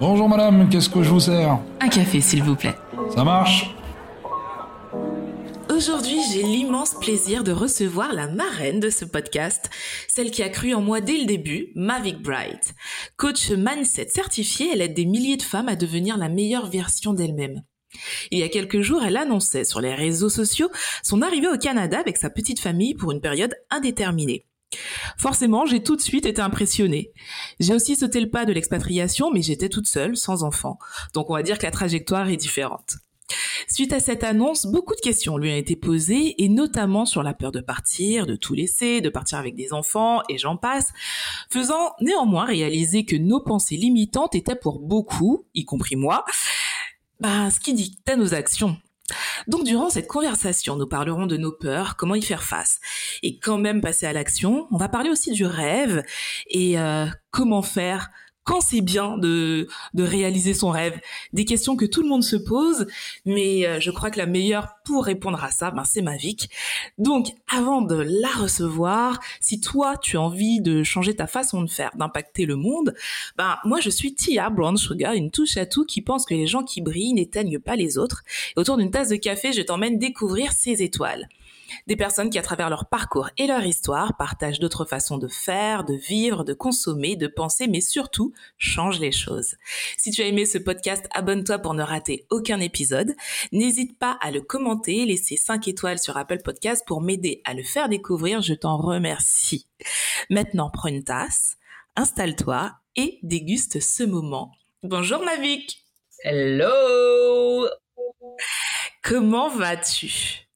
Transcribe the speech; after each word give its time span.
Bonjour 0.00 0.28
madame, 0.28 0.68
qu'est-ce 0.68 0.88
que 0.88 1.02
je 1.02 1.10
vous 1.10 1.20
sers? 1.20 1.58
Un 1.80 1.88
café, 1.88 2.20
s'il 2.20 2.42
vous 2.42 2.56
plaît. 2.56 2.74
Ça 3.14 3.24
marche? 3.24 3.74
Aujourd'hui, 5.70 6.18
j'ai 6.32 6.42
l'immense 6.42 6.94
plaisir 6.94 7.44
de 7.44 7.52
recevoir 7.52 8.12
la 8.12 8.26
marraine 8.26 8.80
de 8.80 8.90
ce 8.90 9.04
podcast, 9.04 9.70
celle 10.08 10.30
qui 10.32 10.42
a 10.42 10.48
cru 10.48 10.74
en 10.74 10.80
moi 10.80 11.00
dès 11.00 11.18
le 11.18 11.26
début, 11.26 11.68
Mavic 11.76 12.20
Bright. 12.20 12.74
Coach 13.16 13.50
mindset 13.50 14.08
certifiée, 14.08 14.70
elle 14.72 14.82
aide 14.82 14.94
des 14.94 15.04
milliers 15.04 15.36
de 15.36 15.42
femmes 15.42 15.68
à 15.68 15.76
devenir 15.76 16.16
la 16.16 16.28
meilleure 16.28 16.68
version 16.68 17.12
d'elles-mêmes. 17.12 17.62
Il 18.30 18.38
y 18.38 18.42
a 18.42 18.48
quelques 18.48 18.80
jours, 18.80 19.02
elle 19.04 19.16
annonçait 19.16 19.64
sur 19.64 19.80
les 19.80 19.94
réseaux 19.94 20.28
sociaux 20.28 20.70
son 21.04 21.22
arrivée 21.22 21.48
au 21.48 21.58
Canada 21.58 22.00
avec 22.00 22.16
sa 22.16 22.30
petite 22.30 22.60
famille 22.60 22.94
pour 22.94 23.12
une 23.12 23.20
période 23.20 23.54
indéterminée. 23.70 24.47
Forcément, 25.16 25.66
j'ai 25.66 25.82
tout 25.82 25.96
de 25.96 26.00
suite 26.00 26.26
été 26.26 26.40
impressionnée. 26.40 27.12
J'ai 27.60 27.74
aussi 27.74 27.96
sauté 27.96 28.20
le 28.20 28.30
pas 28.30 28.44
de 28.44 28.52
l'expatriation, 28.52 29.30
mais 29.30 29.42
j'étais 29.42 29.68
toute 29.68 29.86
seule, 29.86 30.16
sans 30.16 30.44
enfant. 30.44 30.78
Donc 31.14 31.30
on 31.30 31.34
va 31.34 31.42
dire 31.42 31.58
que 31.58 31.64
la 31.64 31.70
trajectoire 31.70 32.28
est 32.28 32.36
différente. 32.36 32.96
Suite 33.68 33.92
à 33.92 34.00
cette 34.00 34.24
annonce, 34.24 34.66
beaucoup 34.66 34.94
de 34.94 35.00
questions 35.00 35.36
lui 35.36 35.50
ont 35.50 35.56
été 35.56 35.76
posées, 35.76 36.42
et 36.42 36.48
notamment 36.48 37.04
sur 37.04 37.22
la 37.22 37.34
peur 37.34 37.52
de 37.52 37.60
partir, 37.60 38.26
de 38.26 38.36
tout 38.36 38.54
laisser, 38.54 39.00
de 39.00 39.10
partir 39.10 39.38
avec 39.38 39.54
des 39.54 39.72
enfants, 39.72 40.22
et 40.28 40.38
j'en 40.38 40.56
passe, 40.56 40.92
faisant 41.50 41.92
néanmoins 42.00 42.46
réaliser 42.46 43.04
que 43.04 43.16
nos 43.16 43.40
pensées 43.40 43.76
limitantes 43.76 44.34
étaient 44.34 44.54
pour 44.54 44.80
beaucoup, 44.80 45.44
y 45.54 45.64
compris 45.64 45.96
moi, 45.96 46.24
bah, 47.20 47.50
ce 47.50 47.60
qui 47.60 47.74
dictait 47.74 48.16
nos 48.16 48.32
actions. 48.32 48.78
Donc 49.46 49.64
durant 49.64 49.90
cette 49.90 50.06
conversation, 50.06 50.76
nous 50.76 50.86
parlerons 50.86 51.26
de 51.26 51.36
nos 51.36 51.52
peurs, 51.52 51.96
comment 51.96 52.14
y 52.14 52.22
faire 52.22 52.42
face, 52.42 52.80
et 53.22 53.38
quand 53.38 53.58
même 53.58 53.80
passer 53.80 54.06
à 54.06 54.12
l'action. 54.12 54.66
On 54.70 54.76
va 54.76 54.88
parler 54.88 55.10
aussi 55.10 55.32
du 55.32 55.46
rêve 55.46 56.02
et 56.48 56.78
euh, 56.78 57.06
comment 57.30 57.62
faire 57.62 58.10
quand 58.48 58.62
c'est 58.62 58.80
bien 58.80 59.18
de, 59.18 59.68
de 59.92 60.02
réaliser 60.02 60.54
son 60.54 60.70
rêve 60.70 60.98
Des 61.34 61.44
questions 61.44 61.76
que 61.76 61.84
tout 61.84 62.00
le 62.00 62.08
monde 62.08 62.24
se 62.24 62.34
pose, 62.34 62.86
mais 63.26 63.66
euh, 63.66 63.78
je 63.78 63.90
crois 63.90 64.10
que 64.10 64.16
la 64.18 64.24
meilleure 64.24 64.68
pour 64.86 65.04
répondre 65.04 65.44
à 65.44 65.50
ça, 65.50 65.70
ben, 65.70 65.84
c'est 65.84 66.00
Mavic. 66.00 66.48
Donc, 66.96 67.34
avant 67.54 67.82
de 67.82 67.96
la 67.96 68.30
recevoir, 68.30 69.20
si 69.38 69.60
toi, 69.60 69.98
tu 69.98 70.16
as 70.16 70.22
envie 70.22 70.62
de 70.62 70.82
changer 70.82 71.14
ta 71.14 71.26
façon 71.26 71.60
de 71.60 71.68
faire, 71.68 71.90
d'impacter 71.96 72.46
le 72.46 72.56
monde, 72.56 72.94
ben, 73.36 73.58
moi, 73.66 73.80
je 73.80 73.90
suis 73.90 74.14
Tia 74.14 74.48
Brown 74.48 74.78
Sugar, 74.78 75.12
une 75.12 75.30
touche 75.30 75.58
à 75.58 75.66
tout 75.66 75.84
qui 75.84 76.00
pense 76.00 76.24
que 76.24 76.32
les 76.32 76.46
gens 76.46 76.62
qui 76.62 76.80
brillent 76.80 77.12
n'éteignent 77.12 77.58
pas 77.58 77.76
les 77.76 77.98
autres. 77.98 78.24
Et 78.56 78.60
autour 78.60 78.78
d'une 78.78 78.90
tasse 78.90 79.10
de 79.10 79.16
café, 79.16 79.52
je 79.52 79.60
t'emmène 79.60 79.98
découvrir 79.98 80.52
ces 80.52 80.82
étoiles. 80.82 81.28
Des 81.86 81.96
personnes 81.96 82.30
qui, 82.30 82.38
à 82.38 82.42
travers 82.42 82.70
leur 82.70 82.86
parcours 82.86 83.30
et 83.36 83.46
leur 83.46 83.64
histoire, 83.64 84.16
partagent 84.16 84.60
d'autres 84.60 84.84
façons 84.84 85.18
de 85.18 85.28
faire, 85.28 85.84
de 85.84 85.94
vivre, 85.94 86.44
de 86.44 86.54
consommer, 86.54 87.16
de 87.16 87.26
penser, 87.26 87.68
mais 87.68 87.80
surtout 87.80 88.32
changent 88.56 89.00
les 89.00 89.12
choses. 89.12 89.56
Si 89.96 90.10
tu 90.10 90.22
as 90.22 90.26
aimé 90.26 90.46
ce 90.46 90.58
podcast, 90.58 91.06
abonne-toi 91.12 91.58
pour 91.58 91.74
ne 91.74 91.82
rater 91.82 92.26
aucun 92.30 92.60
épisode. 92.60 93.14
N'hésite 93.52 93.98
pas 93.98 94.18
à 94.20 94.30
le 94.30 94.40
commenter, 94.40 95.04
laisser 95.04 95.36
5 95.36 95.68
étoiles 95.68 95.98
sur 95.98 96.16
Apple 96.16 96.42
Podcast 96.42 96.84
pour 96.86 97.00
m'aider 97.00 97.42
à 97.44 97.54
le 97.54 97.62
faire 97.62 97.88
découvrir. 97.88 98.40
Je 98.40 98.54
t'en 98.54 98.76
remercie. 98.76 99.66
Maintenant, 100.30 100.70
prends 100.70 100.88
une 100.88 101.04
tasse, 101.04 101.56
installe-toi 101.96 102.72
et 102.96 103.18
déguste 103.22 103.80
ce 103.80 104.02
moment. 104.02 104.52
Bonjour 104.82 105.22
Mavic. 105.24 105.84
Hello. 106.24 107.68
Comment 109.02 109.48
vas-tu? 109.48 110.47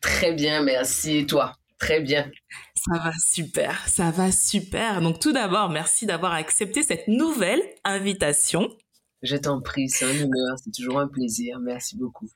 Très 0.00 0.32
bien, 0.32 0.62
merci. 0.62 1.18
Et 1.18 1.26
toi? 1.26 1.56
Très 1.78 2.00
bien. 2.00 2.30
Ça 2.76 2.98
va 2.98 3.12
super, 3.18 3.88
ça 3.88 4.10
va 4.10 4.30
super. 4.30 5.00
Donc 5.00 5.20
tout 5.20 5.32
d'abord, 5.32 5.70
merci 5.70 6.06
d'avoir 6.06 6.32
accepté 6.32 6.82
cette 6.82 7.08
nouvelle 7.08 7.62
invitation. 7.84 8.68
Je 9.22 9.36
t'en 9.36 9.60
prie, 9.60 9.88
c'est 9.88 10.04
un 10.04 10.10
honneur, 10.10 10.56
c'est 10.62 10.70
toujours 10.70 11.00
un 11.00 11.08
plaisir. 11.08 11.58
Merci 11.60 11.96
beaucoup. 11.96 12.28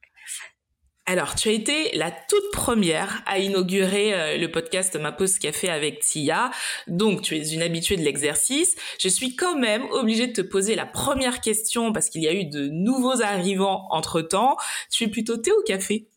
Alors, 1.05 1.35
tu 1.35 1.49
as 1.49 1.53
été 1.53 1.97
la 1.97 2.11
toute 2.11 2.51
première 2.53 3.23
à 3.25 3.39
inaugurer 3.39 4.13
euh, 4.13 4.37
le 4.37 4.51
podcast 4.51 4.95
Ma 4.97 5.11
pause 5.11 5.39
café 5.39 5.71
avec 5.71 6.01
Tia. 6.01 6.51
Donc, 6.87 7.23
tu 7.23 7.35
es 7.35 7.49
une 7.55 7.63
habituée 7.63 7.97
de 7.97 8.03
l'exercice. 8.03 8.77
Je 9.01 9.09
suis 9.09 9.35
quand 9.35 9.59
même 9.59 9.85
obligée 9.93 10.27
de 10.27 10.35
te 10.35 10.43
poser 10.43 10.75
la 10.75 10.85
première 10.85 11.41
question 11.41 11.93
parce 11.95 12.11
qu'il 12.11 12.23
y 12.23 12.29
a 12.29 12.35
eu 12.35 12.45
de 12.45 12.69
nouveaux 12.69 13.23
arrivants 13.23 13.87
entre 13.89 14.21
temps. 14.21 14.59
Tu 14.91 15.05
es 15.05 15.09
plutôt 15.09 15.39
thé 15.39 15.51
ou 15.51 15.63
café? 15.67 16.09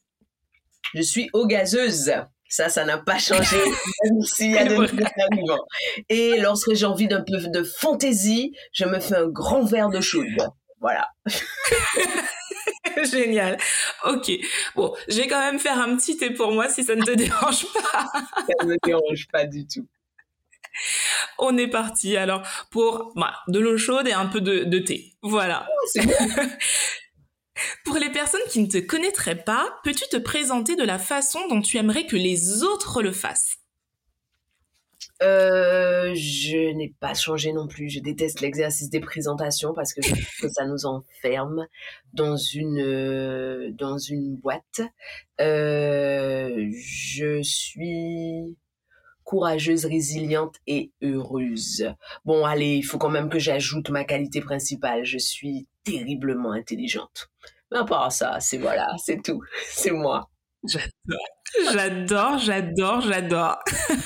Je 0.94 1.02
suis 1.02 1.30
eau 1.34 1.46
gazeuse. 1.46 2.12
Ça, 2.50 2.68
ça 2.68 2.84
n'a 2.84 2.98
pas 2.98 3.18
changé, 3.18 3.58
même 4.04 4.22
s'il 4.24 4.52
y 4.52 4.58
a 4.58 4.66
de 4.66 4.76
nouveaux 4.76 5.66
Et 6.10 6.38
lorsque 6.42 6.74
j'ai 6.74 6.86
envie 6.86 7.08
d'un 7.08 7.22
peu 7.22 7.38
de 7.38 7.64
fantaisie, 7.64 8.54
je 8.74 8.84
me 8.84 9.00
fais 9.00 9.16
un 9.16 9.28
grand 9.28 9.64
verre 9.64 9.90
de 9.90 10.02
chaude. 10.02 10.26
Voilà. 10.82 11.08
Génial. 13.04 13.58
Ok. 14.06 14.32
Bon, 14.76 14.94
je 15.08 15.18
vais 15.18 15.28
quand 15.28 15.40
même 15.40 15.60
faire 15.60 15.80
un 15.80 15.96
petit 15.96 16.18
thé 16.18 16.32
pour 16.32 16.52
moi 16.52 16.68
si 16.68 16.84
ça 16.84 16.96
ne 16.96 17.04
te 17.04 17.12
dérange 17.16 17.66
pas. 17.72 18.12
ça 18.36 18.66
ne 18.66 18.72
me 18.72 18.76
dérange 18.84 19.28
pas 19.32 19.46
du 19.46 19.66
tout. 19.66 19.88
On 21.38 21.58
est 21.58 21.68
parti 21.68 22.18
alors 22.18 22.46
pour 22.70 23.14
bah, 23.16 23.34
de 23.48 23.60
l'eau 23.60 23.78
chaude 23.78 24.08
et 24.08 24.14
un 24.14 24.26
peu 24.26 24.42
de, 24.42 24.80
thé. 24.80 25.14
Voilà. 25.22 25.68
Oh, 25.70 26.00
pour 27.86 27.98
les 27.98 28.10
personnes 28.10 28.42
qui 28.50 28.62
ne 28.62 28.68
te 28.68 28.78
connaîtraient 28.78 29.44
pas, 29.44 29.80
peux-tu 29.84 30.06
te 30.10 30.18
présenter 30.18 30.76
de 30.76 30.84
la 30.84 31.00
façon 31.00 31.40
dont 31.50 31.62
tu 31.62 31.78
aimerais 31.78 32.06
que 32.06 32.16
les 32.16 32.64
autres 32.64 33.02
le 33.02 33.12
fassent? 33.12 33.58
Euh, 35.22 36.14
je 36.16 36.74
n'ai 36.74 36.96
pas 37.00 37.14
changé 37.14 37.54
non 37.54 37.68
plus. 37.68 37.90
Je 37.90 38.00
déteste 38.00 38.42
l'exercice 38.42 38.90
des 38.90 39.00
présentations 39.00 39.74
parce 39.74 39.94
que 39.94 40.02
ça 40.50 40.66
nous 40.66 40.86
enferme 40.86 41.68
dans 42.14 42.36
une 42.38 42.80
euh, 42.80 43.72
dans 43.74 43.98
une 43.98 44.36
boîte. 44.36 44.82
Euh, 45.40 46.72
je 46.74 47.42
suis 47.44 48.58
courageuse, 49.24 49.86
résiliente 49.86 50.56
et 50.66 50.92
heureuse. 51.04 51.94
Bon, 52.26 52.44
allez, 52.44 52.76
il 52.76 52.84
faut 52.84 52.98
quand 52.98 53.10
même 53.10 53.30
que 53.30 53.40
j'ajoute 53.40 53.90
ma 53.92 54.04
qualité 54.04 54.42
principale. 54.42 55.06
Je 55.06 55.20
suis 55.20 55.68
terriblement 55.84 56.52
intelligente. 56.52 57.30
Mais 57.72 57.80
à 57.80 57.86
part 57.86 58.12
ça, 58.12 58.40
c'est 58.40 58.58
voilà, 58.58 58.96
c'est 58.98 59.22
tout. 59.22 59.42
C'est 59.68 59.92
moi. 59.92 60.30
J'adore, 61.74 62.38
j'adore, 62.38 63.02
j'adore. 63.02 63.58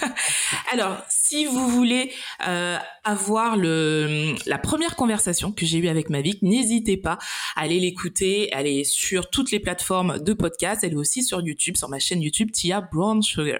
Alors, 0.72 0.98
si 1.10 1.46
vous 1.46 1.68
voulez 1.68 2.14
euh, 2.48 2.78
avoir 3.04 3.58
le 3.58 4.36
la 4.46 4.58
première 4.58 4.96
conversation 4.96 5.52
que 5.52 5.66
j'ai 5.66 5.80
eue 5.80 5.90
avec 5.90 6.10
Mavic, 6.10 6.42
n'hésitez 6.42 6.96
pas 6.96 7.18
à 7.56 7.62
aller 7.62 7.80
l'écouter. 7.80 8.50
Elle 8.54 8.68
est 8.68 8.86
sur 8.86 9.30
toutes 9.30 9.52
les 9.52 9.60
plateformes 9.60 10.20
de 10.20 10.34
podcast. 10.34 10.84
Elle 10.84 10.94
est 10.94 10.98
aussi 10.98 11.24
sur 11.24 11.42
YouTube, 11.42 11.76
sur 11.76 11.90
ma 11.90 12.00
chaîne 12.00 12.22
YouTube 12.22 12.52
Tia 12.52 12.82
Brown 12.82 13.22
Sugar. 13.22 13.60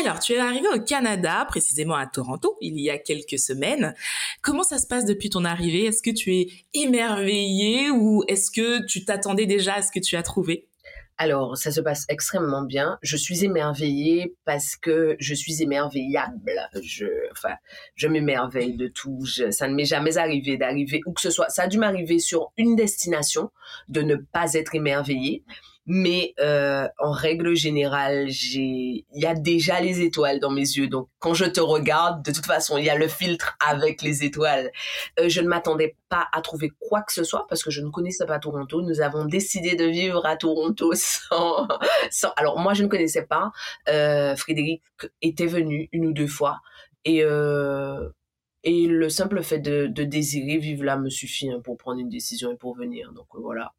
Alors, 0.00 0.18
tu 0.18 0.32
es 0.32 0.38
arrivé 0.38 0.66
au 0.74 0.80
Canada, 0.80 1.44
précisément 1.48 1.94
à 1.94 2.06
Toronto, 2.06 2.56
il 2.60 2.80
y 2.80 2.90
a 2.90 2.98
quelques 2.98 3.38
semaines. 3.38 3.94
Comment 4.42 4.62
ça 4.62 4.78
se 4.78 4.86
passe 4.86 5.04
depuis 5.04 5.30
ton 5.30 5.44
arrivée? 5.44 5.84
Est-ce 5.84 6.02
que 6.02 6.10
tu 6.10 6.34
es 6.34 6.48
émerveillé 6.72 7.90
ou 7.90 8.24
est-ce 8.26 8.50
que 8.50 8.84
tu 8.86 9.04
t'attendais 9.04 9.46
déjà 9.46 9.74
à 9.74 9.82
ce 9.82 9.92
que 9.92 10.00
tu 10.00 10.16
as 10.16 10.22
trouvé? 10.22 10.68
Alors, 11.16 11.56
ça 11.56 11.70
se 11.70 11.80
passe 11.80 12.06
extrêmement 12.08 12.62
bien. 12.62 12.98
Je 13.02 13.16
suis 13.16 13.44
émerveillée 13.44 14.34
parce 14.44 14.74
que 14.74 15.14
je 15.20 15.34
suis 15.34 15.62
émerveillable. 15.62 16.52
Je, 16.82 17.06
enfin, 17.30 17.54
je 17.94 18.08
m'émerveille 18.08 18.76
de 18.76 18.88
tout. 18.88 19.24
ça 19.26 19.68
ne 19.68 19.74
m'est 19.74 19.84
jamais 19.84 20.16
arrivé 20.16 20.56
d'arriver 20.56 21.02
où 21.06 21.12
que 21.12 21.20
ce 21.20 21.30
soit. 21.30 21.50
Ça 21.50 21.64
a 21.64 21.66
dû 21.68 21.78
m'arriver 21.78 22.18
sur 22.18 22.52
une 22.56 22.74
destination 22.74 23.50
de 23.88 24.02
ne 24.02 24.16
pas 24.16 24.54
être 24.54 24.74
émerveillée. 24.74 25.44
Mais 25.86 26.34
euh, 26.40 26.88
en 26.98 27.12
règle 27.12 27.54
générale, 27.54 28.26
j'ai, 28.28 29.04
il 29.12 29.22
y 29.22 29.26
a 29.26 29.34
déjà 29.34 29.80
les 29.80 30.00
étoiles 30.00 30.40
dans 30.40 30.50
mes 30.50 30.62
yeux. 30.62 30.88
Donc, 30.88 31.08
quand 31.18 31.34
je 31.34 31.44
te 31.44 31.60
regarde, 31.60 32.24
de 32.24 32.32
toute 32.32 32.46
façon, 32.46 32.78
il 32.78 32.84
y 32.84 32.90
a 32.90 32.96
le 32.96 33.06
filtre 33.06 33.56
avec 33.66 34.00
les 34.00 34.24
étoiles. 34.24 34.70
Euh, 35.20 35.28
je 35.28 35.42
ne 35.42 35.48
m'attendais 35.48 35.96
pas 36.08 36.26
à 36.32 36.40
trouver 36.40 36.70
quoi 36.80 37.02
que 37.02 37.12
ce 37.12 37.22
soit 37.22 37.46
parce 37.48 37.62
que 37.62 37.70
je 37.70 37.82
ne 37.82 37.90
connaissais 37.90 38.24
pas 38.24 38.38
Toronto. 38.38 38.80
Nous 38.80 39.02
avons 39.02 39.26
décidé 39.26 39.76
de 39.76 39.84
vivre 39.84 40.24
à 40.24 40.36
Toronto 40.36 40.92
sans. 40.94 41.68
sans... 42.10 42.32
Alors, 42.36 42.58
moi, 42.58 42.72
je 42.72 42.82
ne 42.82 42.88
connaissais 42.88 43.26
pas. 43.26 43.52
Euh, 43.88 44.36
Frédéric 44.36 44.82
était 45.20 45.46
venu 45.46 45.88
une 45.92 46.06
ou 46.06 46.12
deux 46.12 46.28
fois 46.28 46.60
et. 47.04 47.22
Euh, 47.22 48.08
et 48.66 48.86
le 48.86 49.10
simple 49.10 49.42
fait 49.42 49.58
de, 49.58 49.86
de 49.88 50.04
désirer 50.04 50.56
vivre 50.56 50.84
là 50.84 50.96
me 50.96 51.10
suffit 51.10 51.50
hein, 51.50 51.60
pour 51.62 51.76
prendre 51.76 52.00
une 52.00 52.08
décision 52.08 52.50
et 52.50 52.56
pour 52.56 52.74
venir. 52.74 53.12
Donc 53.12 53.26
voilà. 53.34 53.74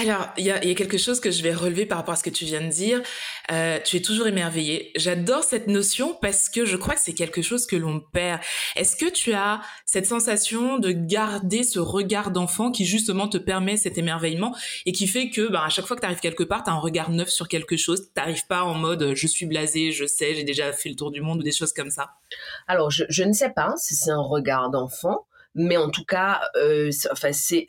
Alors, 0.00 0.28
il 0.38 0.44
y 0.44 0.50
a, 0.50 0.58
quelque 0.74 0.96
chose 0.96 1.20
que 1.20 1.30
je 1.30 1.42
vais 1.42 1.52
relever 1.52 1.84
par 1.84 1.98
rapport 1.98 2.14
à 2.14 2.16
ce 2.16 2.22
que 2.22 2.30
tu 2.30 2.44
viens 2.46 2.62
de 2.62 2.68
dire. 2.68 3.02
Euh, 3.50 3.78
tu 3.84 3.96
es 3.96 4.00
toujours 4.00 4.26
émerveillé. 4.26 4.92
J'adore 4.96 5.44
cette 5.44 5.66
notion 5.66 6.16
parce 6.20 6.48
que 6.48 6.64
je 6.64 6.76
crois 6.76 6.94
que 6.94 7.00
c'est 7.00 7.12
quelque 7.12 7.42
chose 7.42 7.66
que 7.66 7.76
l'on 7.76 8.00
perd. 8.00 8.40
Est-ce 8.76 8.96
que 8.96 9.10
tu 9.10 9.34
as 9.34 9.60
cette 9.84 10.06
sensation 10.06 10.78
de 10.78 10.90
garder 10.90 11.64
ce 11.64 11.78
regard 11.78 12.30
d'enfant 12.30 12.70
qui 12.70 12.86
justement 12.86 13.28
te 13.28 13.36
permet 13.36 13.76
cet 13.76 13.98
émerveillement 13.98 14.56
et 14.86 14.92
qui 14.92 15.06
fait 15.06 15.28
que 15.28 15.48
bah, 15.48 15.64
à 15.66 15.68
chaque 15.68 15.86
fois 15.86 15.96
que 15.96 16.00
tu 16.00 16.06
arrives 16.06 16.20
quelque 16.20 16.44
part, 16.44 16.64
tu 16.64 16.70
as 16.70 16.72
un 16.72 16.78
regard 16.78 17.10
neuf 17.10 17.28
sur 17.28 17.48
quelque 17.48 17.76
chose? 17.76 18.06
Tu 18.14 18.20
n'arrives 18.20 18.46
pas 18.46 18.64
en 18.64 18.74
mode 18.74 19.14
je 19.14 19.26
suis 19.26 19.46
blasé, 19.46 19.92
je 19.92 20.06
sais, 20.06 20.34
j'ai 20.34 20.44
déjà 20.44 20.72
fait 20.72 20.88
le 20.88 20.96
tour 20.96 21.10
du 21.10 21.20
monde 21.20 21.40
ou 21.40 21.42
des 21.42 21.52
choses 21.52 21.72
comme 21.72 21.90
ça? 21.90 22.12
Alors, 22.68 22.90
je, 22.90 23.04
je 23.08 23.22
ne 23.22 23.32
sais 23.32 23.50
pas 23.50 23.74
si 23.76 23.94
c'est 23.94 24.10
un 24.10 24.22
regard 24.22 24.70
d'enfant, 24.70 25.26
mais 25.54 25.76
en 25.76 25.90
tout 25.90 26.04
cas, 26.04 26.40
euh, 26.56 26.90
enfin, 27.10 27.30
c'est 27.32 27.66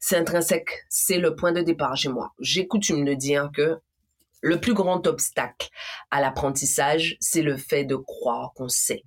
c'est 0.00 0.16
intrinsèque, 0.16 0.86
c'est 0.88 1.18
le 1.18 1.36
point 1.36 1.52
de 1.52 1.60
départ 1.60 1.96
chez 1.96 2.08
moi. 2.08 2.32
J'ai 2.40 2.66
coutume 2.66 3.04
de 3.04 3.14
dire 3.14 3.50
que 3.54 3.78
le 4.40 4.58
plus 4.58 4.72
grand 4.72 5.06
obstacle 5.06 5.68
à 6.10 6.20
l'apprentissage, 6.20 7.16
c'est 7.20 7.42
le 7.42 7.56
fait 7.56 7.84
de 7.84 7.96
croire 7.96 8.52
qu'on 8.54 8.68
sait. 8.68 9.04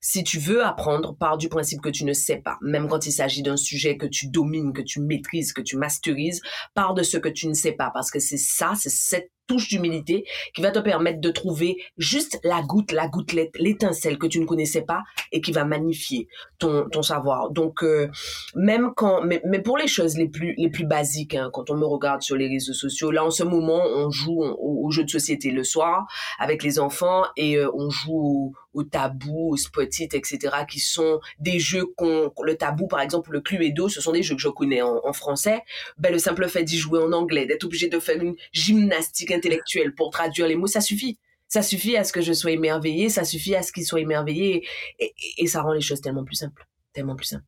Si 0.00 0.24
tu 0.24 0.38
veux 0.38 0.64
apprendre, 0.64 1.16
pars 1.16 1.38
du 1.38 1.48
principe 1.48 1.80
que 1.80 1.88
tu 1.88 2.04
ne 2.04 2.12
sais 2.12 2.36
pas. 2.36 2.58
Même 2.62 2.88
quand 2.88 3.06
il 3.06 3.12
s'agit 3.12 3.42
d'un 3.42 3.56
sujet 3.56 3.96
que 3.96 4.06
tu 4.06 4.28
domines, 4.28 4.72
que 4.72 4.82
tu 4.82 5.00
maîtrises, 5.00 5.52
que 5.52 5.62
tu 5.62 5.76
masterises, 5.76 6.42
pars 6.74 6.94
de 6.94 7.02
ce 7.02 7.16
que 7.16 7.28
tu 7.28 7.48
ne 7.48 7.54
sais 7.54 7.72
pas. 7.72 7.90
Parce 7.92 8.10
que 8.10 8.18
c'est 8.18 8.36
ça, 8.36 8.74
c'est 8.76 8.90
cette 8.90 9.30
touche 9.46 9.68
d'humilité 9.68 10.24
qui 10.54 10.62
va 10.62 10.70
te 10.70 10.78
permettre 10.78 11.20
de 11.20 11.30
trouver 11.30 11.76
juste 11.98 12.38
la 12.44 12.62
goutte, 12.62 12.92
la 12.92 13.08
gouttelette, 13.08 13.56
l'étincelle 13.58 14.18
que 14.18 14.26
tu 14.26 14.40
ne 14.40 14.46
connaissais 14.46 14.82
pas 14.82 15.02
et 15.32 15.40
qui 15.40 15.52
va 15.52 15.64
magnifier 15.64 16.28
ton, 16.58 16.88
ton 16.88 17.02
savoir. 17.02 17.50
Donc, 17.50 17.82
euh, 17.82 18.08
même 18.54 18.92
quand, 18.94 19.22
mais, 19.22 19.40
mais, 19.44 19.60
pour 19.60 19.76
les 19.76 19.86
choses 19.86 20.16
les 20.16 20.28
plus, 20.28 20.54
les 20.56 20.70
plus 20.70 20.86
basiques, 20.86 21.34
hein, 21.34 21.50
quand 21.52 21.70
on 21.70 21.76
me 21.76 21.84
regarde 21.84 22.22
sur 22.22 22.36
les 22.36 22.48
réseaux 22.48 22.72
sociaux, 22.72 23.10
là, 23.10 23.24
en 23.24 23.30
ce 23.30 23.42
moment, 23.42 23.82
on 23.84 24.10
joue 24.10 24.42
aux, 24.42 24.90
jeux 24.90 25.04
de 25.04 25.10
société 25.10 25.50
le 25.50 25.64
soir 25.64 26.06
avec 26.38 26.62
les 26.62 26.78
enfants 26.78 27.24
et 27.36 27.56
euh, 27.56 27.70
on 27.74 27.90
joue 27.90 28.54
au, 28.72 28.82
tabou, 28.82 29.52
au 29.52 29.56
spot-it, 29.56 30.14
etc., 30.14 30.38
qui 30.68 30.80
sont 30.80 31.20
des 31.38 31.58
jeux 31.58 31.86
qu'on, 31.96 32.32
le 32.42 32.56
tabou, 32.56 32.86
par 32.86 33.00
exemple, 33.00 33.30
le 33.32 33.40
Cluedo, 33.40 33.88
ce 33.88 34.00
sont 34.00 34.12
des 34.12 34.22
jeux 34.22 34.34
que 34.34 34.40
je 34.40 34.48
connais 34.48 34.82
en, 34.82 35.00
en 35.04 35.12
français. 35.12 35.62
Ben, 35.98 36.12
le 36.12 36.18
simple 36.18 36.48
fait 36.48 36.64
d'y 36.64 36.76
jouer 36.76 37.00
en 37.00 37.12
anglais, 37.12 37.46
d'être 37.46 37.64
obligé 37.64 37.88
de 37.88 37.98
faire 37.98 38.20
une 38.20 38.34
gymnastique 38.52 39.30
intellectuel. 39.34 39.94
Pour 39.94 40.10
traduire 40.10 40.46
les 40.46 40.56
mots, 40.56 40.66
ça 40.66 40.80
suffit. 40.80 41.18
Ça 41.48 41.62
suffit 41.62 41.96
à 41.96 42.04
ce 42.04 42.12
que 42.12 42.20
je 42.20 42.32
sois 42.32 42.52
émerveillé, 42.52 43.08
ça 43.08 43.24
suffit 43.24 43.54
à 43.54 43.62
ce 43.62 43.70
qu'il 43.70 43.84
soit 43.84 44.00
émerveillé 44.00 44.66
et, 44.98 45.46
ça 45.46 45.62
rend 45.62 45.72
les 45.72 45.80
choses 45.80 46.00
tellement 46.00 46.24
plus 46.24 46.36
simples, 46.36 46.66
tellement 46.92 47.14
plus 47.14 47.26
simples. 47.26 47.44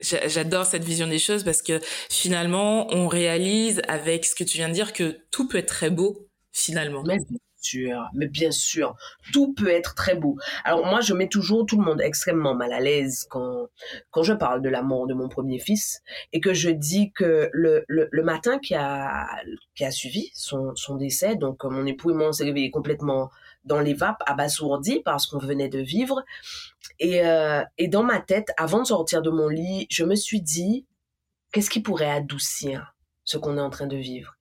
J'adore 0.00 0.66
cette 0.66 0.84
vision 0.84 1.06
des 1.06 1.18
choses 1.18 1.42
parce 1.42 1.62
que 1.62 1.80
finalement, 2.10 2.92
on 2.92 3.08
réalise 3.08 3.80
avec 3.88 4.24
ce 4.24 4.34
que 4.34 4.44
tu 4.44 4.58
viens 4.58 4.68
de 4.68 4.74
dire 4.74 4.92
que 4.92 5.20
tout 5.30 5.48
peut 5.48 5.58
être 5.58 5.68
très 5.68 5.90
beau 5.90 6.28
finalement 6.52 7.02
mais 8.14 8.28
bien 8.28 8.50
sûr, 8.50 8.96
tout 9.32 9.52
peut 9.54 9.68
être 9.68 9.94
très 9.94 10.14
beau. 10.14 10.36
Alors 10.64 10.86
moi, 10.86 11.00
je 11.00 11.14
mets 11.14 11.28
toujours 11.28 11.66
tout 11.66 11.78
le 11.78 11.84
monde 11.84 12.00
extrêmement 12.00 12.54
mal 12.54 12.72
à 12.72 12.80
l'aise 12.80 13.26
quand, 13.30 13.68
quand 14.10 14.22
je 14.22 14.32
parle 14.32 14.62
de 14.62 14.68
la 14.68 14.82
mort 14.82 15.06
de 15.06 15.14
mon 15.14 15.28
premier 15.28 15.58
fils 15.58 16.02
et 16.32 16.40
que 16.40 16.54
je 16.54 16.70
dis 16.70 17.12
que 17.12 17.50
le, 17.52 17.84
le, 17.88 18.22
matin 18.22 18.58
qui 18.58 18.74
a, 18.74 19.26
qui 19.74 19.84
a 19.84 19.90
suivi 19.90 20.30
son, 20.34 20.74
son 20.76 20.96
décès, 20.96 21.36
donc 21.36 21.64
mon 21.64 21.86
époux 21.86 22.10
et 22.10 22.14
moi, 22.14 22.28
on 22.28 22.32
s'est 22.32 22.44
réveillés 22.44 22.70
complètement 22.70 23.30
dans 23.64 23.80
les 23.80 23.94
vapes, 23.94 24.22
abasourdis 24.26 25.00
parce 25.04 25.26
qu'on 25.26 25.38
venait 25.38 25.68
de 25.68 25.78
vivre. 25.78 26.24
Et, 26.98 27.24
euh, 27.24 27.62
et 27.78 27.88
dans 27.88 28.02
ma 28.02 28.20
tête, 28.20 28.50
avant 28.56 28.82
de 28.82 28.86
sortir 28.86 29.22
de 29.22 29.30
mon 29.30 29.48
lit, 29.48 29.86
je 29.90 30.04
me 30.04 30.14
suis 30.14 30.40
dit, 30.40 30.86
qu'est-ce 31.52 31.70
qui 31.70 31.80
pourrait 31.80 32.10
adoucir 32.10 32.94
ce 33.24 33.38
qu'on 33.38 33.56
est 33.58 33.62
en 33.62 33.70
train 33.70 33.86
de 33.86 33.96
vivre? 33.96 34.36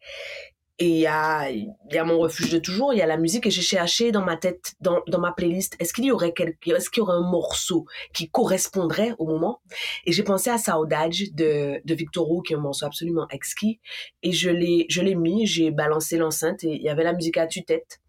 Et 0.82 0.88
il 0.88 0.98
y 0.98 1.06
a, 1.06 1.48
y 1.52 1.98
a 2.00 2.04
mon 2.04 2.18
refuge 2.18 2.52
de 2.52 2.58
toujours, 2.58 2.92
il 2.92 2.98
y 2.98 3.04
a 3.04 3.06
la 3.06 3.18
musique 3.18 3.46
et 3.46 3.52
j'ai 3.52 3.62
cherché 3.62 4.12
dans 4.12 4.26
ma 4.26 4.36
tête, 4.36 4.74
dans, 4.82 5.04
dans 5.06 5.20
ma 5.20 5.32
playlist, 5.32 5.76
est-ce 5.78 5.94
qu'il 5.94 6.06
y 6.06 6.12
aurait 6.12 6.34
quelque, 6.34 6.72
est-ce 6.72 6.90
qu'il 6.90 7.02
y 7.02 7.04
aurait 7.04 7.18
un 7.18 7.30
morceau 7.30 7.86
qui 8.16 8.32
correspondrait 8.32 9.14
au 9.20 9.28
moment? 9.28 9.62
Et 10.06 10.12
j'ai 10.12 10.24
pensé 10.24 10.50
à 10.50 10.58
Saudade 10.58 11.12
de, 11.34 11.80
de 11.86 11.94
Victor 11.94 12.26
Hugo, 12.26 12.42
qui 12.42 12.54
est 12.54 12.56
un 12.56 12.60
morceau 12.62 12.88
absolument 12.88 13.28
exquis. 13.30 13.80
Et 14.24 14.32
je 14.32 14.50
l'ai, 14.50 14.88
je 14.90 15.04
l'ai 15.04 15.14
mis, 15.14 15.46
j'ai 15.46 15.70
balancé 15.70 16.18
l'enceinte 16.18 16.64
et 16.64 16.74
il 16.74 16.82
y 16.82 16.90
avait 16.90 17.04
la 17.04 17.14
musique 17.14 17.38
à 17.38 17.46
tue-tête. 17.46 18.00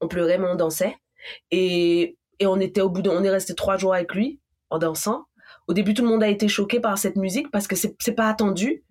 On 0.00 0.08
pleurait, 0.08 0.38
mais 0.38 0.48
on 0.48 0.56
dansait. 0.56 0.96
Et, 1.50 2.16
et 2.38 2.46
on 2.46 2.58
était 2.60 2.80
au 2.80 2.88
bout 2.88 3.02
de, 3.02 3.10
on 3.10 3.22
est 3.24 3.30
resté 3.30 3.54
trois 3.54 3.76
jours 3.76 3.92
avec 3.92 4.14
lui, 4.14 4.40
en 4.70 4.78
dansant. 4.78 5.26
Au 5.68 5.74
début, 5.74 5.92
tout 5.92 6.02
le 6.02 6.08
monde 6.08 6.22
a 6.22 6.28
été 6.28 6.48
choqué 6.48 6.80
par 6.80 6.96
cette 6.96 7.16
musique 7.16 7.50
parce 7.50 7.66
que 7.66 7.76
c'est, 7.76 7.94
pas 8.16 8.30
attendu. 8.30 8.84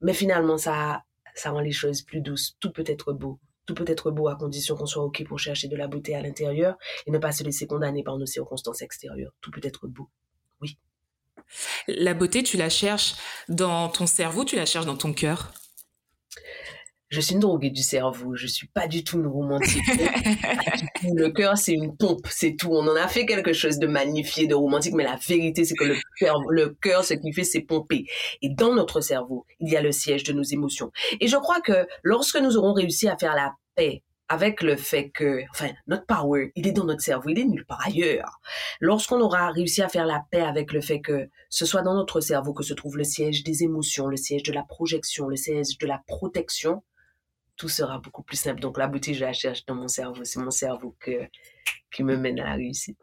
Mais 0.00 0.14
finalement, 0.14 0.56
ça, 0.56 1.02
ça 1.40 1.50
rend 1.50 1.60
les 1.60 1.72
choses 1.72 2.02
plus 2.02 2.20
douces. 2.20 2.56
Tout 2.60 2.70
peut 2.70 2.84
être 2.86 3.12
beau. 3.12 3.38
Tout 3.66 3.74
peut 3.74 3.84
être 3.86 4.10
beau 4.10 4.28
à 4.28 4.36
condition 4.36 4.76
qu'on 4.76 4.86
soit 4.86 5.04
OK 5.04 5.24
pour 5.26 5.38
chercher 5.38 5.68
de 5.68 5.76
la 5.76 5.88
beauté 5.88 6.14
à 6.14 6.22
l'intérieur 6.22 6.76
et 7.06 7.10
ne 7.10 7.18
pas 7.18 7.32
se 7.32 7.44
laisser 7.44 7.66
condamner 7.66 8.02
par 8.02 8.16
nos 8.16 8.26
circonstances 8.26 8.82
extérieures. 8.82 9.32
Tout 9.40 9.50
peut 9.50 9.60
être 9.62 9.86
beau. 9.86 10.08
Oui. 10.62 10.78
La 11.86 12.14
beauté, 12.14 12.42
tu 12.42 12.56
la 12.56 12.70
cherches 12.70 13.14
dans 13.48 13.88
ton 13.88 14.06
cerveau, 14.06 14.44
tu 14.44 14.56
la 14.56 14.66
cherches 14.66 14.86
dans 14.86 14.96
ton 14.96 15.12
cœur? 15.12 15.52
Je 17.10 17.20
suis 17.20 17.34
une 17.34 17.40
droguée 17.40 17.70
du 17.70 17.82
cerveau, 17.82 18.34
je 18.34 18.46
suis 18.46 18.66
pas 18.68 18.86
du 18.86 19.02
tout 19.02 19.18
une 19.18 19.26
romantique. 19.26 19.82
le 21.04 21.28
cœur, 21.30 21.56
c'est 21.56 21.72
une 21.72 21.96
pompe, 21.96 22.26
c'est 22.30 22.54
tout. 22.54 22.70
On 22.70 22.86
en 22.86 22.96
a 22.96 23.08
fait 23.08 23.24
quelque 23.24 23.54
chose 23.54 23.78
de 23.78 23.86
magnifié, 23.86 24.46
de 24.46 24.54
romantique, 24.54 24.94
mais 24.94 25.04
la 25.04 25.16
vérité, 25.16 25.64
c'est 25.64 25.74
que 25.74 25.84
le 25.84 25.96
cœur, 26.18 26.40
le 26.50 26.76
cœur, 26.82 27.04
ce 27.04 27.14
qu'il 27.14 27.32
fait, 27.32 27.44
c'est 27.44 27.62
pomper. 27.62 28.04
Et 28.42 28.50
dans 28.50 28.74
notre 28.74 29.00
cerveau, 29.00 29.46
il 29.58 29.72
y 29.72 29.76
a 29.76 29.82
le 29.82 29.92
siège 29.92 30.22
de 30.24 30.34
nos 30.34 30.42
émotions. 30.42 30.92
Et 31.20 31.28
je 31.28 31.36
crois 31.36 31.60
que 31.62 31.86
lorsque 32.02 32.38
nous 32.38 32.58
aurons 32.58 32.74
réussi 32.74 33.08
à 33.08 33.16
faire 33.16 33.34
la 33.34 33.54
paix 33.74 34.02
avec 34.28 34.62
le 34.62 34.76
fait 34.76 35.08
que, 35.08 35.42
enfin, 35.50 35.70
notre 35.86 36.04
power, 36.04 36.52
il 36.54 36.66
est 36.66 36.72
dans 36.72 36.84
notre 36.84 37.00
cerveau, 37.00 37.30
il 37.30 37.38
est 37.38 37.44
nulle 37.44 37.64
part 37.64 37.86
ailleurs. 37.86 38.40
Lorsqu'on 38.80 39.20
aura 39.20 39.50
réussi 39.50 39.80
à 39.80 39.88
faire 39.88 40.04
la 40.04 40.22
paix 40.30 40.42
avec 40.42 40.72
le 40.72 40.82
fait 40.82 41.00
que 41.00 41.28
ce 41.48 41.64
soit 41.64 41.80
dans 41.80 41.94
notre 41.94 42.20
cerveau 42.20 42.52
que 42.52 42.62
se 42.62 42.74
trouve 42.74 42.98
le 42.98 43.04
siège 43.04 43.42
des 43.42 43.62
émotions, 43.62 44.06
le 44.06 44.18
siège 44.18 44.42
de 44.42 44.52
la 44.52 44.62
projection, 44.62 45.28
le 45.28 45.36
siège 45.36 45.78
de 45.78 45.86
la 45.86 46.02
protection, 46.06 46.82
tout 47.58 47.68
sera 47.68 47.98
beaucoup 47.98 48.22
plus 48.22 48.38
simple. 48.38 48.60
Donc 48.60 48.78
la 48.78 48.86
beauté, 48.86 49.12
je 49.12 49.24
la 49.24 49.32
cherche 49.34 49.66
dans 49.66 49.74
mon 49.74 49.88
cerveau. 49.88 50.24
C'est 50.24 50.40
mon 50.40 50.50
cerveau 50.50 50.96
que, 50.98 51.28
qui 51.90 52.04
me 52.04 52.16
mène 52.16 52.40
à 52.40 52.44
la 52.44 52.54
réussite. 52.54 52.98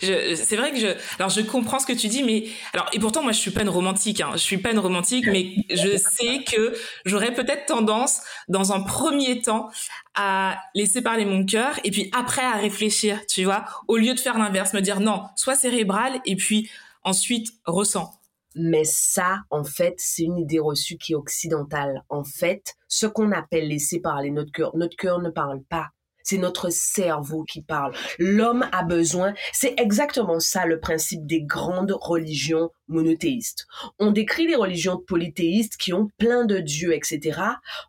C'est 0.00 0.56
vrai 0.56 0.72
que 0.72 0.78
je, 0.78 0.86
alors 1.18 1.28
je 1.28 1.42
comprends 1.42 1.78
ce 1.78 1.86
que 1.86 1.92
tu 1.92 2.08
dis, 2.08 2.22
mais 2.22 2.44
alors 2.72 2.88
et 2.94 2.98
pourtant 2.98 3.22
moi 3.22 3.32
je 3.32 3.38
suis 3.38 3.50
pas 3.50 3.60
une 3.60 3.68
romantique, 3.68 4.22
hein, 4.22 4.30
je 4.32 4.38
suis 4.38 4.56
pas 4.56 4.72
une 4.72 4.78
romantique, 4.78 5.26
mais 5.26 5.54
je 5.68 5.98
sais 5.98 6.42
que 6.44 6.74
j'aurais 7.04 7.34
peut-être 7.34 7.66
tendance 7.66 8.22
dans 8.48 8.72
un 8.72 8.80
premier 8.80 9.42
temps 9.42 9.70
à 10.14 10.58
laisser 10.74 11.02
parler 11.02 11.26
mon 11.26 11.44
cœur 11.44 11.78
et 11.84 11.90
puis 11.90 12.10
après 12.12 12.42
à 12.42 12.56
réfléchir, 12.56 13.20
tu 13.26 13.44
vois, 13.44 13.66
au 13.86 13.98
lieu 13.98 14.14
de 14.14 14.18
faire 14.18 14.38
l'inverse, 14.38 14.72
me 14.72 14.80
dire 14.80 14.98
non, 14.98 15.24
sois 15.36 15.56
cérébral 15.56 16.22
et 16.24 16.36
puis 16.36 16.70
ensuite 17.04 17.52
ressens. 17.66 18.19
Mais 18.54 18.84
ça, 18.84 19.42
en 19.50 19.64
fait, 19.64 19.94
c'est 19.98 20.24
une 20.24 20.38
idée 20.38 20.58
reçue 20.58 20.96
qui 20.96 21.12
est 21.12 21.16
occidentale. 21.16 22.04
En 22.08 22.24
fait, 22.24 22.74
ce 22.88 23.06
qu'on 23.06 23.32
appelle 23.32 23.68
laisser 23.68 24.00
parler 24.00 24.30
notre 24.30 24.52
cœur, 24.52 24.76
notre 24.76 24.96
cœur 24.96 25.20
ne 25.20 25.30
parle 25.30 25.62
pas. 25.62 25.88
C'est 26.22 26.38
notre 26.38 26.70
cerveau 26.70 27.44
qui 27.44 27.62
parle. 27.62 27.94
L'homme 28.18 28.66
a 28.72 28.82
besoin. 28.82 29.34
C'est 29.52 29.74
exactement 29.78 30.40
ça 30.40 30.66
le 30.66 30.80
principe 30.80 31.26
des 31.26 31.42
grandes 31.42 31.92
religions 31.92 32.70
monothéistes. 32.90 33.66
On 33.98 34.10
décrit 34.10 34.46
les 34.46 34.56
religions 34.56 34.98
polythéistes 34.98 35.76
qui 35.76 35.92
ont 35.92 36.08
plein 36.18 36.44
de 36.44 36.58
dieux, 36.58 36.94
etc. 36.94 37.40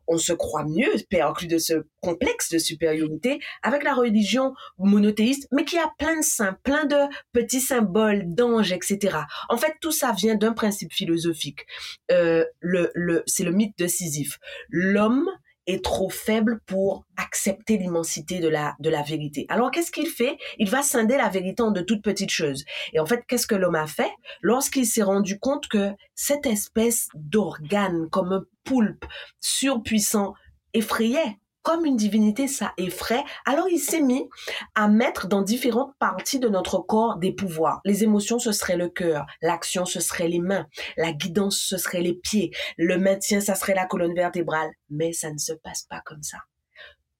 On 0.08 0.18
se 0.18 0.34
croit 0.34 0.66
mieux, 0.66 0.92
perclus 1.10 1.48
de 1.48 1.58
ce 1.58 1.86
complexe 2.02 2.50
de 2.52 2.58
supériorité, 2.58 3.40
avec 3.64 3.84
la 3.84 3.94
religion 3.94 4.54
monothéiste, 4.78 5.48
mais 5.52 5.66
qui 5.66 5.78
a 5.78 5.92
plein 5.98 6.20
de 6.20 6.24
saints, 6.24 6.58
plein 6.64 6.86
de 6.86 6.98
petits 7.34 7.62
symboles, 7.62 8.24
d'anges, 8.34 8.72
etc. 8.72 9.18
En 9.50 9.58
fait, 9.58 9.76
tout 9.82 9.92
ça 9.92 10.12
vient 10.12 10.36
d'un 10.36 10.54
principe 10.54 10.94
philosophique. 10.94 11.66
Euh, 12.12 12.46
le, 12.60 12.92
le, 12.94 13.24
c'est 13.26 13.44
le 13.44 13.52
mythe 13.52 13.78
de 13.78 13.88
Sisyphe. 13.88 14.40
L'homme 14.70 15.28
est 15.68 15.84
trop 15.84 16.10
faible 16.10 16.60
pour 16.66 17.06
accepter 17.18 17.78
l'immensité 17.78 18.40
de 18.40 18.48
la, 18.48 18.76
de 18.80 18.90
la 18.90 19.04
vérité. 19.04 19.46
Alors 19.50 19.72
qu'est-ce 19.72 19.92
qu'il 19.92 20.08
fait? 20.08 20.38
Il 20.58 20.70
va 20.70 20.82
scinder 20.82 21.18
la 21.18 21.30
vérité 21.30 21.62
en 21.64 21.72
de 21.72 21.82
toutes 21.82 22.04
petites 22.04 22.32
choses. 22.32 22.66
Et 22.94 23.00
en 23.00 23.06
fait, 23.06 23.24
qu'est-ce 23.28 23.48
que 23.48 23.56
l'homme 23.56 23.76
a 23.76 23.88
fait? 23.88 24.12
Lorsqu'il 24.42 24.86
s'est 24.86 25.04
rendu 25.04 25.40
compte 25.40 25.68
que 25.68 25.92
cette 26.16 26.46
espèce 26.46 27.08
d'organe, 27.14 28.10
comme 28.10 28.32
un 28.32 28.44
poulpe 28.64 29.06
surpuissant, 29.40 30.34
effrayait 30.74 31.38
comme 31.64 31.86
une 31.86 31.96
divinité, 31.96 32.48
ça 32.48 32.74
effraie. 32.78 33.24
Alors 33.46 33.68
il 33.70 33.80
s'est 33.80 34.02
mis 34.02 34.28
à 34.76 34.88
mettre 34.88 35.28
dans 35.28 35.42
différentes 35.42 35.94
parties 36.00 36.40
de 36.40 36.50
notre 36.50 36.80
corps 36.80 37.18
des 37.18 37.32
pouvoirs. 37.32 37.82
Les 37.86 38.04
émotions, 38.04 38.40
ce 38.40 38.52
serait 38.52 38.78
le 38.78 38.90
cœur. 38.90 39.26
L'action, 39.42 39.86
ce 39.86 40.00
serait 40.00 40.28
les 40.28 40.40
mains. 40.40 40.68
La 40.98 41.14
guidance, 41.14 41.58
ce 41.58 41.78
serait 41.78 42.02
les 42.02 42.14
pieds. 42.14 42.52
Le 42.78 42.98
maintien, 42.98 43.42
ça 43.42 43.56
serait 43.56 43.76
la 43.76 43.86
colonne 43.86 44.16
vertébrale. 44.16 44.72
Mais 44.90 45.14
ça 45.14 45.32
ne 45.32 45.38
se 45.38 45.54
passe 45.54 45.84
pas 45.84 46.02
comme 46.06 46.24
ça. 46.24 46.38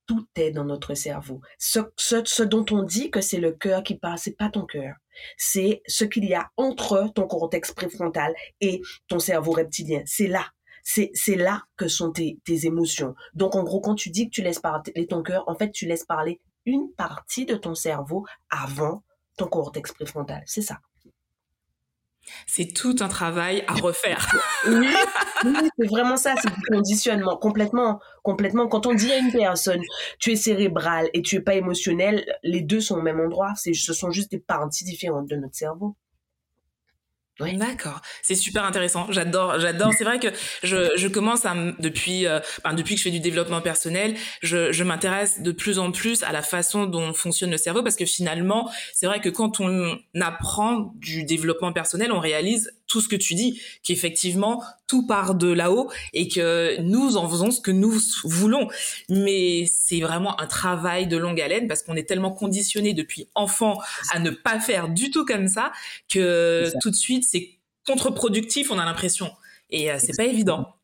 Tout 0.08 0.28
est 0.36 0.52
dans 0.52 0.66
notre 0.66 0.94
cerveau. 0.94 1.40
Ce, 1.58 1.80
ce, 1.98 2.44
dont 2.44 2.66
on 2.72 2.84
dit 2.84 3.12
que 3.12 3.22
c'est 3.22 3.40
le 3.40 3.52
cœur 3.54 3.84
qui 3.84 3.96
parle, 3.96 4.18
c'est 4.18 4.36
pas 4.36 4.50
ton 4.50 4.66
cœur. 4.66 4.96
C'est 5.38 5.82
ce 5.88 6.04
qu'il 6.04 6.26
y 6.26 6.34
a 6.34 6.50
entre 6.58 7.10
ton 7.16 7.28
cortex 7.28 7.72
préfrontal 7.72 8.34
et 8.60 8.82
ton 9.08 9.20
cerveau 9.20 9.52
reptilien. 9.52 10.02
C'est 10.06 10.28
là 10.28 10.46
c'est 10.84 11.36
là 11.36 11.64
que 11.78 11.88
sont 11.88 12.12
tes, 12.12 12.40
tes 12.46 12.66
émotions. 12.66 13.16
Donc 13.34 13.56
en 13.56 13.64
gros, 13.64 13.82
quand 13.82 13.96
tu 13.96 14.10
dis 14.10 14.26
que 14.26 14.32
tu 14.32 14.42
laisses 14.42 14.60
parler 14.60 15.08
ton 15.08 15.24
cœur, 15.24 15.44
en 15.48 15.56
fait, 15.56 15.72
tu 15.72 15.86
laisses 15.86 16.06
parler 16.06 16.42
une 16.66 16.92
partie 16.94 17.46
de 17.46 17.56
ton 17.56 17.76
cerveau 17.76 18.26
avant 18.50 19.04
ton 19.38 19.48
cortex 19.48 19.92
préfrontal. 19.92 20.44
C'est 20.46 20.62
ça. 20.62 20.80
C'est 22.46 22.74
tout 22.74 22.96
un 23.00 23.08
travail 23.08 23.64
à 23.68 23.74
refaire. 23.74 24.28
oui, 24.68 24.88
c'est 25.78 25.88
vraiment 25.88 26.18
ça, 26.18 26.36
c'est 26.42 26.54
du 26.54 26.62
conditionnement, 26.72 27.36
complètement, 27.38 28.00
complètement. 28.24 28.68
Quand 28.68 28.86
on 28.86 28.94
dit 28.94 29.12
à 29.12 29.18
une 29.18 29.32
personne, 29.32 29.82
tu 30.20 30.32
es 30.32 30.36
cérébral 30.36 31.10
et 31.14 31.22
tu 31.22 31.38
es 31.38 31.42
pas 31.42 31.56
émotionnel, 31.56 32.26
les 32.44 32.62
deux 32.62 32.80
sont 32.80 32.98
au 32.98 33.02
même 33.02 33.20
endroit. 33.20 33.54
C'est, 33.56 33.74
ce 33.74 33.94
sont 33.94 34.12
juste 34.12 34.32
des 34.32 34.40
parties 34.40 34.86
différentes 34.86 35.28
de 35.28 35.36
notre 35.36 35.56
cerveau. 35.56 35.96
D'accord, 37.58 38.02
c'est 38.22 38.36
super 38.36 38.66
intéressant. 38.66 39.08
J'adore, 39.10 39.60
j'adore. 39.60 39.92
C'est 39.98 40.04
vrai 40.04 40.20
que 40.20 40.28
je, 40.64 41.08
commence 41.08 41.44
depuis 41.80 42.26
euh, 42.28 42.40
depuis 42.74 42.96
que 42.96 43.00
je 43.00 43.04
fais 43.04 43.12
du 43.12 43.20
développement 43.20 43.62
personnel, 43.62 44.16
je, 44.42 44.72
je 44.72 44.84
m'intéresse 44.84 45.42
de 45.42 45.52
plus 45.52 45.80
en 45.80 45.92
plus 45.92 46.24
à 46.24 46.32
la 46.32 46.42
façon 46.42 46.86
dont 46.86 47.14
fonctionne 47.14 47.52
le 47.52 47.58
cerveau 47.58 47.84
parce 47.84 47.96
que 47.96 48.06
finalement, 48.06 48.70
c'est 48.94 49.06
vrai 49.06 49.20
que 49.20 49.30
quand 49.30 49.60
on 49.60 49.98
apprend 50.20 50.94
du 50.96 51.24
développement 51.24 51.74
personnel, 51.74 52.12
on 52.12 52.20
réalise 52.20 52.72
tout 52.92 53.00
ce 53.00 53.08
que 53.08 53.16
tu 53.16 53.36
dis, 53.36 53.62
qu'effectivement 53.84 54.62
tout 54.88 55.08
part 55.08 55.36
de 55.36 55.48
là-haut 55.48 55.90
et 56.12 56.28
que 56.28 56.82
nous 56.82 57.16
en 57.16 57.30
faisons 57.30 57.50
ce 57.50 57.62
que 57.62 57.72
nous 57.72 57.98
voulons. 58.26 58.68
Mais 59.08 59.66
c'est 59.72 60.02
vraiment 60.02 60.40
un 60.42 60.48
travail 60.48 61.08
de 61.08 61.16
longue 61.16 61.40
haleine 61.40 61.68
parce 61.70 61.82
qu'on 61.84 61.96
est 61.96 62.04
tellement 62.04 62.32
conditionné 62.32 62.94
depuis 62.94 63.30
enfant 63.34 63.80
à 64.12 64.20
ne 64.20 64.30
pas 64.30 64.60
faire 64.60 64.90
du 64.90 65.10
tout 65.10 65.26
comme 65.26 65.48
ça 65.48 65.72
que 66.10 66.70
tout 66.82 66.90
de 66.90 66.96
suite 66.96 67.24
c'est 67.24 67.52
contre-productif, 67.88 68.70
on 68.72 68.78
a 68.78 68.86
l'impression. 68.86 69.32
Et 69.70 69.90
euh, 69.90 69.98
c'est 69.98 70.18
pas 70.18 70.26
évident. 70.26 70.76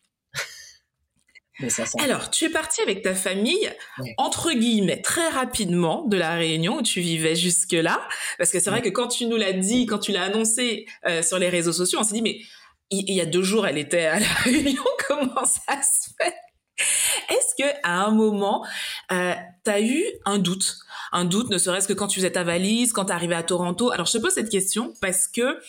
Alors, 1.99 2.29
tu 2.29 2.45
es 2.45 2.49
parti 2.49 2.81
avec 2.81 3.01
ta 3.01 3.15
famille, 3.15 3.71
entre 4.17 4.51
guillemets, 4.51 5.01
très 5.01 5.27
rapidement 5.29 6.03
de 6.03 6.15
la 6.15 6.35
Réunion 6.35 6.77
où 6.77 6.81
tu 6.83 7.01
vivais 7.01 7.35
jusque-là. 7.35 8.07
Parce 8.37 8.51
que 8.51 8.59
c'est 8.59 8.69
vrai 8.69 8.81
que 8.81 8.89
quand 8.89 9.07
tu 9.07 9.25
nous 9.25 9.37
l'as 9.37 9.53
dit, 9.53 9.85
quand 9.85 9.99
tu 9.99 10.11
l'as 10.11 10.23
annoncé 10.23 10.85
euh, 11.07 11.23
sur 11.23 11.39
les 11.39 11.49
réseaux 11.49 11.73
sociaux, 11.73 11.99
on 11.99 12.03
s'est 12.03 12.13
dit, 12.13 12.21
mais 12.21 12.39
il, 12.89 13.13
y 13.13 13.21
a 13.21 13.25
deux 13.25 13.41
jours, 13.41 13.65
elle 13.67 13.77
était 13.77 14.05
à 14.05 14.19
la 14.19 14.27
Réunion, 14.43 14.83
comment 15.07 15.45
ça 15.45 15.81
se 15.81 16.09
fait? 16.19 16.35
Est-ce 17.29 17.55
que 17.63 17.67
à 17.83 18.05
un 18.05 18.11
moment, 18.11 18.65
euh, 19.11 19.33
tu 19.65 19.71
as 19.71 19.81
eu 19.81 20.03
un 20.25 20.37
doute? 20.37 20.77
Un 21.11 21.25
doute, 21.25 21.49
ne 21.49 21.57
serait-ce 21.57 21.87
que 21.87 21.93
quand 21.93 22.07
tu 22.07 22.19
faisais 22.19 22.31
ta 22.31 22.43
valise, 22.43 22.93
quand 22.93 23.05
tu 23.05 23.13
arrivais 23.13 23.35
à 23.35 23.43
Toronto? 23.43 23.91
Alors, 23.91 24.05
je 24.05 24.13
te 24.13 24.17
pose 24.19 24.33
cette 24.33 24.49
question 24.49 24.93
parce 25.01 25.27
que 25.27 25.59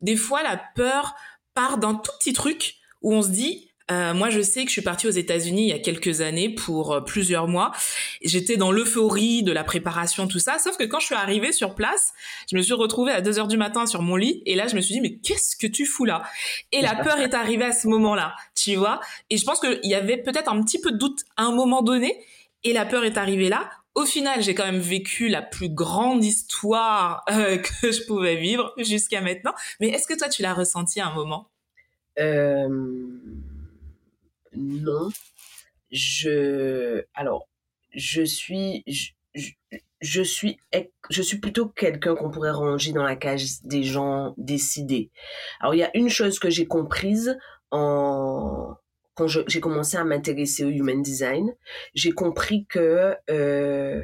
des 0.00 0.16
fois, 0.16 0.42
la 0.42 0.60
peur 0.74 1.14
part 1.54 1.78
d'un 1.78 1.94
tout 1.94 2.10
petit 2.18 2.32
truc 2.32 2.76
où 3.02 3.14
on 3.14 3.22
se 3.22 3.28
dit, 3.28 3.67
euh, 3.90 4.12
moi, 4.12 4.28
je 4.28 4.40
sais 4.40 4.62
que 4.62 4.68
je 4.68 4.72
suis 4.72 4.82
partie 4.82 5.06
aux 5.06 5.12
États-Unis 5.12 5.62
il 5.62 5.68
y 5.68 5.72
a 5.72 5.78
quelques 5.78 6.20
années 6.20 6.50
pour 6.50 6.92
euh, 6.92 7.00
plusieurs 7.00 7.48
mois. 7.48 7.72
J'étais 8.22 8.56
dans 8.56 8.70
l'euphorie 8.70 9.42
de 9.42 9.52
la 9.52 9.64
préparation, 9.64 10.28
tout 10.28 10.38
ça. 10.38 10.58
Sauf 10.58 10.76
que 10.76 10.84
quand 10.84 11.00
je 11.00 11.06
suis 11.06 11.14
arrivée 11.14 11.52
sur 11.52 11.74
place, 11.74 12.12
je 12.50 12.56
me 12.56 12.62
suis 12.62 12.74
retrouvée 12.74 13.12
à 13.12 13.22
2 13.22 13.38
heures 13.38 13.48
du 13.48 13.56
matin 13.56 13.86
sur 13.86 14.02
mon 14.02 14.16
lit. 14.16 14.42
Et 14.44 14.56
là, 14.56 14.66
je 14.66 14.76
me 14.76 14.80
suis 14.80 14.94
dit, 14.94 15.00
mais 15.00 15.16
qu'est-ce 15.16 15.56
que 15.56 15.66
tu 15.66 15.86
fous 15.86 16.04
là? 16.04 16.22
Et 16.72 16.82
la 16.82 16.96
peur 16.96 17.18
est 17.18 17.34
arrivée 17.34 17.64
à 17.64 17.72
ce 17.72 17.88
moment-là, 17.88 18.34
tu 18.54 18.74
vois? 18.76 19.00
Et 19.30 19.38
je 19.38 19.44
pense 19.44 19.60
qu'il 19.60 19.80
y 19.84 19.94
avait 19.94 20.18
peut-être 20.18 20.50
un 20.52 20.62
petit 20.62 20.80
peu 20.80 20.92
de 20.92 20.98
doute 20.98 21.20
à 21.36 21.44
un 21.44 21.52
moment 21.52 21.82
donné. 21.82 22.14
Et 22.64 22.72
la 22.72 22.84
peur 22.84 23.04
est 23.04 23.16
arrivée 23.16 23.48
là. 23.48 23.70
Au 23.94 24.04
final, 24.04 24.42
j'ai 24.42 24.54
quand 24.54 24.66
même 24.66 24.78
vécu 24.78 25.28
la 25.28 25.42
plus 25.42 25.70
grande 25.70 26.22
histoire 26.24 27.24
euh, 27.30 27.56
que 27.80 27.90
je 27.90 28.04
pouvais 28.06 28.36
vivre 28.36 28.74
jusqu'à 28.76 29.22
maintenant. 29.22 29.54
Mais 29.80 29.88
est-ce 29.88 30.06
que 30.06 30.16
toi, 30.16 30.28
tu 30.28 30.42
l'as 30.42 30.54
ressenti 30.54 31.00
à 31.00 31.06
un 31.06 31.14
moment? 31.14 31.48
Non. 34.54 35.08
Je, 35.90 37.04
alors, 37.14 37.48
je 37.94 38.22
suis, 38.22 38.84
je, 39.34 40.22
suis, 40.22 40.58
je 41.10 41.22
suis 41.22 41.38
plutôt 41.38 41.68
quelqu'un 41.68 42.14
qu'on 42.14 42.30
pourrait 42.30 42.50
ranger 42.50 42.92
dans 42.92 43.04
la 43.04 43.16
cage 43.16 43.62
des 43.64 43.82
gens 43.82 44.34
décidés. 44.36 45.10
Alors, 45.60 45.74
il 45.74 45.78
y 45.78 45.84
a 45.84 45.96
une 45.96 46.10
chose 46.10 46.38
que 46.38 46.50
j'ai 46.50 46.66
comprise 46.66 47.38
en, 47.70 48.74
quand 49.18 49.26
j'ai 49.26 49.60
commencé 49.60 49.96
à 49.96 50.04
m'intéresser 50.04 50.64
au 50.64 50.68
human 50.68 51.02
design, 51.02 51.52
j'ai 51.92 52.12
compris 52.12 52.66
que 52.66 53.16
euh, 53.28 54.02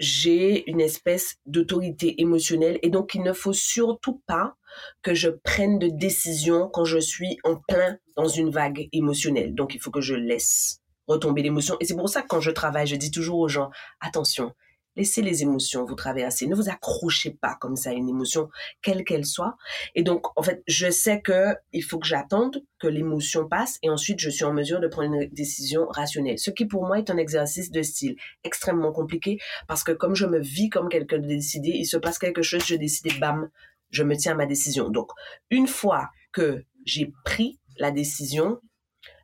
j'ai 0.00 0.68
une 0.68 0.80
espèce 0.80 1.36
d'autorité 1.44 2.20
émotionnelle 2.22 2.78
et 2.82 2.88
donc 2.88 3.14
il 3.14 3.22
ne 3.22 3.34
faut 3.34 3.52
surtout 3.52 4.22
pas 4.26 4.54
que 5.02 5.14
je 5.14 5.28
prenne 5.28 5.78
de 5.78 5.88
décision 5.88 6.68
quand 6.72 6.84
je 6.84 6.98
suis 6.98 7.36
en 7.44 7.56
plein 7.68 7.98
dans 8.16 8.26
une 8.26 8.50
vague 8.50 8.88
émotionnelle. 8.92 9.54
Donc 9.54 9.74
il 9.74 9.80
faut 9.80 9.90
que 9.90 10.00
je 10.00 10.14
laisse 10.14 10.80
retomber 11.06 11.42
l'émotion 11.42 11.76
et 11.80 11.84
c'est 11.84 11.96
pour 11.96 12.08
ça 12.08 12.22
que 12.22 12.28
quand 12.28 12.40
je 12.40 12.50
travaille, 12.50 12.86
je 12.86 12.96
dis 12.96 13.10
toujours 13.10 13.40
aux 13.40 13.48
gens 13.48 13.70
attention, 14.00 14.54
Laissez 14.96 15.22
les 15.22 15.42
émotions 15.42 15.84
vous 15.84 15.94
traverser. 15.94 16.46
Ne 16.46 16.54
vous 16.54 16.68
accrochez 16.68 17.30
pas 17.30 17.56
comme 17.60 17.76
ça 17.76 17.90
à 17.90 17.92
une 17.92 18.08
émotion, 18.08 18.48
quelle 18.82 19.04
qu'elle 19.04 19.24
soit. 19.24 19.56
Et 19.94 20.02
donc, 20.02 20.26
en 20.36 20.42
fait, 20.42 20.62
je 20.66 20.90
sais 20.90 21.20
que 21.20 21.54
il 21.72 21.82
faut 21.82 21.98
que 21.98 22.06
j'attende 22.06 22.62
que 22.78 22.88
l'émotion 22.88 23.48
passe 23.48 23.78
et 23.82 23.90
ensuite 23.90 24.18
je 24.20 24.30
suis 24.30 24.44
en 24.44 24.52
mesure 24.52 24.80
de 24.80 24.88
prendre 24.88 25.14
une 25.14 25.28
décision 25.30 25.86
rationnelle. 25.88 26.38
Ce 26.38 26.50
qui 26.50 26.66
pour 26.66 26.86
moi 26.86 26.98
est 26.98 27.10
un 27.10 27.16
exercice 27.16 27.70
de 27.70 27.82
style 27.82 28.16
extrêmement 28.44 28.92
compliqué 28.92 29.38
parce 29.68 29.84
que 29.84 29.92
comme 29.92 30.14
je 30.14 30.26
me 30.26 30.40
vis 30.40 30.70
comme 30.70 30.88
quelqu'un 30.88 31.18
de 31.18 31.26
décidé, 31.26 31.70
il 31.70 31.86
se 31.86 31.96
passe 31.96 32.18
quelque 32.18 32.42
chose, 32.42 32.64
je 32.66 32.74
décide 32.74 33.18
bam, 33.20 33.48
je 33.90 34.02
me 34.02 34.16
tiens 34.16 34.32
à 34.32 34.36
ma 34.36 34.46
décision. 34.46 34.88
Donc, 34.88 35.10
une 35.50 35.66
fois 35.66 36.10
que 36.32 36.64
j'ai 36.84 37.12
pris 37.24 37.58
la 37.78 37.90
décision, 37.90 38.60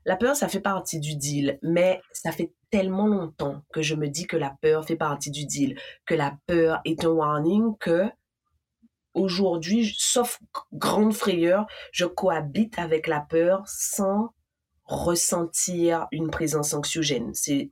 la 0.05 0.17
peur, 0.17 0.37
ça 0.37 0.49
fait 0.49 0.61
partie 0.61 1.01
du 1.01 1.17
deal, 1.17 1.59
mais 1.63 2.01
ça 2.13 2.31
fait 2.33 2.53
tellement 2.71 3.07
longtemps 3.07 3.63
que 3.73 3.83
je 3.83 3.95
me 3.95 4.09
dis 4.09 4.27
que 4.27 4.37
la 4.37 4.57
peur 4.61 4.85
fait 4.85 4.97
partie 4.97 5.31
du 5.31 5.47
deal, 5.47 5.79
que 6.05 6.15
la 6.15 6.37
peur 6.47 6.81
est 6.85 7.05
un 7.05 7.11
warning, 7.11 7.77
que 7.79 8.11
aujourd'hui, 9.15 9.95
sauf 9.99 10.39
grande 10.73 11.15
frayeur, 11.15 11.67
je 11.93 12.05
cohabite 12.05 12.79
avec 12.79 13.07
la 13.07 13.21
peur 13.21 13.63
sans 13.67 14.31
ressentir 14.85 16.07
une 16.13 16.31
présence 16.31 16.75
anxiogène. 16.75 17.33
C'est, 17.35 17.71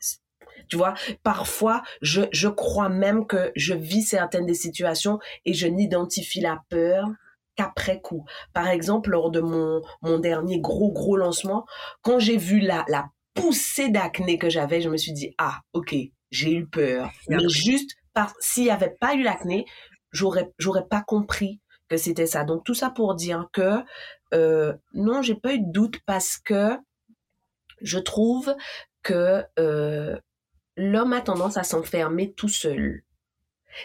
tu 0.68 0.76
vois, 0.76 0.94
parfois, 1.22 1.82
je, 2.00 2.22
je 2.32 2.48
crois 2.48 2.88
même 2.88 3.26
que 3.26 3.52
je 3.54 3.74
vis 3.74 4.02
certaines 4.02 4.46
des 4.46 4.54
situations 4.54 5.18
et 5.44 5.54
je 5.54 5.66
n'identifie 5.66 6.40
la 6.40 6.62
peur 6.70 7.08
qu'après 7.56 8.00
coup. 8.00 8.24
Par 8.52 8.68
exemple, 8.68 9.10
lors 9.10 9.30
de 9.30 9.40
mon, 9.40 9.82
mon 10.02 10.18
dernier 10.18 10.60
gros, 10.60 10.92
gros 10.92 11.16
lancement, 11.16 11.66
quand 12.02 12.18
j'ai 12.18 12.36
vu 12.36 12.58
la, 12.58 12.84
la 12.88 13.06
poussée 13.34 13.90
d'acné 13.90 14.38
que 14.38 14.48
j'avais, 14.48 14.80
je 14.80 14.88
me 14.88 14.96
suis 14.96 15.12
dit, 15.12 15.34
ah, 15.38 15.60
ok, 15.72 15.94
j'ai 16.30 16.52
eu 16.52 16.66
peur. 16.66 17.10
Mais 17.28 17.38
juste, 17.48 17.90
par, 18.12 18.34
s'il 18.40 18.64
n'y 18.64 18.70
avait 18.70 18.94
pas 19.00 19.14
eu 19.14 19.22
l'acné, 19.22 19.66
j'aurais, 20.12 20.50
j'aurais 20.58 20.86
pas 20.86 21.02
compris 21.02 21.60
que 21.88 21.96
c'était 21.96 22.26
ça. 22.26 22.44
Donc, 22.44 22.64
tout 22.64 22.74
ça 22.74 22.90
pour 22.90 23.14
dire 23.14 23.48
que, 23.52 23.82
euh, 24.32 24.72
non, 24.94 25.22
j'ai 25.22 25.34
pas 25.34 25.54
eu 25.54 25.58
de 25.58 25.70
doute 25.70 26.00
parce 26.06 26.38
que 26.38 26.78
je 27.80 27.98
trouve 27.98 28.54
que 29.02 29.44
euh, 29.58 30.18
l'homme 30.76 31.12
a 31.12 31.20
tendance 31.20 31.56
à 31.56 31.64
s'enfermer 31.64 32.32
tout 32.32 32.48
seul. 32.48 33.02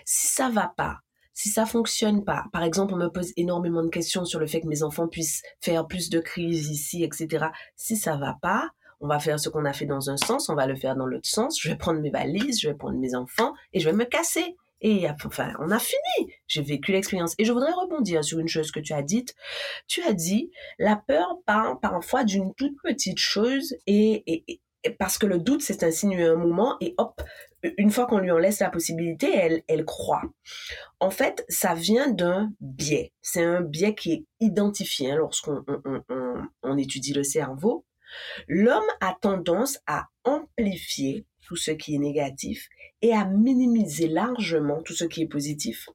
Si 0.05 0.27
ça 0.27 0.49
va 0.49 0.71
pas, 0.77 0.99
si 1.33 1.49
ça 1.49 1.65
fonctionne 1.65 2.23
pas, 2.23 2.45
par 2.51 2.63
exemple, 2.63 2.93
on 2.93 2.97
me 2.97 3.07
pose 3.07 3.33
énormément 3.37 3.83
de 3.83 3.89
questions 3.89 4.25
sur 4.25 4.39
le 4.39 4.47
fait 4.47 4.61
que 4.61 4.67
mes 4.67 4.83
enfants 4.83 5.07
puissent 5.07 5.41
faire 5.61 5.87
plus 5.87 6.09
de 6.09 6.19
crises 6.19 6.69
ici, 6.69 7.03
etc. 7.03 7.47
Si 7.75 7.97
ça 7.97 8.17
va 8.17 8.37
pas, 8.41 8.69
on 9.01 9.07
va 9.07 9.19
faire 9.19 9.39
ce 9.39 9.49
qu'on 9.49 9.65
a 9.65 9.73
fait 9.73 9.85
dans 9.85 10.09
un 10.09 10.17
sens, 10.17 10.49
on 10.49 10.55
va 10.55 10.67
le 10.67 10.75
faire 10.75 10.95
dans 10.95 11.05
l'autre 11.05 11.27
sens. 11.27 11.59
Je 11.61 11.69
vais 11.69 11.75
prendre 11.75 11.99
mes 11.99 12.09
valises, 12.09 12.59
je 12.59 12.69
vais 12.69 12.75
prendre 12.75 12.97
mes 12.97 13.15
enfants 13.15 13.53
et 13.73 13.79
je 13.79 13.89
vais 13.89 13.95
me 13.95 14.05
casser. 14.05 14.55
Et 14.81 15.07
enfin, 15.25 15.53
on 15.59 15.71
a 15.71 15.79
fini. 15.79 16.31
J'ai 16.47 16.61
vécu 16.61 16.91
l'expérience. 16.91 17.35
Et 17.37 17.45
je 17.45 17.51
voudrais 17.51 17.71
rebondir 17.71 18.23
sur 18.23 18.39
une 18.39 18.47
chose 18.47 18.71
que 18.71 18.79
tu 18.79 18.93
as 18.93 19.01
dite. 19.01 19.35
Tu 19.87 20.01
as 20.03 20.13
dit, 20.13 20.51
la 20.77 20.95
peur 20.95 21.39
part 21.45 21.79
parfois 21.79 22.23
d'une 22.23 22.53
toute 22.55 22.81
petite 22.81 23.19
chose 23.19 23.75
et, 23.87 24.23
et, 24.25 24.61
parce 24.97 25.17
que 25.17 25.25
le 25.25 25.39
doute 25.39 25.61
c'est 25.61 25.83
insinué 25.83 26.23
un 26.23 26.35
moment 26.35 26.77
et 26.79 26.95
hop, 26.97 27.21
une 27.77 27.91
fois 27.91 28.05
qu'on 28.05 28.19
lui 28.19 28.31
en 28.31 28.37
laisse 28.37 28.59
la 28.59 28.69
possibilité, 28.69 29.29
elle, 29.35 29.63
elle 29.67 29.83
croit. 29.83 30.23
En 30.99 31.09
fait, 31.09 31.45
ça 31.49 31.73
vient 31.73 32.09
d'un 32.09 32.51
biais. 32.61 33.11
C'est 33.21 33.43
un 33.43 33.61
biais 33.61 33.95
qui 33.95 34.13
est 34.13 34.25
identifié 34.39 35.11
hein, 35.11 35.17
lorsqu'on 35.17 35.63
on, 36.63 36.77
étudie 36.77 37.13
le 37.13 37.23
cerveau. 37.23 37.85
L'homme 38.47 38.87
a 39.01 39.15
tendance 39.21 39.79
à 39.87 40.07
amplifier 40.23 41.25
tout 41.41 41.55
ce 41.55 41.71
qui 41.71 41.95
est 41.95 41.99
négatif 41.99 42.67
et 43.01 43.13
à 43.13 43.25
minimiser 43.25 44.07
largement 44.07 44.81
tout 44.81 44.93
ce 44.93 45.05
qui 45.05 45.23
est 45.23 45.27
positif. 45.27 45.89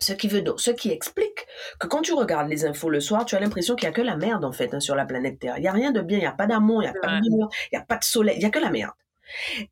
Ce 0.00 0.12
qui 0.12 0.26
veut 0.26 0.42
ce 0.56 0.70
qui 0.72 0.90
explique 0.90 1.46
que 1.78 1.86
quand 1.86 2.02
tu 2.02 2.12
regardes 2.12 2.48
les 2.48 2.66
infos 2.66 2.90
le 2.90 3.00
soir, 3.00 3.24
tu 3.24 3.36
as 3.36 3.40
l'impression 3.40 3.76
qu'il 3.76 3.86
y 3.86 3.88
a 3.88 3.92
que 3.92 4.02
la 4.02 4.16
merde 4.16 4.44
en 4.44 4.52
fait 4.52 4.74
hein, 4.74 4.80
sur 4.80 4.96
la 4.96 5.06
planète 5.06 5.38
Terre. 5.38 5.56
Il 5.58 5.64
y 5.64 5.68
a 5.68 5.72
rien 5.72 5.92
de 5.92 6.00
bien, 6.00 6.18
il 6.18 6.24
y 6.24 6.26
a 6.26 6.32
pas 6.32 6.46
d'amour, 6.46 6.82
il 6.82 6.86
y 6.86 6.88
a 6.88 6.94
pas 7.00 7.20
de 7.20 7.26
il 7.26 7.74
y 7.74 7.76
a 7.76 7.82
pas 7.82 7.96
de 7.96 8.04
soleil, 8.04 8.36
il 8.36 8.42
y 8.42 8.46
a 8.46 8.50
que 8.50 8.58
la 8.58 8.70
merde. 8.70 8.92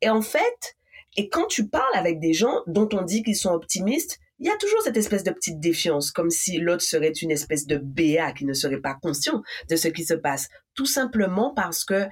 Et 0.01 0.09
en 0.09 0.21
fait, 0.21 0.77
et 1.17 1.29
quand 1.29 1.45
tu 1.47 1.67
parles 1.67 1.95
avec 1.95 2.19
des 2.19 2.33
gens 2.33 2.61
dont 2.67 2.89
on 2.93 3.01
dit 3.01 3.23
qu'ils 3.23 3.35
sont 3.35 3.51
optimistes, 3.51 4.19
il 4.39 4.47
y 4.47 4.49
a 4.49 4.57
toujours 4.57 4.81
cette 4.81 4.97
espèce 4.97 5.23
de 5.23 5.31
petite 5.31 5.59
défiance, 5.59 6.11
comme 6.11 6.29
si 6.29 6.57
l'autre 6.57 6.83
serait 6.83 7.11
une 7.11 7.31
espèce 7.31 7.65
de 7.67 7.77
béat 7.77 8.33
qui 8.33 8.45
ne 8.45 8.53
serait 8.53 8.81
pas 8.81 8.95
conscient 8.95 9.41
de 9.69 9.75
ce 9.75 9.87
qui 9.87 10.03
se 10.03 10.13
passe. 10.13 10.49
Tout 10.73 10.85
simplement 10.85 11.53
parce 11.53 11.85
que 11.85 12.07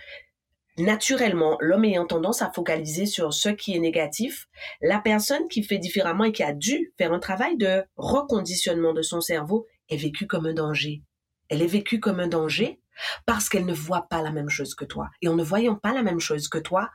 naturellement, 0.77 1.57
l'homme 1.59 1.85
ayant 1.85 2.05
tendance 2.05 2.41
à 2.41 2.51
focaliser 2.51 3.05
sur 3.05 3.33
ce 3.33 3.49
qui 3.49 3.75
est 3.75 3.79
négatif, 3.79 4.47
la 4.81 4.99
personne 4.99 5.47
qui 5.49 5.63
fait 5.63 5.77
différemment 5.77 6.23
et 6.23 6.31
qui 6.31 6.43
a 6.43 6.53
dû 6.53 6.93
faire 6.97 7.11
un 7.11 7.19
travail 7.19 7.57
de 7.57 7.83
reconditionnement 7.95 8.93
de 8.93 9.01
son 9.01 9.21
cerveau 9.21 9.65
est 9.89 9.97
vécue 9.97 10.27
comme 10.27 10.45
un 10.45 10.53
danger. 10.53 11.03
Elle 11.49 11.61
est 11.61 11.67
vécue 11.67 11.99
comme 11.99 12.19
un 12.19 12.27
danger 12.27 12.79
parce 13.25 13.49
qu'elle 13.49 13.65
ne 13.65 13.73
voit 13.73 14.07
pas 14.09 14.21
la 14.21 14.31
même 14.31 14.49
chose 14.49 14.75
que 14.75 14.85
toi. 14.85 15.09
Et 15.21 15.27
en 15.27 15.35
ne 15.35 15.43
voyant 15.43 15.75
pas 15.75 15.93
la 15.93 16.03
même 16.03 16.19
chose 16.19 16.47
que 16.47 16.59
toi, 16.59 16.89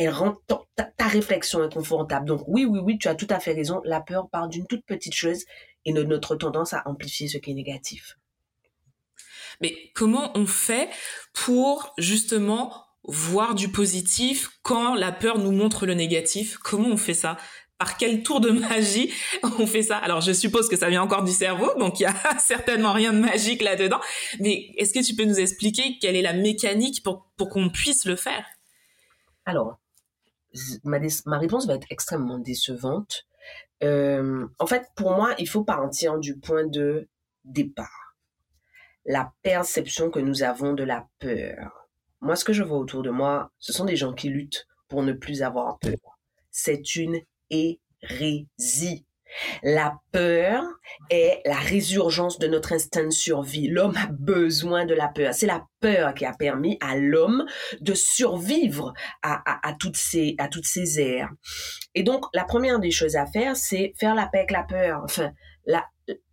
elle 0.00 0.14
rend 0.14 0.36
ta, 0.46 1.06
réflexion 1.06 1.60
inconfortable. 1.60 2.26
Donc 2.26 2.42
oui, 2.46 2.64
oui, 2.64 2.80
oui, 2.82 2.98
tu 2.98 3.08
as 3.08 3.14
tout 3.14 3.26
à 3.28 3.38
fait 3.38 3.52
raison. 3.52 3.82
La 3.84 4.00
peur 4.00 4.30
part 4.30 4.48
d'une 4.48 4.66
toute 4.66 4.84
petite 4.86 5.14
chose 5.14 5.44
et 5.84 5.92
de 5.92 6.02
notre 6.02 6.36
tendance 6.36 6.72
à 6.72 6.82
amplifier 6.86 7.28
ce 7.28 7.36
qui 7.36 7.50
est 7.50 7.54
négatif. 7.54 8.16
Mais 9.60 9.76
comment 9.94 10.30
on 10.38 10.46
fait 10.46 10.88
pour 11.34 11.92
justement 11.98 12.86
voir 13.04 13.54
du 13.54 13.68
positif 13.68 14.48
quand 14.62 14.94
la 14.94 15.12
peur 15.12 15.38
nous 15.38 15.52
montre 15.52 15.84
le 15.84 15.92
négatif? 15.92 16.56
Comment 16.56 16.88
on 16.88 16.96
fait 16.96 17.12
ça? 17.12 17.36
Par 17.76 17.98
quel 17.98 18.22
tour 18.22 18.40
de 18.40 18.50
magie 18.50 19.12
on 19.58 19.66
fait 19.66 19.82
ça? 19.82 19.98
Alors 19.98 20.22
je 20.22 20.32
suppose 20.32 20.68
que 20.68 20.76
ça 20.76 20.88
vient 20.88 21.02
encore 21.02 21.24
du 21.24 21.32
cerveau, 21.32 21.74
donc 21.78 22.00
il 22.00 22.04
y 22.04 22.06
a 22.06 22.14
certainement 22.38 22.94
rien 22.94 23.12
de 23.12 23.18
magique 23.18 23.60
là-dedans. 23.60 24.00
Mais 24.38 24.70
est-ce 24.78 24.94
que 24.94 25.04
tu 25.04 25.14
peux 25.14 25.24
nous 25.24 25.40
expliquer 25.40 25.98
quelle 26.00 26.16
est 26.16 26.22
la 26.22 26.32
mécanique 26.32 27.02
pour, 27.02 27.30
pour 27.36 27.50
qu'on 27.50 27.68
puisse 27.68 28.06
le 28.06 28.16
faire? 28.16 28.46
Alors, 29.44 29.79
ma, 30.84 31.38
réponse 31.38 31.66
va 31.66 31.74
être 31.74 31.86
extrêmement 31.90 32.38
décevante. 32.38 33.26
Euh, 33.82 34.46
en 34.58 34.66
fait, 34.66 34.88
pour 34.94 35.12
moi, 35.12 35.34
il 35.38 35.48
faut 35.48 35.64
partir 35.64 36.18
du 36.18 36.36
point 36.38 36.66
de 36.66 37.08
départ. 37.44 38.16
La 39.06 39.32
perception 39.42 40.10
que 40.10 40.20
nous 40.20 40.42
avons 40.42 40.74
de 40.74 40.84
la 40.84 41.08
peur. 41.18 41.88
Moi, 42.20 42.36
ce 42.36 42.44
que 42.44 42.52
je 42.52 42.62
vois 42.62 42.78
autour 42.78 43.02
de 43.02 43.10
moi, 43.10 43.50
ce 43.58 43.72
sont 43.72 43.84
des 43.86 43.96
gens 43.96 44.12
qui 44.12 44.28
luttent 44.28 44.66
pour 44.88 45.02
ne 45.02 45.12
plus 45.12 45.42
avoir 45.42 45.78
peur. 45.78 46.18
C'est 46.50 46.96
une 46.96 47.20
hérésie. 47.48 49.06
La 49.62 49.98
peur 50.12 50.64
est 51.10 51.40
la 51.44 51.56
résurgence 51.56 52.38
de 52.38 52.46
notre 52.46 52.72
instinct 52.72 53.04
de 53.04 53.10
survie. 53.10 53.68
L'homme 53.68 53.96
a 53.96 54.06
besoin 54.06 54.86
de 54.86 54.94
la 54.94 55.08
peur. 55.08 55.34
C'est 55.34 55.46
la 55.46 55.66
peur 55.80 56.14
qui 56.14 56.24
a 56.24 56.32
permis 56.32 56.78
à 56.80 56.96
l'homme 56.96 57.46
de 57.80 57.94
survivre 57.94 58.92
à, 59.22 59.68
à, 59.68 59.74
toutes 59.74 59.96
ces, 59.96 60.34
à 60.38 60.48
toutes 60.48 60.66
ces 60.66 61.00
ères. 61.00 61.30
Et 61.94 62.02
donc, 62.02 62.24
la 62.34 62.44
première 62.44 62.78
des 62.78 62.90
choses 62.90 63.16
à 63.16 63.26
faire, 63.26 63.56
c'est 63.56 63.92
faire 63.98 64.14
la 64.14 64.26
paix 64.26 64.38
avec 64.38 64.50
la 64.50 64.62
peur. 64.62 65.02
Enfin, 65.04 65.32
la, 65.66 65.84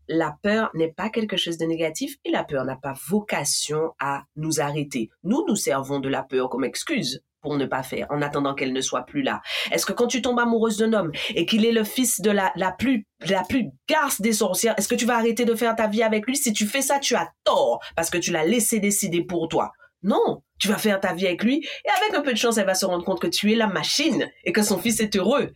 la 0.08 0.38
peur 0.42 0.70
n'est 0.74 0.92
pas 0.92 1.10
quelque 1.10 1.38
chose 1.38 1.58
de 1.58 1.66
négatif 1.66 2.16
et 2.26 2.32
la 2.32 2.44
peur 2.44 2.66
n'a 2.66 2.78
pas 2.78 2.94
vocation 3.08 3.94
à 4.00 4.24
nous 4.36 4.60
arrêter. 4.62 5.10
Nous, 5.24 5.44
nous 5.48 5.56
servons 5.56 6.00
de 6.00 6.10
la 6.10 6.24
peur 6.24 6.50
comme 6.50 6.64
excuse 6.64 7.24
ne 7.56 7.66
pas 7.66 7.84
faire, 7.84 8.08
en 8.10 8.22
attendant 8.22 8.54
qu'elle 8.54 8.74
ne 8.74 8.82
soit 8.82 9.06
plus 9.06 9.22
là 9.22 9.42
Est-ce 9.72 9.86
que 9.86 9.94
quand 9.94 10.08
tu 10.08 10.22
tombes 10.22 10.40
amoureuse 10.40 10.78
d'un 10.78 10.94
homme 10.94 11.12
et 11.36 11.46
qu'il 11.46 11.66
est 11.66 11.72
le 11.72 11.84
fils 11.84 12.20
de 12.20 12.32
la, 12.32 12.52
la 12.56 12.72
plus 12.72 13.06
la 13.26 13.44
plus 13.44 13.70
garce 13.88 14.22
des 14.22 14.34
sorcières, 14.34 14.76
est-ce 14.78 14.88
que 14.88 14.96
tu 14.96 15.06
vas 15.06 15.16
arrêter 15.16 15.46
de 15.46 15.56
faire 15.56 15.76
ta 15.76 15.88
vie 15.88 16.04
avec 16.04 16.28
lui? 16.28 16.36
Si 16.36 16.54
tu 16.54 16.66
fais 16.66 16.82
ça, 16.82 17.00
tu 17.00 17.16
as 17.16 17.30
tort 17.44 17.80
parce 17.96 18.10
que 18.10 18.18
tu 18.18 18.32
l'as 18.32 18.46
laissé 18.46 18.80
décider 18.80 19.24
pour 19.24 19.48
toi. 19.48 19.72
Non, 20.04 20.44
tu 20.60 20.68
vas 20.68 20.78
faire 20.78 21.00
ta 21.00 21.14
vie 21.14 21.28
avec 21.28 21.44
lui 21.44 21.66
et 21.86 21.90
avec 22.02 22.14
un 22.14 22.22
peu 22.22 22.32
de 22.32 22.38
chance, 22.38 22.58
elle 22.58 22.66
va 22.66 22.76
se 22.76 22.86
rendre 22.86 23.04
compte 23.04 23.22
que 23.22 23.28
tu 23.28 23.52
es 23.52 23.56
la 23.56 23.68
machine 23.68 24.30
et 24.44 24.52
que 24.52 24.62
son 24.62 24.78
fils 24.78 25.00
est 25.00 25.16
heureux. 25.16 25.52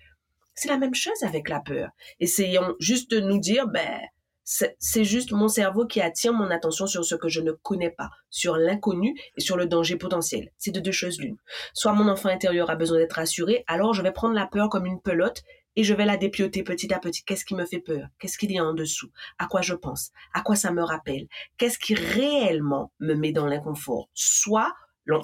C'est 0.56 0.70
la 0.70 0.78
même 0.78 0.96
chose 0.96 1.24
avec 1.24 1.50
la 1.50 1.60
peur. 1.60 1.90
Essayons 2.20 2.76
juste 2.80 3.12
de 3.12 3.20
nous 3.20 3.40
dire, 3.40 3.68
ben, 3.68 4.00
c'est 4.44 5.04
juste 5.04 5.32
mon 5.32 5.48
cerveau 5.48 5.86
qui 5.86 6.02
attire 6.02 6.34
mon 6.34 6.50
attention 6.52 6.88
sur 6.88 7.06
ce 7.06 7.16
que 7.16 7.30
je 7.30 7.42
ne 7.42 7.52
connais 7.52 7.92
pas, 7.92 8.10
sur 8.30 8.58
l'inconnu 8.58 9.16
et 9.38 9.42
sur 9.42 9.56
le 9.58 9.66
danger 9.66 9.96
potentiel. 9.96 10.52
C'est 10.58 10.72
de 10.72 10.80
deux 10.80 10.92
choses 10.92 11.20
l'une. 11.20 11.38
Soit 11.74 11.94
mon 11.94 12.10
enfant 12.10 12.30
intérieur 12.30 12.70
a 12.70 12.76
besoin 12.76 12.98
d'être 12.98 13.14
rassuré, 13.14 13.64
alors 13.68 13.94
je 13.94 14.02
vais 14.02 14.12
prendre 14.12 14.36
la 14.36 14.48
peur 14.48 14.70
comme 14.70 14.86
une 14.86 15.02
pelote 15.02 15.44
et 15.76 15.84
je 15.84 15.94
vais 15.94 16.06
la 16.06 16.18
dépioter 16.18 16.64
petit 16.64 16.94
à 16.94 17.00
petit. 17.00 17.24
Qu'est-ce 17.24 17.46
qui 17.46 17.56
me 17.56 17.66
fait 17.66 17.80
peur? 17.80 18.08
Qu'est-ce 18.20 18.38
qu'il 18.38 18.52
y 18.52 18.60
a 18.60 18.66
en 18.66 18.74
dessous? 18.74 19.10
À 19.40 19.48
quoi 19.48 19.62
je 19.62 19.74
pense? 19.74 20.12
À 20.34 20.42
quoi 20.42 20.56
ça 20.56 20.72
me 20.72 20.84
rappelle? 20.84 21.28
Qu'est-ce 21.58 21.80
qui 21.80 21.96
réellement 21.96 22.92
me 23.00 23.14
met 23.14 23.32
dans 23.32 23.46
l'inconfort? 23.46 24.10
Soit 24.14 24.74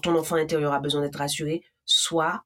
ton 0.04 0.16
enfant 0.16 0.36
intérieur 0.36 0.74
a 0.74 0.80
besoin 0.80 1.02
d'être 1.02 1.18
rassuré, 1.18 1.64
soit 1.86 2.44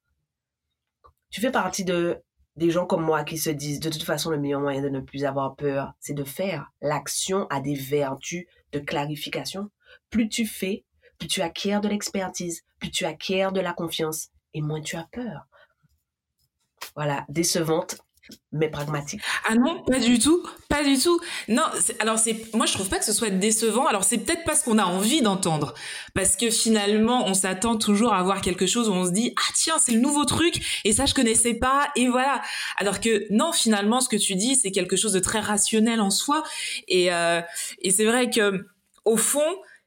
tu 1.29 1.41
fais 1.41 1.51
partie 1.51 1.85
de 1.85 2.21
des 2.55 2.69
gens 2.69 2.85
comme 2.85 3.03
moi 3.03 3.23
qui 3.23 3.37
se 3.37 3.49
disent 3.49 3.79
de 3.79 3.89
toute 3.89 4.03
façon 4.03 4.29
le 4.29 4.39
meilleur 4.39 4.61
moyen 4.61 4.81
de 4.81 4.89
ne 4.89 4.99
plus 4.99 5.25
avoir 5.25 5.55
peur, 5.55 5.93
c'est 5.99 6.13
de 6.13 6.23
faire. 6.23 6.71
L'action 6.81 7.47
a 7.49 7.61
des 7.61 7.75
vertus 7.75 8.45
de 8.71 8.79
clarification. 8.79 9.69
Plus 10.09 10.29
tu 10.29 10.45
fais, 10.45 10.85
plus 11.17 11.27
tu 11.27 11.41
acquiers 11.41 11.79
de 11.79 11.87
l'expertise, 11.87 12.63
plus 12.79 12.91
tu 12.91 13.05
acquiers 13.05 13.49
de 13.53 13.61
la 13.61 13.73
confiance 13.73 14.29
et 14.53 14.61
moins 14.61 14.81
tu 14.81 14.95
as 14.95 15.07
peur. 15.11 15.47
Voilà, 16.95 17.25
décevante, 17.29 17.97
mais 18.51 18.69
pragmatique. 18.69 19.21
Ah 19.47 19.55
non, 19.55 19.83
pas 19.83 19.99
du 19.99 20.19
tout, 20.19 20.45
pas 20.69 20.83
du 20.83 20.97
tout. 20.97 21.19
Non, 21.47 21.63
alors 21.99 22.19
c'est, 22.19 22.53
moi 22.53 22.65
je 22.65 22.73
trouve 22.73 22.89
pas 22.89 22.99
que 22.99 23.05
ce 23.05 23.13
soit 23.13 23.29
décevant. 23.29 23.87
Alors 23.87 24.03
c'est 24.03 24.17
peut-être 24.17 24.43
pas 24.43 24.55
ce 24.55 24.63
qu'on 24.63 24.77
a 24.77 24.85
envie 24.85 25.21
d'entendre, 25.21 25.73
parce 26.13 26.35
que 26.35 26.49
finalement 26.49 27.25
on 27.27 27.33
s'attend 27.33 27.77
toujours 27.77 28.13
à 28.13 28.21
voir 28.23 28.41
quelque 28.41 28.67
chose 28.67 28.89
où 28.89 28.93
on 28.93 29.05
se 29.05 29.11
dit 29.11 29.33
ah 29.37 29.51
tiens 29.55 29.75
c'est 29.79 29.93
le 29.93 29.99
nouveau 29.99 30.25
truc 30.25 30.81
et 30.85 30.93
ça 30.93 31.05
je 31.05 31.13
connaissais 31.13 31.53
pas 31.53 31.89
et 31.95 32.07
voilà. 32.07 32.41
Alors 32.77 32.99
que 32.99 33.25
non, 33.31 33.51
finalement 33.51 34.01
ce 34.01 34.09
que 34.09 34.17
tu 34.17 34.35
dis 34.35 34.55
c'est 34.55 34.71
quelque 34.71 34.95
chose 34.95 35.13
de 35.13 35.19
très 35.19 35.39
rationnel 35.39 36.01
en 36.01 36.11
soi 36.11 36.43
et 36.87 37.11
euh, 37.11 37.41
et 37.79 37.91
c'est 37.91 38.05
vrai 38.05 38.29
que 38.29 38.65
au 39.05 39.17
fond 39.17 39.41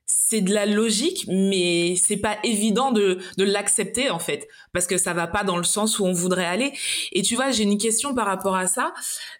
c'est 0.06 0.40
de 0.40 0.52
la 0.52 0.66
logique, 0.66 1.26
mais 1.28 1.96
c'est 1.96 2.16
pas 2.16 2.38
évident 2.44 2.92
de, 2.92 3.18
de 3.38 3.44
l'accepter 3.44 4.10
en 4.10 4.18
fait, 4.18 4.48
parce 4.72 4.86
que 4.86 4.98
ça 4.98 5.14
va 5.14 5.26
pas 5.26 5.44
dans 5.44 5.56
le 5.56 5.64
sens 5.64 5.98
où 5.98 6.04
on 6.04 6.12
voudrait 6.12 6.44
aller. 6.44 6.72
Et 7.12 7.22
tu 7.22 7.34
vois, 7.34 7.50
j'ai 7.50 7.62
une 7.62 7.78
question 7.78 8.14
par 8.14 8.26
rapport 8.26 8.56
à 8.56 8.66
ça. 8.66 8.92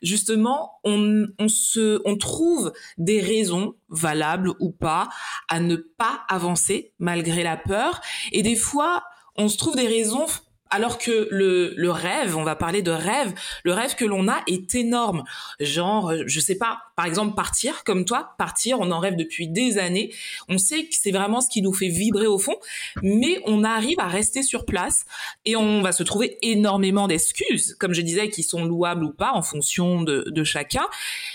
Justement, 0.03 0.72
on, 0.85 1.27
on 1.38 1.48
se, 1.48 2.00
on 2.05 2.16
trouve 2.16 2.72
des 2.98 3.20
raisons 3.20 3.74
valables 3.88 4.53
ou 4.61 4.70
pas 4.70 5.09
à 5.48 5.61
ne 5.61 5.77
pas 5.77 6.20
avancer 6.29 6.92
malgré 6.98 7.42
la 7.42 7.57
peur, 7.57 8.00
et 8.33 8.42
des 8.42 8.57
fois, 8.57 9.05
on 9.37 9.48
se 9.48 9.57
trouve 9.57 9.77
des 9.77 9.88
raisons 9.88 10.27
alors 10.70 10.98
que 10.98 11.29
le, 11.31 11.72
le 11.77 11.90
rêve, 11.90 12.37
on 12.37 12.42
va 12.42 12.57
parler 12.57 12.83
de 12.83 12.90
rêve, 12.90 13.33
le 13.64 13.72
rêve 13.72 13.94
que 13.94 14.05
l'on 14.05 14.29
a 14.29 14.42
est 14.48 14.74
énorme. 14.74 15.22
Genre, 15.61 16.12
je 16.27 16.40
sais 16.40 16.57
pas, 16.57 16.79
par 16.96 17.07
exemple, 17.07 17.35
partir 17.35 17.85
comme 17.85 18.05
toi, 18.05 18.35
partir, 18.38 18.81
on 18.81 18.90
en 18.90 18.98
rêve 18.98 19.14
depuis 19.16 19.48
des 19.48 19.79
années. 19.79 20.12
On 20.48 20.59
sait 20.59 20.85
que 20.85 20.94
c'est 20.94 21.12
vraiment 21.12 21.40
ce 21.40 21.48
qui 21.48 21.62
nous 21.62 21.72
fait 21.72 21.88
vibrer 21.88 22.27
au 22.27 22.38
fond, 22.38 22.57
mais 23.03 23.40
on 23.44 23.62
arrive 23.62 23.98
à 24.00 24.09
rester 24.09 24.42
sur 24.42 24.64
place 24.64 25.05
et 25.44 25.55
on 25.55 25.83
va 25.83 25.92
se 25.92 26.03
trouver 26.03 26.38
énormément 26.42 27.07
d'excuses, 27.07 27.77
comme 27.79 27.94
je 27.94 28.00
disais, 28.00 28.29
qui 28.29 28.42
sont 28.42 28.64
louables 28.64 29.05
ou 29.05 29.12
pas 29.12 29.33
en 29.33 29.42
fonction 29.42 30.03
de, 30.03 30.24
de 30.29 30.44
chacun. 30.44 30.87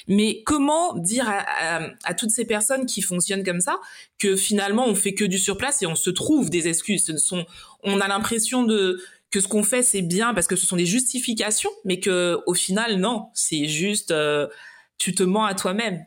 Mais 0.07 0.43
comment 0.45 0.95
dire 0.95 1.29
à, 1.29 1.81
à, 2.03 2.13
toutes 2.13 2.31
ces 2.31 2.45
personnes 2.45 2.85
qui 2.85 3.01
fonctionnent 3.01 3.43
comme 3.43 3.61
ça 3.61 3.79
que 4.17 4.35
finalement 4.35 4.85
on 4.85 4.95
fait 4.95 5.13
que 5.13 5.23
du 5.23 5.37
sur 5.37 5.57
place 5.57 5.81
et 5.81 5.85
on 5.85 5.95
se 5.95 6.09
trouve 6.09 6.49
des 6.49 6.67
excuses? 6.67 7.05
Ce 7.05 7.17
sont, 7.17 7.45
on 7.83 8.01
a 8.01 8.07
l'impression 8.07 8.63
de 8.63 9.01
que 9.31 9.39
ce 9.41 9.47
qu'on 9.47 9.63
fait 9.63 9.83
c'est 9.83 10.01
bien 10.01 10.33
parce 10.33 10.47
que 10.47 10.55
ce 10.55 10.65
sont 10.65 10.75
des 10.75 10.85
justifications, 10.85 11.71
mais 11.85 11.99
que 11.99 12.39
au 12.45 12.53
final 12.53 12.97
non, 12.97 13.29
c'est 13.33 13.65
juste 13.65 14.11
euh, 14.11 14.47
tu 14.97 15.13
te 15.13 15.23
mens 15.23 15.45
à 15.45 15.53
toi-même. 15.53 16.03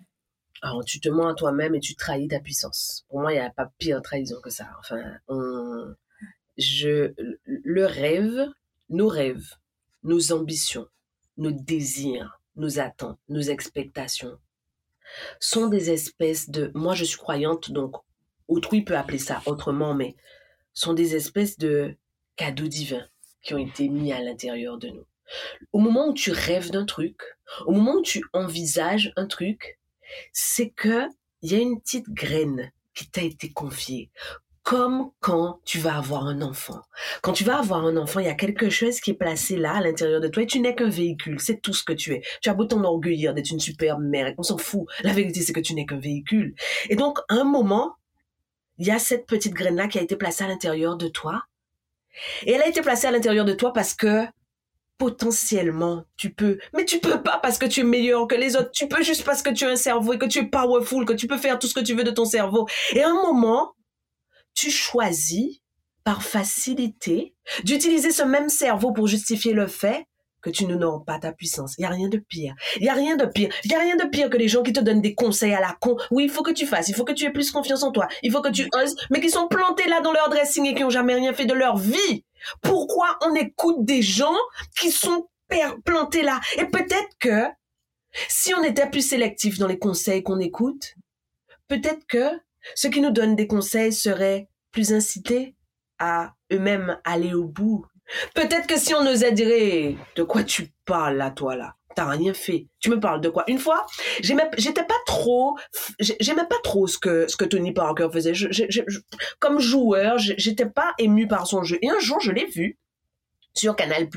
Alors 0.63 0.85
tu 0.85 1.01
te 1.01 1.09
mens 1.09 1.29
à 1.29 1.35
toi-même 1.35 1.75
et 1.75 1.81
tu 1.81 1.95
trahis 1.95 2.29
ta 2.29 2.41
puissance. 2.41 3.05
Pour 3.09 3.21
moi, 3.21 3.33
il 3.33 3.37
n'y 3.37 3.41
a 3.41 3.51
pas 3.51 3.73
pire 3.79 4.01
trahison 4.03 4.41
que 4.43 4.51
ça. 4.51 4.69
Enfin, 4.79 5.03
je 6.57 7.13
le 7.47 7.87
rêve, 7.87 8.49
nos 8.89 9.09
rêves, 9.09 9.57
nos 10.05 10.33
ambitions, 10.33 10.87
nos 11.37 11.51
désirs, 11.51 12.41
nos 12.57 12.79
attentes, 12.79 13.19
nos 13.29 13.41
expectations 13.41 14.39
sont 15.41 15.67
des 15.67 15.91
espèces 15.91 16.51
de 16.51 16.71
moi 16.75 16.95
je 16.95 17.05
suis 17.05 17.19
croyante 17.19 17.71
donc 17.71 17.97
autrui 18.49 18.83
peut 18.83 18.97
appeler 18.97 19.19
ça 19.19 19.43
autrement 19.47 19.95
mais 19.95 20.17
sont 20.73 20.95
des 20.95 21.15
espèces 21.17 21.59
de 21.59 21.97
cadeaux 22.37 22.69
divins 22.69 23.07
qui 23.43 23.55
ont 23.55 23.59
été 23.59 23.89
mis 23.89 24.13
à 24.13 24.21
l'intérieur 24.21 24.79
de 24.79 24.89
nous. 24.89 25.07
Au 25.73 25.79
moment 25.79 26.09
où 26.09 26.15
tu 26.15 26.31
rêves 26.31 26.71
d'un 26.71 26.85
truc, 26.85 27.21
au 27.67 27.73
moment 27.73 27.95
où 27.95 28.03
tu 28.03 28.25
envisages 28.33 29.13
un 29.17 29.27
truc, 29.27 29.79
c'est 30.33 30.71
que 30.71 31.07
il 31.43 31.53
y 31.53 31.57
a 31.57 31.59
une 31.59 31.81
petite 31.81 32.09
graine 32.09 32.71
qui 32.95 33.11
t'a 33.11 33.23
été 33.23 33.53
confiée. 33.53 34.11
Comme 34.63 35.11
quand 35.19 35.59
tu 35.65 35.79
vas 35.79 35.97
avoir 35.97 36.27
un 36.27 36.41
enfant. 36.41 36.83
Quand 37.21 37.33
tu 37.33 37.43
vas 37.43 37.59
avoir 37.59 37.85
un 37.85 37.97
enfant, 37.97 38.21
il 38.21 38.27
y 38.27 38.31
a 38.31 38.35
quelque 38.35 38.71
chose 38.71 39.01
qui 39.01 39.11
est 39.11 39.15
placé 39.15 39.57
là, 39.57 39.73
à 39.73 39.81
l'intérieur 39.81 40.21
de 40.21 40.29
toi, 40.29 40.45
et 40.45 40.47
tu 40.47 40.61
n'es 40.61 40.77
qu'un 40.77 40.89
véhicule. 40.89 41.41
C'est 41.41 41.61
tout 41.61 41.73
ce 41.73 41.83
que 41.83 41.93
tu 41.93 42.13
es. 42.13 42.23
Tu 42.41 42.49
as 42.49 42.55
beau 42.55 42.65
t'enorgueillir 42.65 43.35
d'être 43.35 43.51
une 43.51 43.59
superbe 43.59 44.03
mère, 44.03 44.33
on 44.39 44.45
s'en 44.45 44.59
fout. 44.59 44.87
La 45.03 45.13
vérité, 45.13 45.41
c'est 45.41 45.53
que 45.53 45.59
tu 45.59 45.75
n'es 45.75 45.85
qu'un 45.85 45.99
véhicule. 45.99 46.55
Et 46.91 46.95
donc, 46.95 47.19
à 47.29 47.35
un 47.35 47.45
moment, 47.45 47.97
il 48.79 48.87
y 48.87 48.93
a 48.93 49.01
cette 49.01 49.27
petite 49.27 49.55
graine-là 49.55 49.89
qui 49.89 49.99
a 49.99 50.03
été 50.03 50.15
placée 50.15 50.45
à 50.45 50.49
l'intérieur 50.49 50.97
de 50.97 51.09
toi, 51.09 51.43
et 52.45 52.53
elle 52.53 52.63
a 52.63 52.69
été 52.69 52.81
placée 52.83 53.07
à 53.07 53.11
l'intérieur 53.11 53.45
de 53.45 53.53
toi 53.53 53.73
parce 53.73 53.95
que 53.95 54.25
potentiellement, 54.99 56.05
tu 56.17 56.33
peux, 56.33 56.59
mais 56.75 56.85
tu 56.85 57.01
peux 57.01 57.23
pas 57.23 57.39
parce 57.39 57.59
que 57.59 57.67
tu 57.67 57.81
es 57.81 57.85
meilleur 57.85 58.29
que 58.29 58.37
les 58.37 58.55
autres. 58.57 58.71
Tu 58.71 58.87
peux 58.87 59.03
juste 59.03 59.25
parce 59.25 59.43
que 59.43 59.51
tu 59.51 59.65
as 59.65 59.71
un 59.71 59.77
cerveau 59.77 60.13
et 60.13 60.19
que 60.19 60.27
tu 60.27 60.39
es 60.39 60.47
powerful, 60.47 61.05
que 61.05 61.13
tu 61.13 61.27
peux 61.27 61.39
faire 61.39 61.59
tout 61.59 61.67
ce 61.67 61.75
que 61.75 61.81
tu 61.81 61.95
veux 61.95 62.05
de 62.05 62.11
ton 62.11 62.25
cerveau. 62.25 62.69
Et 62.93 63.03
à 63.03 63.09
un 63.09 63.15
moment, 63.15 63.75
tu 64.55 64.71
choisis 64.71 65.61
par 66.05 66.23
facilité 66.23 67.35
d'utiliser 67.65 68.13
ce 68.13 68.23
même 68.23 68.49
cerveau 68.49 68.93
pour 68.93 69.07
justifier 69.07 69.53
le 69.53 69.67
fait 69.67 70.07
que 70.43 70.51
tu 70.51 70.67
ne 70.67 70.75
n'auras 70.75 71.05
pas 71.05 71.19
ta 71.19 71.33
puissance. 71.33 71.75
Il 71.79 71.83
y 71.83 71.85
a 71.85 71.91
rien 71.91 72.09
de 72.09 72.19
pire. 72.19 72.55
Il 72.77 72.85
y 72.85 72.89
a 72.89 72.95
rien 72.95 73.17
de 73.17 73.27
pire. 73.27 73.49
Il 73.65 73.71
y 73.71 73.75
a 73.75 73.79
rien 73.79 73.97
de 73.97 74.05
pire 74.05 74.29
que 74.29 74.37
les 74.37 74.49
gens 74.49 74.63
qui 74.63 74.73
te 74.73 74.81
donnent 74.81 75.01
des 75.01 75.15
conseils 75.15 75.55
à 75.55 75.61
la 75.61 75.77
con. 75.81 75.97
Oui, 76.11 76.25
il 76.25 76.31
faut 76.31 76.43
que 76.43 76.51
tu 76.51 76.67
fasses. 76.67 76.89
Il 76.89 76.95
faut 76.95 77.05
que 77.05 77.13
tu 77.13 77.25
aies 77.25 77.33
plus 77.33 77.51
confiance 77.51 77.83
en 77.83 77.93
toi. 77.93 78.09
Il 78.23 78.33
faut 78.33 78.43
que 78.43 78.51
tu 78.51 78.69
oses. 78.75 78.97
Mais 79.11 79.21
qui 79.21 79.31
sont 79.31 79.49
plantés 79.49 79.89
là 79.89 80.01
dans 80.01 80.13
leur 80.13 80.29
dressing 80.29 80.67
et 80.67 80.75
qui 80.75 80.85
ont 80.85 80.91
jamais 80.91 81.15
rien 81.15 81.33
fait 81.33 81.47
de 81.47 81.55
leur 81.55 81.77
vie. 81.77 82.25
Pourquoi 82.61 83.19
on 83.23 83.35
écoute 83.35 83.85
des 83.85 84.03
gens 84.03 84.37
qui 84.79 84.91
sont 84.91 85.29
plantés 85.85 86.23
là? 86.23 86.41
Et 86.59 86.67
peut-être 86.67 87.17
que 87.21 87.45
si 88.29 88.53
on 88.55 88.65
était 88.65 88.91
plus 88.91 89.07
sélectif 89.07 89.59
dans 89.59 89.69
les 89.69 89.79
conseils 89.79 90.23
qu'on 90.23 90.41
écoute, 90.41 90.97
peut-être 91.69 92.05
que 92.07 92.41
ceux 92.75 92.91
qui 92.91 93.01
nous 93.01 93.11
donnent 93.11 93.37
des 93.37 93.47
conseils 93.47 93.93
seraient 93.93 94.49
plus 94.73 94.93
incités 94.93 95.55
à 95.99 96.35
eux-mêmes 96.53 96.99
aller 97.05 97.33
au 97.33 97.45
bout 97.45 97.87
Peut-être 98.35 98.67
que 98.67 98.79
si 98.79 98.95
on 98.95 99.05
nous 99.05 99.25
aiderait, 99.25 99.97
de 100.17 100.23
quoi 100.23 100.45
tu 100.45 100.73
parles 100.85 101.17
là, 101.17 101.31
toi 101.31 101.57
là? 101.57 101.75
T'as 101.95 102.07
rien 102.07 102.33
fait. 102.33 102.69
Tu 102.81 102.89
me 102.89 102.99
parles 102.99 103.21
de 103.21 103.29
quoi 103.29 103.45
Une 103.49 103.59
fois, 103.59 103.87
j'étais 104.23 104.85
pas 104.85 104.95
trop, 105.05 105.59
j'aimais 106.01 106.47
pas 106.49 106.59
trop 106.65 106.87
ce 106.87 106.99
que 106.99 107.27
ce 107.29 107.37
que 107.37 107.45
Tony 107.45 107.73
Parker 107.73 108.09
faisait. 108.11 108.33
comme 109.39 109.61
joueur, 109.61 110.17
j'étais 110.19 110.67
pas 110.67 110.95
ému 110.99 111.29
par 111.29 111.47
son 111.47 111.63
jeu. 111.63 111.79
Et 111.83 111.91
un 111.91 111.99
jour, 111.99 112.19
je 112.21 112.33
l'ai 112.33 112.47
vu 112.47 112.79
sur 113.55 113.77
Canal+. 113.77 114.09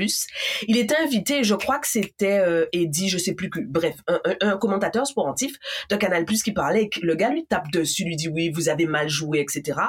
Il 0.67 0.77
était 0.77 0.95
invité, 0.95 1.43
je 1.43 1.55
crois 1.55 1.79
que 1.79 1.87
c'était 1.87 2.39
euh, 2.39 2.65
Eddie, 2.71 3.09
je 3.09 3.17
sais 3.17 3.33
plus 3.33 3.49
que, 3.49 3.59
bref, 3.59 3.95
un, 4.41 4.57
commentateur 4.57 5.05
sportif 5.05 5.57
de 5.89 5.95
Canal+, 5.95 6.25
qui 6.25 6.51
parlait, 6.51 6.89
le 7.01 7.15
gars 7.15 7.29
lui 7.29 7.45
tape 7.45 7.69
dessus, 7.71 8.05
lui 8.05 8.15
dit 8.15 8.29
oui, 8.29 8.49
vous 8.49 8.69
avez 8.69 8.85
mal 8.85 9.09
joué, 9.09 9.39
etc. 9.39 9.79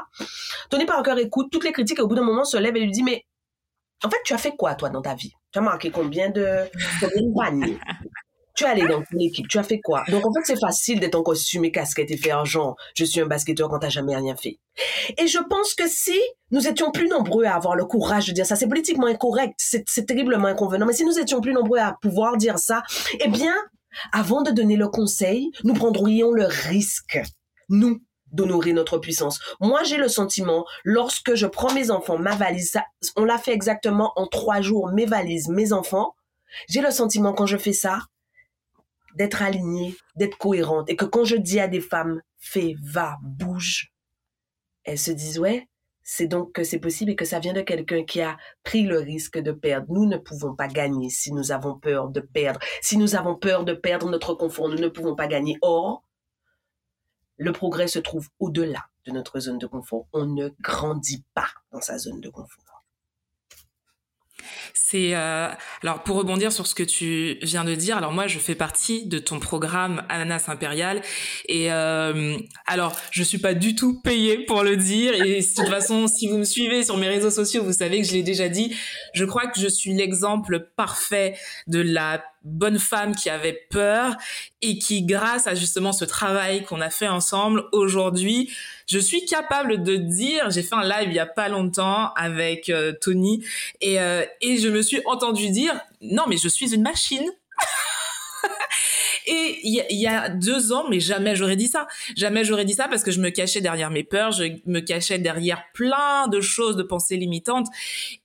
Tony 0.70 0.86
Parker 0.86 1.14
écoute 1.18 1.48
toutes 1.50 1.64
les 1.64 1.72
critiques 1.72 1.98
et 1.98 2.02
au 2.02 2.08
bout 2.08 2.16
d'un 2.16 2.24
moment 2.24 2.44
se 2.44 2.56
lève 2.56 2.76
et 2.76 2.80
lui 2.80 2.90
dit 2.90 3.02
mais 3.02 3.24
en 4.04 4.10
fait, 4.10 4.18
tu 4.24 4.34
as 4.34 4.38
fait 4.38 4.52
quoi, 4.56 4.74
toi, 4.74 4.90
dans 4.90 5.02
ta 5.02 5.14
vie? 5.14 5.32
Tu 5.52 5.58
as 5.58 5.62
marqué 5.62 5.90
combien 5.90 6.30
de, 6.30 6.64
combien 7.00 7.76
Tu 8.54 8.64
es 8.64 8.66
allé 8.66 8.86
dans 8.86 9.02
une 9.12 9.20
équipe, 9.20 9.48
tu 9.48 9.58
as 9.58 9.62
fait 9.62 9.80
quoi? 9.80 10.04
Donc, 10.08 10.26
en 10.26 10.32
fait, 10.32 10.40
c'est 10.44 10.58
facile 10.58 11.00
d'être 11.00 11.14
en 11.14 11.22
costume 11.22 11.64
et 11.64 11.70
casquette 11.70 12.10
et 12.10 12.16
faire 12.16 12.44
genre, 12.44 12.76
je 12.94 13.04
suis 13.04 13.20
un 13.20 13.26
basketteur 13.26 13.68
quand 13.68 13.78
t'as 13.78 13.88
jamais 13.88 14.16
rien 14.16 14.36
fait. 14.36 14.58
Et 15.18 15.26
je 15.26 15.38
pense 15.38 15.74
que 15.74 15.86
si 15.88 16.18
nous 16.50 16.66
étions 16.66 16.90
plus 16.90 17.08
nombreux 17.08 17.44
à 17.44 17.54
avoir 17.54 17.76
le 17.76 17.84
courage 17.84 18.26
de 18.26 18.32
dire 18.32 18.46
ça, 18.46 18.56
c'est 18.56 18.68
politiquement 18.68 19.06
incorrect, 19.06 19.54
c'est 19.58 20.06
terriblement 20.06 20.48
inconvenant, 20.48 20.86
mais 20.86 20.92
si 20.92 21.04
nous 21.04 21.18
étions 21.18 21.40
plus 21.40 21.52
nombreux 21.52 21.78
à 21.78 21.96
pouvoir 22.00 22.36
dire 22.36 22.58
ça, 22.58 22.82
eh 23.20 23.28
bien, 23.28 23.54
avant 24.12 24.42
de 24.42 24.50
donner 24.50 24.76
le 24.76 24.88
conseil, 24.88 25.50
nous 25.64 25.74
prendrions 25.74 26.32
le 26.32 26.44
risque, 26.44 27.18
nous, 27.68 28.00
d'honorer 28.36 28.72
notre 28.72 28.98
puissance. 28.98 29.40
Moi, 29.60 29.82
j'ai 29.82 29.96
le 29.96 30.08
sentiment, 30.08 30.64
lorsque 30.84 31.34
je 31.34 31.46
prends 31.46 31.72
mes 31.72 31.90
enfants, 31.90 32.18
ma 32.18 32.36
valise, 32.36 32.70
ça, 32.70 32.84
on 33.16 33.24
l'a 33.24 33.38
fait 33.38 33.52
exactement 33.52 34.12
en 34.16 34.26
trois 34.26 34.60
jours, 34.60 34.92
mes 34.92 35.06
valises, 35.06 35.48
mes 35.48 35.72
enfants, 35.72 36.14
j'ai 36.68 36.80
le 36.80 36.90
sentiment 36.90 37.32
quand 37.32 37.46
je 37.46 37.56
fais 37.56 37.72
ça, 37.72 38.00
d'être 39.16 39.42
alignée, 39.42 39.96
d'être 40.14 40.38
cohérente, 40.38 40.88
et 40.90 40.96
que 40.96 41.06
quand 41.06 41.24
je 41.24 41.36
dis 41.36 41.58
à 41.58 41.68
des 41.68 41.80
femmes, 41.80 42.20
fais, 42.38 42.74
va, 42.84 43.16
bouge, 43.22 43.92
elles 44.84 44.98
se 44.98 45.10
disent, 45.10 45.38
ouais, 45.38 45.68
c'est 46.08 46.28
donc 46.28 46.52
que 46.52 46.62
c'est 46.62 46.78
possible 46.78 47.10
et 47.10 47.16
que 47.16 47.24
ça 47.24 47.40
vient 47.40 47.52
de 47.52 47.62
quelqu'un 47.62 48.04
qui 48.04 48.20
a 48.20 48.36
pris 48.62 48.84
le 48.84 48.98
risque 48.98 49.38
de 49.38 49.50
perdre. 49.50 49.88
Nous 49.90 50.06
ne 50.06 50.18
pouvons 50.18 50.54
pas 50.54 50.68
gagner 50.68 51.10
si 51.10 51.32
nous 51.32 51.50
avons 51.50 51.76
peur 51.76 52.10
de 52.10 52.20
perdre. 52.20 52.60
Si 52.80 52.96
nous 52.96 53.16
avons 53.16 53.34
peur 53.34 53.64
de 53.64 53.72
perdre 53.72 54.08
notre 54.08 54.34
confort, 54.34 54.68
nous 54.68 54.78
ne 54.78 54.88
pouvons 54.88 55.16
pas 55.16 55.26
gagner. 55.26 55.58
Or, 55.62 56.04
le 57.36 57.52
progrès 57.52 57.88
se 57.88 57.98
trouve 57.98 58.28
au-delà 58.38 58.86
de 59.06 59.12
notre 59.12 59.40
zone 59.40 59.58
de 59.58 59.66
confort. 59.66 60.06
On 60.12 60.26
ne 60.26 60.50
grandit 60.60 61.24
pas 61.34 61.48
dans 61.72 61.80
sa 61.80 61.98
zone 61.98 62.20
de 62.20 62.28
confort. 62.28 62.66
C'est 64.74 65.14
euh, 65.14 65.48
alors 65.82 66.02
pour 66.02 66.16
rebondir 66.16 66.52
sur 66.52 66.66
ce 66.66 66.74
que 66.74 66.82
tu 66.82 67.38
viens 67.42 67.64
de 67.64 67.74
dire. 67.74 67.96
Alors 67.96 68.12
moi, 68.12 68.26
je 68.26 68.38
fais 68.38 68.54
partie 68.54 69.06
de 69.06 69.18
ton 69.18 69.40
programme 69.40 70.04
Ananas 70.08 70.44
Impérial 70.48 71.02
et 71.48 71.72
euh, 71.72 72.36
alors 72.66 72.94
je 73.10 73.22
suis 73.22 73.38
pas 73.38 73.54
du 73.54 73.74
tout 73.74 74.00
payée 74.00 74.44
pour 74.44 74.62
le 74.62 74.76
dire 74.76 75.14
et 75.14 75.40
de 75.40 75.54
toute 75.56 75.68
façon, 75.68 76.06
si 76.06 76.28
vous 76.28 76.38
me 76.38 76.44
suivez 76.44 76.84
sur 76.84 76.98
mes 76.98 77.08
réseaux 77.08 77.30
sociaux, 77.30 77.64
vous 77.64 77.72
savez 77.72 78.00
que 78.02 78.06
je 78.06 78.12
l'ai 78.12 78.22
déjà 78.22 78.48
dit. 78.48 78.76
Je 79.14 79.24
crois 79.24 79.46
que 79.46 79.58
je 79.58 79.68
suis 79.68 79.94
l'exemple 79.94 80.68
parfait 80.76 81.36
de 81.66 81.80
la 81.80 82.22
bonne 82.46 82.78
femme 82.78 83.14
qui 83.14 83.28
avait 83.28 83.66
peur 83.70 84.16
et 84.62 84.78
qui, 84.78 85.02
grâce 85.02 85.46
à 85.46 85.54
justement 85.54 85.92
ce 85.92 86.04
travail 86.04 86.64
qu'on 86.64 86.80
a 86.80 86.90
fait 86.90 87.08
ensemble 87.08 87.64
aujourd'hui, 87.72 88.50
je 88.86 88.98
suis 88.98 89.24
capable 89.26 89.82
de 89.82 89.96
dire, 89.96 90.50
j'ai 90.50 90.62
fait 90.62 90.76
un 90.76 90.84
live 90.84 91.08
il 91.08 91.14
y 91.14 91.18
a 91.18 91.26
pas 91.26 91.48
longtemps 91.48 92.12
avec 92.14 92.68
euh, 92.68 92.92
Tony 93.00 93.44
et, 93.80 94.00
euh, 94.00 94.24
et 94.40 94.58
je 94.58 94.68
me 94.68 94.80
suis 94.80 95.02
entendu 95.06 95.50
dire, 95.50 95.78
non 96.00 96.24
mais 96.28 96.36
je 96.36 96.48
suis 96.48 96.72
une 96.74 96.82
machine. 96.82 97.30
Et 99.26 99.58
il 99.64 99.98
y, 99.98 100.06
a 100.06 100.28
deux 100.28 100.72
ans, 100.72 100.84
mais 100.88 101.00
jamais 101.00 101.34
j'aurais 101.34 101.56
dit 101.56 101.66
ça. 101.66 101.88
Jamais 102.16 102.44
j'aurais 102.44 102.64
dit 102.64 102.74
ça 102.74 102.86
parce 102.86 103.02
que 103.02 103.10
je 103.10 103.20
me 103.20 103.30
cachais 103.30 103.60
derrière 103.60 103.90
mes 103.90 104.04
peurs, 104.04 104.30
je 104.30 104.44
me 104.66 104.78
cachais 104.78 105.18
derrière 105.18 105.64
plein 105.74 106.28
de 106.28 106.40
choses, 106.40 106.76
de 106.76 106.84
pensées 106.84 107.16
limitantes 107.16 107.66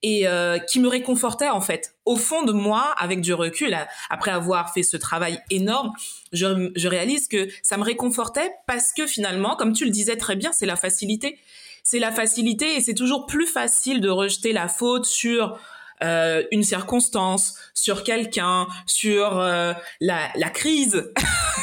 et 0.03 0.27
euh, 0.27 0.59
qui 0.59 0.79
me 0.79 0.87
réconfortaient 0.87 1.49
en 1.49 1.61
fait. 1.61 1.95
Au 2.05 2.17
fond 2.17 2.43
de 2.43 2.51
moi, 2.51 2.93
avec 2.99 3.21
du 3.21 3.33
recul, 3.33 3.75
après 4.11 4.31
avoir 4.31 4.73
fait 4.73 4.83
ce 4.83 4.95
travail 4.95 5.39
énorme, 5.49 5.91
je, 6.33 6.71
je 6.75 6.87
réalise 6.87 7.27
que 7.27 7.47
ça 7.63 7.77
me 7.77 7.83
réconfortait 7.83 8.51
parce 8.67 8.93
que 8.93 9.07
finalement, 9.07 9.55
comme 9.55 9.73
tu 9.73 9.85
le 9.85 9.91
disais 9.91 10.17
très 10.17 10.35
bien, 10.35 10.51
c'est 10.53 10.67
la 10.67 10.75
facilité. 10.75 11.39
C'est 11.83 11.99
la 11.99 12.11
facilité 12.11 12.75
et 12.75 12.81
c'est 12.81 12.93
toujours 12.93 13.25
plus 13.25 13.47
facile 13.47 14.01
de 14.01 14.09
rejeter 14.09 14.53
la 14.53 14.67
faute 14.67 15.05
sur 15.05 15.57
euh, 16.03 16.43
une 16.51 16.63
circonstance, 16.63 17.55
sur 17.73 18.03
quelqu'un, 18.03 18.67
sur 18.85 19.39
euh, 19.39 19.73
la, 19.99 20.29
la 20.35 20.49
crise, 20.49 21.11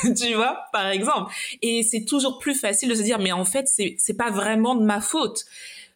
tu 0.16 0.35
vois, 0.35 0.64
par 0.72 0.87
exemple. 0.88 1.33
Et 1.62 1.83
c'est 1.83 2.05
toujours 2.05 2.38
plus 2.38 2.55
facile 2.55 2.88
de 2.88 2.94
se 2.94 3.03
dire, 3.03 3.18
mais 3.18 3.33
en 3.33 3.44
fait, 3.44 3.66
c'est 3.68 3.96
c'est 3.98 4.16
pas 4.16 4.31
vraiment 4.31 4.74
de 4.74 4.85
ma 4.85 5.01
faute. 5.01 5.44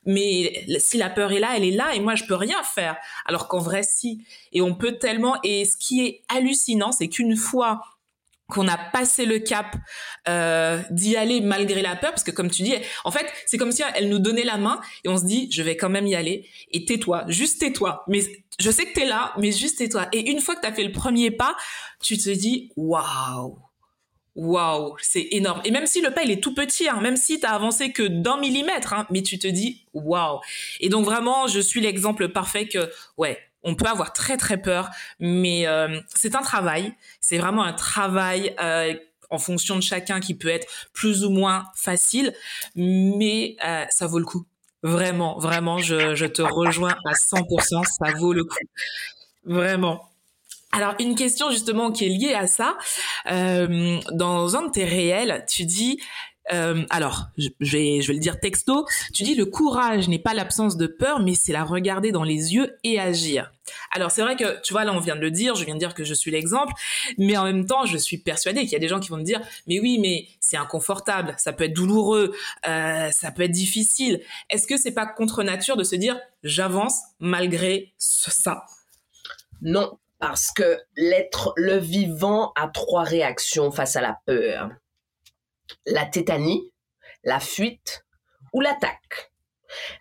Mais 0.04 0.64
si 0.78 0.98
la 0.98 1.10
peur 1.10 1.30
est 1.32 1.38
là, 1.38 1.56
elle 1.56 1.64
est 1.64 1.70
là 1.70 1.94
et 1.94 2.00
moi 2.00 2.16
je 2.16 2.24
peux 2.24 2.34
rien 2.34 2.60
faire. 2.64 2.96
Alors 3.26 3.46
qu'en 3.46 3.60
vrai 3.60 3.82
si. 3.82 4.24
Et 4.52 4.60
on 4.60 4.74
peut 4.74 4.98
tellement. 4.98 5.36
Et 5.44 5.64
ce 5.64 5.76
qui 5.76 6.04
est 6.04 6.22
hallucinant, 6.28 6.92
c'est 6.92 7.08
qu'une 7.08 7.36
fois 7.36 7.82
qu'on 8.52 8.68
a 8.68 8.76
passé 8.76 9.24
le 9.24 9.38
cap 9.38 9.76
euh, 10.28 10.78
d'y 10.90 11.16
aller 11.16 11.40
malgré 11.40 11.80
la 11.80 11.96
peur 11.96 12.10
parce 12.10 12.22
que 12.22 12.30
comme 12.30 12.50
tu 12.50 12.62
dis 12.62 12.74
en 13.04 13.10
fait 13.10 13.26
c'est 13.46 13.56
comme 13.56 13.72
si 13.72 13.82
elle 13.94 14.10
nous 14.10 14.18
donnait 14.18 14.44
la 14.44 14.58
main 14.58 14.78
et 15.04 15.08
on 15.08 15.16
se 15.16 15.24
dit 15.24 15.48
je 15.50 15.62
vais 15.62 15.76
quand 15.76 15.88
même 15.88 16.06
y 16.06 16.14
aller 16.14 16.46
et 16.70 16.84
tais-toi 16.84 17.24
juste 17.28 17.60
tais-toi. 17.60 18.04
Mais 18.08 18.20
je 18.60 18.70
sais 18.70 18.84
que 18.84 18.92
t'es 18.92 19.06
là 19.06 19.32
mais 19.38 19.52
juste 19.52 19.78
tais-toi. 19.78 20.06
Et 20.12 20.30
une 20.30 20.40
fois 20.40 20.54
que 20.54 20.60
t'as 20.60 20.72
fait 20.72 20.84
le 20.84 20.92
premier 20.92 21.30
pas 21.30 21.56
tu 22.02 22.18
te 22.18 22.28
dis 22.28 22.70
waouh 22.76 23.58
waouh 24.34 24.96
c'est 25.00 25.28
énorme. 25.30 25.62
Et 25.64 25.70
même 25.70 25.86
si 25.86 26.02
le 26.02 26.10
pas 26.10 26.22
il 26.22 26.30
est 26.30 26.42
tout 26.42 26.54
petit 26.54 26.90
hein, 26.90 27.00
même 27.00 27.16
si 27.16 27.40
t'as 27.40 27.52
avancé 27.52 27.90
que 27.90 28.02
d'un 28.02 28.36
millimètre 28.36 28.92
hein, 28.92 29.06
mais 29.10 29.22
tu 29.22 29.38
te 29.38 29.46
dis 29.46 29.86
waouh. 29.94 30.40
Et 30.80 30.90
donc 30.90 31.06
vraiment 31.06 31.46
je 31.46 31.60
suis 31.60 31.80
l'exemple 31.80 32.28
parfait 32.28 32.68
que 32.68 32.90
ouais 33.16 33.38
on 33.62 33.74
peut 33.74 33.86
avoir 33.86 34.12
très 34.12 34.36
très 34.36 34.56
peur, 34.60 34.90
mais 35.20 35.66
euh, 35.66 36.00
c'est 36.14 36.34
un 36.34 36.42
travail. 36.42 36.94
C'est 37.20 37.38
vraiment 37.38 37.62
un 37.62 37.72
travail 37.72 38.54
euh, 38.60 38.94
en 39.30 39.38
fonction 39.38 39.76
de 39.76 39.82
chacun 39.82 40.20
qui 40.20 40.34
peut 40.34 40.48
être 40.48 40.66
plus 40.92 41.24
ou 41.24 41.30
moins 41.30 41.64
facile, 41.74 42.34
mais 42.74 43.56
euh, 43.64 43.84
ça 43.90 44.06
vaut 44.06 44.18
le 44.18 44.24
coup. 44.24 44.44
Vraiment, 44.82 45.38
vraiment, 45.38 45.78
je, 45.78 46.14
je 46.14 46.26
te 46.26 46.42
rejoins 46.42 46.96
à 47.06 47.12
100%, 47.12 47.84
ça 47.84 48.12
vaut 48.18 48.32
le 48.32 48.44
coup. 48.44 48.56
Vraiment. 49.44 50.08
Alors 50.72 50.94
une 50.98 51.14
question 51.14 51.50
justement 51.50 51.92
qui 51.92 52.06
est 52.06 52.08
liée 52.08 52.34
à 52.34 52.46
ça, 52.46 52.78
dans 53.26 54.56
un 54.56 54.66
de 54.66 54.70
tes 54.70 54.84
réels, 54.84 55.44
tu 55.46 55.66
dis 55.66 56.00
euh, 56.52 56.84
alors, 56.90 57.28
je 57.36 57.76
vais, 57.76 58.00
le 58.06 58.18
dire 58.18 58.40
texto. 58.40 58.86
Tu 59.14 59.22
dis 59.22 59.34
le 59.34 59.46
courage 59.46 60.08
n'est 60.08 60.18
pas 60.18 60.34
l'absence 60.34 60.76
de 60.76 60.86
peur, 60.86 61.20
mais 61.20 61.34
c'est 61.34 61.52
la 61.52 61.64
regarder 61.64 62.12
dans 62.12 62.24
les 62.24 62.54
yeux 62.54 62.76
et 62.84 62.98
agir. 62.98 63.52
Alors 63.92 64.10
c'est 64.10 64.22
vrai 64.22 64.34
que 64.34 64.60
tu 64.62 64.72
vois 64.72 64.84
là 64.84 64.92
on 64.92 64.98
vient 64.98 65.14
de 65.14 65.20
le 65.20 65.30
dire, 65.30 65.54
je 65.54 65.64
viens 65.64 65.74
de 65.74 65.78
dire 65.78 65.94
que 65.94 66.02
je 66.02 66.14
suis 66.14 66.32
l'exemple, 66.32 66.72
mais 67.16 67.36
en 67.36 67.44
même 67.44 67.64
temps 67.64 67.86
je 67.86 67.96
suis 67.96 68.18
persuadée 68.18 68.62
qu'il 68.62 68.72
y 68.72 68.76
a 68.76 68.80
des 68.80 68.88
gens 68.88 68.98
qui 68.98 69.08
vont 69.08 69.18
me 69.18 69.22
dire 69.22 69.40
mais 69.68 69.78
oui 69.78 69.98
mais 70.00 70.26
c'est 70.40 70.56
inconfortable, 70.56 71.36
ça 71.38 71.52
peut 71.52 71.64
être 71.64 71.72
douloureux, 71.72 72.34
euh, 72.66 73.08
ça 73.12 73.30
peut 73.30 73.42
être 73.42 73.52
difficile. 73.52 74.20
Est-ce 74.50 74.66
que 74.66 74.76
c'est 74.76 74.92
pas 74.92 75.06
contre 75.06 75.44
nature 75.44 75.76
de 75.76 75.84
se 75.84 75.94
dire 75.94 76.18
j'avance 76.42 76.98
malgré 77.20 77.94
ça? 77.98 78.66
Non, 79.62 79.96
parce 80.18 80.50
que 80.50 80.80
l'être, 80.96 81.52
le 81.56 81.78
vivant 81.78 82.52
a 82.56 82.66
trois 82.66 83.04
réactions 83.04 83.70
face 83.70 83.94
à 83.94 84.00
la 84.00 84.18
peur 84.26 84.70
la 85.86 86.06
tétanie, 86.06 86.72
la 87.24 87.40
fuite 87.40 88.04
ou 88.52 88.60
l'attaque. 88.60 89.32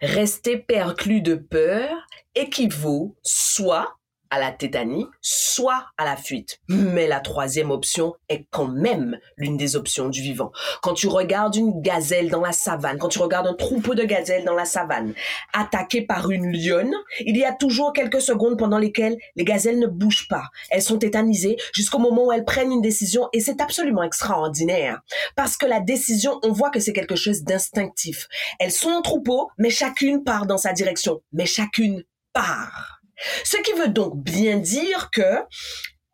Rester 0.02 0.58
perclus 0.58 1.22
de 1.22 1.36
peur 1.36 2.06
équivaut 2.36 3.18
soit 3.24 3.98
à 4.32 4.40
la 4.40 4.52
tétanie, 4.52 5.06
soit 5.22 5.86
à 5.98 6.06
la 6.06 6.16
fuite. 6.16 6.60
Mais 6.70 7.08
la 7.08 7.20
troisième 7.20 7.70
option 7.70 8.14
est 8.30 8.48
quand 8.50 8.68
même 8.68 9.20
l'une 9.38 9.58
des 9.58 9.76
options 9.76 10.10
du 10.10 10.22
vivant. 10.22 10.52
Quand 10.82 10.94
tu 10.94 11.08
regardes 11.08 11.56
une 11.56 11.82
gazelle 11.82 12.30
dans 12.30 12.42
la 12.42 12.54
savane, 12.54 12.98
quand 12.98 13.10
tu 13.10 13.20
regardes 13.20 13.48
un 13.48 13.54
troupeau 13.54 13.94
de 13.94 14.04
gazelles 14.04 14.46
dans 14.46 14.56
la 14.56 14.66
savane, 14.66 15.14
attaqué 15.54 16.02
par 16.02 16.32
une 16.32 16.52
lionne, 16.52 16.94
il 17.20 17.38
y 17.38 17.44
a 17.44 17.54
toujours 17.54 17.92
quelques 17.94 18.22
secondes 18.22 18.58
pendant 18.58 18.78
lesquelles 18.78 19.18
les 19.36 19.44
gazelles 19.44 19.80
ne 19.80 19.88
bougent 19.88 20.30
pas. 20.30 20.46
Elles 20.70 20.82
sont 20.82 20.98
tétanisées 20.98 21.58
jusqu'au 21.74 22.00
moment 22.00 22.28
où 22.28 22.32
elles 22.32 22.46
prennent 22.46 22.72
une 22.72 22.82
décision 22.82 23.28
et 23.34 23.42
c'est 23.42 23.62
absolument 23.62 24.04
extraordinaire. 24.04 25.02
Parce 25.36 25.58
que 25.58 25.66
la 25.66 25.82
décision, 25.82 26.40
on 26.44 26.54
voit 26.54 26.70
que 26.70 26.80
c'est 26.80 26.94
quelque 26.94 27.18
chose 27.18 27.44
d'instinctif. 27.44 28.28
Elles 28.60 28.72
sont 28.72 28.90
en 28.90 29.02
troupeau, 29.02 29.50
mais 29.58 29.70
chacune 29.70 30.24
part 30.24 30.46
dans 30.46 30.58
sa 30.58 30.72
direction. 30.72 31.22
Mais 31.34 31.46
chacune 31.46 32.04
part. 32.34 33.01
Ce 33.44 33.58
qui 33.58 33.74
veut 33.74 33.90
donc 33.90 34.18
bien 34.18 34.58
dire 34.58 35.10
que 35.12 35.44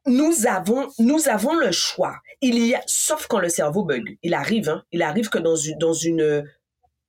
nous 0.06 0.48
avons, 0.48 0.88
nous 1.00 1.28
avons 1.28 1.54
le 1.56 1.72
choix. 1.72 2.17
Il 2.41 2.65
y 2.65 2.76
a, 2.76 2.82
sauf 2.88 3.28
quand 3.28 3.39
le 3.39 3.50
cerveau 3.50 3.84
bug. 3.84 4.17
Il 4.24 4.34
arrive, 4.34 4.70
hein, 4.70 4.84
il 4.91 5.02
arrive 5.02 5.30
que 5.30 5.38
dans 5.38 5.56
une, 5.56 5.78
dans 5.78 5.93
une 5.93 6.46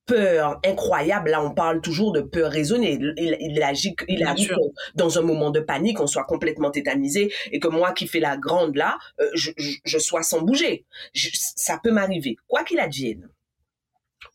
peur 0.09 0.59
incroyable, 0.65 1.29
là 1.29 1.43
on 1.43 1.51
parle 1.51 1.81
toujours 1.81 2.11
de 2.11 2.21
peur 2.21 2.51
raisonnée, 2.51 2.97
il, 3.17 3.37
il 3.39 3.61
agit, 3.61 3.95
il 4.07 4.23
arrive 4.23 4.55
dans 4.95 5.19
un 5.19 5.21
moment 5.21 5.51
de 5.51 5.59
panique, 5.59 5.99
on 5.99 6.07
soit 6.07 6.23
complètement 6.23 6.71
tétanisé 6.71 7.31
et 7.51 7.59
que 7.59 7.67
moi 7.67 7.93
qui 7.93 8.07
fais 8.07 8.19
la 8.19 8.35
grande 8.35 8.75
là, 8.75 8.97
euh, 9.21 9.29
je, 9.35 9.51
je, 9.55 9.99
sois 9.99 10.23
sans 10.23 10.41
bouger. 10.41 10.85
ça 11.13 11.79
peut 11.81 11.91
m'arriver. 11.91 12.37
Quoi 12.47 12.63
qu'il 12.63 12.79
advienne. 12.79 13.29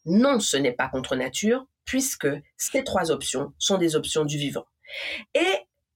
Non, 0.07 0.39
ce 0.39 0.57
n'est 0.57 0.73
pas 0.73 0.89
contre 0.89 1.17
nature, 1.17 1.67
puisque 1.85 2.29
ces 2.57 2.85
trois 2.85 3.11
options 3.11 3.53
sont 3.59 3.77
des 3.77 3.97
options 3.97 4.25
du 4.25 4.39
vivant. 4.39 4.67
Et 5.35 5.47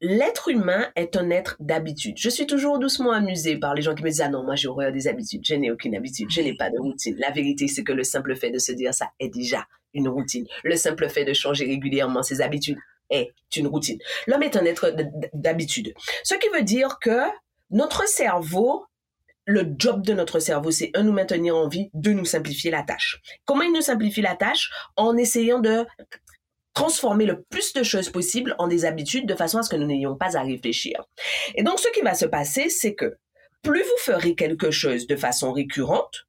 l'être 0.00 0.48
humain 0.48 0.90
est 0.96 1.16
un 1.16 1.30
être 1.30 1.56
d'habitude. 1.60 2.16
Je 2.18 2.28
suis 2.28 2.46
toujours 2.46 2.78
doucement 2.78 3.12
amusée 3.12 3.58
par 3.58 3.74
les 3.74 3.82
gens 3.82 3.94
qui 3.94 4.02
me 4.02 4.08
disent, 4.08 4.20
ah 4.20 4.28
non, 4.28 4.44
moi 4.44 4.54
j'ai 4.54 4.68
horreur 4.68 4.92
des 4.92 5.08
habitudes, 5.08 5.42
je 5.44 5.54
n'ai 5.54 5.70
aucune 5.70 5.96
habitude, 5.96 6.30
je 6.30 6.40
n'ai 6.40 6.56
pas 6.56 6.70
de 6.70 6.78
routine. 6.78 7.16
La 7.18 7.30
vérité, 7.30 7.68
c'est 7.68 7.84
que 7.84 7.92
le 7.92 8.04
simple 8.04 8.36
fait 8.36 8.50
de 8.50 8.58
se 8.58 8.72
dire 8.72 8.94
ça 8.94 9.10
est 9.18 9.32
déjà 9.32 9.66
une 9.94 10.08
routine. 10.08 10.46
Le 10.64 10.76
simple 10.76 11.08
fait 11.08 11.24
de 11.24 11.32
changer 11.32 11.66
régulièrement 11.66 12.22
ses 12.22 12.40
habitudes 12.40 12.78
est 13.10 13.32
une 13.56 13.66
routine. 13.66 13.98
L'homme 14.26 14.42
est 14.42 14.56
un 14.56 14.64
être 14.64 14.94
d'habitude. 15.32 15.94
Ce 16.24 16.34
qui 16.34 16.48
veut 16.54 16.62
dire 16.62 16.98
que 17.00 17.20
notre 17.70 18.06
cerveau 18.06 18.84
le 19.50 19.66
job 19.78 20.04
de 20.04 20.12
notre 20.12 20.40
cerveau, 20.40 20.70
c'est 20.70 20.90
un, 20.94 21.04
nous 21.04 21.12
maintenir 21.12 21.56
en 21.56 21.68
vie, 21.68 21.88
deux, 21.94 22.12
nous 22.12 22.26
simplifier 22.26 22.70
la 22.70 22.82
tâche. 22.82 23.18
Comment 23.46 23.62
il 23.62 23.72
nous 23.72 23.80
simplifie 23.80 24.20
la 24.20 24.36
tâche? 24.36 24.70
En 24.94 25.16
essayant 25.16 25.58
de 25.58 25.86
transformer 26.78 27.26
le 27.26 27.42
plus 27.42 27.72
de 27.72 27.82
choses 27.82 28.08
possibles 28.08 28.54
en 28.60 28.68
des 28.68 28.84
habitudes 28.84 29.26
de 29.26 29.34
façon 29.34 29.58
à 29.58 29.64
ce 29.64 29.68
que 29.68 29.74
nous 29.74 29.86
n'ayons 29.86 30.14
pas 30.14 30.36
à 30.36 30.42
réfléchir. 30.42 31.02
Et 31.56 31.64
donc, 31.64 31.80
ce 31.80 31.88
qui 31.88 32.02
va 32.02 32.14
se 32.14 32.24
passer, 32.24 32.68
c'est 32.68 32.94
que 32.94 33.16
plus 33.64 33.82
vous 33.82 33.98
ferez 33.98 34.36
quelque 34.36 34.70
chose 34.70 35.08
de 35.08 35.16
façon 35.16 35.52
récurrente, 35.52 36.27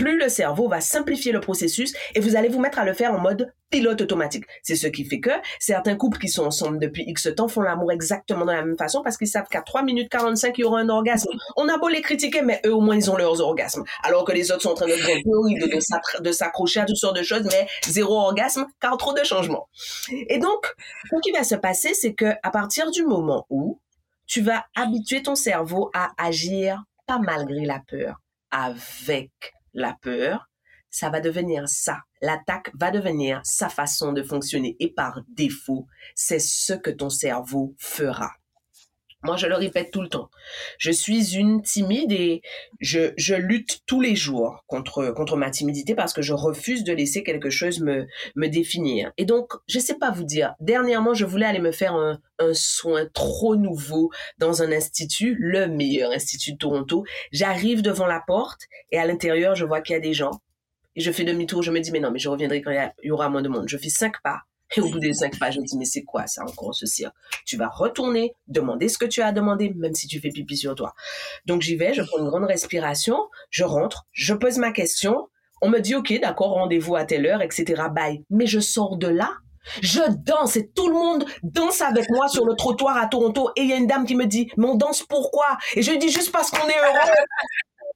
plus 0.00 0.18
le 0.18 0.30
cerveau 0.30 0.66
va 0.66 0.80
simplifier 0.80 1.30
le 1.30 1.40
processus 1.40 1.92
et 2.14 2.20
vous 2.20 2.34
allez 2.34 2.48
vous 2.48 2.58
mettre 2.58 2.78
à 2.78 2.86
le 2.86 2.94
faire 2.94 3.12
en 3.12 3.18
mode 3.18 3.52
pilote 3.68 4.00
automatique. 4.00 4.44
C'est 4.62 4.74
ce 4.74 4.86
qui 4.86 5.04
fait 5.04 5.20
que 5.20 5.30
certains 5.58 5.94
couples 5.94 6.18
qui 6.18 6.28
sont 6.28 6.44
ensemble 6.44 6.78
depuis 6.78 7.04
X 7.06 7.28
temps 7.36 7.48
font 7.48 7.60
l'amour 7.60 7.92
exactement 7.92 8.46
de 8.46 8.50
la 8.50 8.64
même 8.64 8.78
façon 8.78 9.02
parce 9.02 9.18
qu'ils 9.18 9.28
savent 9.28 9.46
qu'à 9.50 9.60
3 9.60 9.82
minutes 9.82 10.08
45, 10.08 10.56
il 10.56 10.62
y 10.62 10.64
aura 10.64 10.80
un 10.80 10.88
orgasme. 10.88 11.28
On 11.56 11.68
a 11.68 11.76
beau 11.76 11.88
les 11.88 12.00
critiquer, 12.00 12.40
mais 12.40 12.62
eux, 12.64 12.72
au 12.72 12.80
moins, 12.80 12.96
ils 12.96 13.10
ont 13.10 13.16
leurs 13.16 13.42
orgasmes. 13.42 13.84
Alors 14.02 14.24
que 14.24 14.32
les 14.32 14.50
autres 14.50 14.62
sont 14.62 14.70
en 14.70 14.74
train 14.74 14.86
de 14.86 14.92
de, 14.92 16.22
de 16.22 16.32
s'accrocher 16.32 16.80
à 16.80 16.86
toutes 16.86 16.96
sortes 16.96 17.18
de 17.18 17.22
choses, 17.22 17.44
mais 17.44 17.66
zéro 17.86 18.14
orgasme, 18.14 18.66
car 18.80 18.96
trop 18.96 19.12
de 19.12 19.22
changements. 19.22 19.68
Et 20.28 20.38
donc, 20.38 20.66
ce 21.10 21.20
qui 21.22 21.30
va 21.30 21.44
se 21.44 21.56
passer, 21.56 21.92
c'est 21.92 22.14
que 22.14 22.32
à 22.42 22.50
partir 22.50 22.90
du 22.90 23.04
moment 23.04 23.46
où 23.50 23.78
tu 24.26 24.40
vas 24.40 24.64
habituer 24.74 25.22
ton 25.22 25.34
cerveau 25.34 25.90
à 25.92 26.12
agir 26.16 26.82
pas 27.06 27.18
malgré 27.18 27.66
la 27.66 27.82
peur, 27.86 28.16
avec 28.50 29.30
la 29.74 29.96
peur, 30.00 30.50
ça 30.90 31.08
va 31.08 31.20
devenir 31.20 31.68
ça. 31.68 32.00
L'attaque 32.20 32.70
va 32.74 32.90
devenir 32.90 33.40
sa 33.44 33.68
façon 33.68 34.12
de 34.12 34.22
fonctionner 34.22 34.76
et 34.80 34.92
par 34.92 35.22
défaut, 35.28 35.86
c'est 36.14 36.40
ce 36.40 36.72
que 36.72 36.90
ton 36.90 37.10
cerveau 37.10 37.74
fera. 37.78 38.32
Moi, 39.22 39.36
je 39.36 39.46
le 39.46 39.54
répète 39.54 39.90
tout 39.90 40.00
le 40.00 40.08
temps. 40.08 40.30
Je 40.78 40.90
suis 40.90 41.36
une 41.36 41.60
timide 41.60 42.10
et 42.10 42.40
je, 42.80 43.12
je 43.18 43.34
lutte 43.34 43.80
tous 43.84 44.00
les 44.00 44.16
jours 44.16 44.64
contre, 44.66 45.10
contre 45.10 45.36
ma 45.36 45.50
timidité 45.50 45.94
parce 45.94 46.14
que 46.14 46.22
je 46.22 46.32
refuse 46.32 46.84
de 46.84 46.92
laisser 46.94 47.22
quelque 47.22 47.50
chose 47.50 47.80
me, 47.80 48.06
me 48.34 48.48
définir. 48.48 49.12
Et 49.18 49.26
donc, 49.26 49.52
je 49.68 49.78
sais 49.78 49.98
pas 49.98 50.10
vous 50.10 50.24
dire, 50.24 50.54
dernièrement, 50.60 51.12
je 51.12 51.26
voulais 51.26 51.44
aller 51.44 51.58
me 51.58 51.70
faire 51.72 51.94
un, 51.94 52.18
un 52.38 52.54
soin 52.54 53.06
trop 53.12 53.56
nouveau 53.56 54.10
dans 54.38 54.62
un 54.62 54.72
institut, 54.72 55.36
le 55.38 55.66
meilleur 55.66 56.12
institut 56.12 56.52
de 56.52 56.58
Toronto. 56.58 57.04
J'arrive 57.30 57.82
devant 57.82 58.06
la 58.06 58.22
porte 58.26 58.62
et 58.90 58.98
à 58.98 59.04
l'intérieur, 59.04 59.54
je 59.54 59.66
vois 59.66 59.82
qu'il 59.82 59.92
y 59.92 59.96
a 59.98 60.00
des 60.00 60.14
gens. 60.14 60.40
Et 60.96 61.02
je 61.02 61.12
fais 61.12 61.24
demi-tour, 61.24 61.62
je 61.62 61.70
me 61.70 61.80
dis, 61.80 61.92
mais 61.92 62.00
non, 62.00 62.10
mais 62.10 62.18
je 62.18 62.28
reviendrai 62.28 62.62
quand 62.62 62.70
il 62.70 63.06
y 63.06 63.10
aura 63.10 63.28
moins 63.28 63.42
de 63.42 63.48
monde. 63.48 63.68
Je 63.68 63.76
fais 63.76 63.90
cinq 63.90 64.20
pas 64.22 64.40
et 64.76 64.80
au 64.80 64.88
bout 64.88 64.98
des 64.98 65.14
cinq 65.14 65.38
pages, 65.38 65.54
je 65.54 65.60
me 65.60 65.66
dis, 65.66 65.76
mais 65.76 65.84
c'est 65.84 66.02
quoi 66.02 66.26
ça 66.26 66.42
encore 66.42 66.74
ce 66.74 66.86
cirque? 66.86 67.14
Tu 67.44 67.56
vas 67.56 67.68
retourner, 67.68 68.34
demander 68.48 68.88
ce 68.88 68.98
que 68.98 69.04
tu 69.04 69.22
as 69.22 69.32
demandé, 69.32 69.72
même 69.76 69.94
si 69.94 70.06
tu 70.06 70.20
fais 70.20 70.30
pipi 70.30 70.56
sur 70.56 70.74
toi. 70.74 70.94
Donc 71.46 71.62
j'y 71.62 71.76
vais, 71.76 71.94
je 71.94 72.02
prends 72.02 72.18
une 72.18 72.28
grande 72.28 72.44
respiration, 72.44 73.18
je 73.50 73.64
rentre, 73.64 74.06
je 74.12 74.34
pose 74.34 74.58
ma 74.58 74.72
question, 74.72 75.28
on 75.62 75.68
me 75.68 75.80
dit, 75.80 75.94
ok, 75.94 76.18
d'accord, 76.20 76.52
rendez-vous 76.52 76.96
à 76.96 77.04
telle 77.04 77.26
heure, 77.26 77.42
etc. 77.42 77.82
Bye. 77.94 78.24
Mais 78.30 78.46
je 78.46 78.60
sors 78.60 78.96
de 78.96 79.08
là, 79.08 79.30
je 79.82 80.00
danse 80.24 80.56
et 80.56 80.70
tout 80.70 80.88
le 80.88 80.94
monde 80.94 81.24
danse 81.42 81.82
avec 81.82 82.08
moi 82.10 82.28
sur 82.28 82.46
le 82.46 82.54
trottoir 82.54 82.96
à 82.96 83.06
Toronto. 83.06 83.50
Et 83.56 83.62
il 83.62 83.68
y 83.68 83.72
a 83.72 83.76
une 83.76 83.86
dame 83.86 84.06
qui 84.06 84.14
me 84.14 84.26
dit, 84.26 84.50
mais 84.56 84.66
on 84.66 84.74
danse 84.74 85.02
pourquoi? 85.02 85.58
Et 85.74 85.82
je 85.82 85.90
lui 85.90 85.98
dis, 85.98 86.10
juste 86.10 86.32
parce 86.32 86.50
qu'on 86.50 86.66
est 86.66 86.78
heureux. 86.78 87.10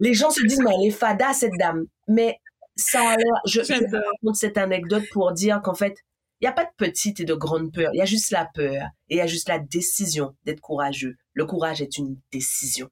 Les 0.00 0.12
gens 0.12 0.30
se 0.30 0.44
disent, 0.44 0.60
mais 0.60 0.72
elle 0.74 0.88
est 0.88 0.90
fada, 0.90 1.32
cette 1.32 1.56
dame. 1.58 1.86
Mais 2.08 2.38
ça 2.76 3.00
a 3.00 3.16
l'air, 3.16 3.40
je, 3.46 3.62
je 3.62 3.72
raconte 3.72 4.36
cette 4.36 4.58
anecdote 4.58 5.04
pour 5.12 5.32
dire 5.32 5.62
qu'en 5.62 5.74
fait, 5.74 5.96
il 6.44 6.48
n'y 6.48 6.50
a 6.50 6.52
pas 6.52 6.66
de 6.66 6.76
petite 6.76 7.20
et 7.20 7.24
de 7.24 7.32
grande 7.32 7.72
peur. 7.72 7.88
Il 7.94 7.96
y 7.96 8.02
a 8.02 8.04
juste 8.04 8.30
la 8.30 8.44
peur 8.44 8.90
et 9.08 9.14
il 9.14 9.16
y 9.16 9.22
a 9.22 9.26
juste 9.26 9.48
la 9.48 9.58
décision 9.58 10.36
d'être 10.44 10.60
courageux. 10.60 11.14
Le 11.32 11.46
courage 11.46 11.80
est 11.80 11.96
une 11.96 12.20
décision. 12.30 12.90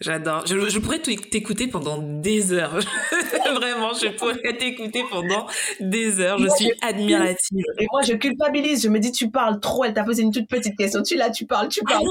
J'adore. 0.00 0.44
Je, 0.46 0.78
pourrais 0.78 0.98
t'écouter 1.00 1.66
pendant 1.68 1.98
des 1.98 2.52
heures. 2.52 2.78
Vraiment, 3.54 3.92
je 3.94 4.08
pourrais 4.08 4.56
t'écouter 4.56 5.04
pendant 5.10 5.46
des 5.80 6.20
heures. 6.20 6.38
Je 6.38 6.48
suis 6.56 6.72
admirative. 6.82 7.64
Et 7.78 7.86
moi, 7.90 8.02
je 8.02 8.14
culpabilise. 8.14 8.82
Je 8.82 8.88
me 8.88 8.98
dis, 8.98 9.12
tu 9.12 9.30
parles 9.30 9.60
trop. 9.60 9.84
Elle 9.84 9.94
t'a 9.94 10.04
posé 10.04 10.22
une 10.22 10.32
toute 10.32 10.48
petite 10.48 10.76
question. 10.76 11.02
Tu 11.02 11.16
là, 11.16 11.30
tu 11.30 11.46
parles, 11.46 11.68
tu 11.68 11.80
ah 11.86 11.92
parles. 11.92 12.04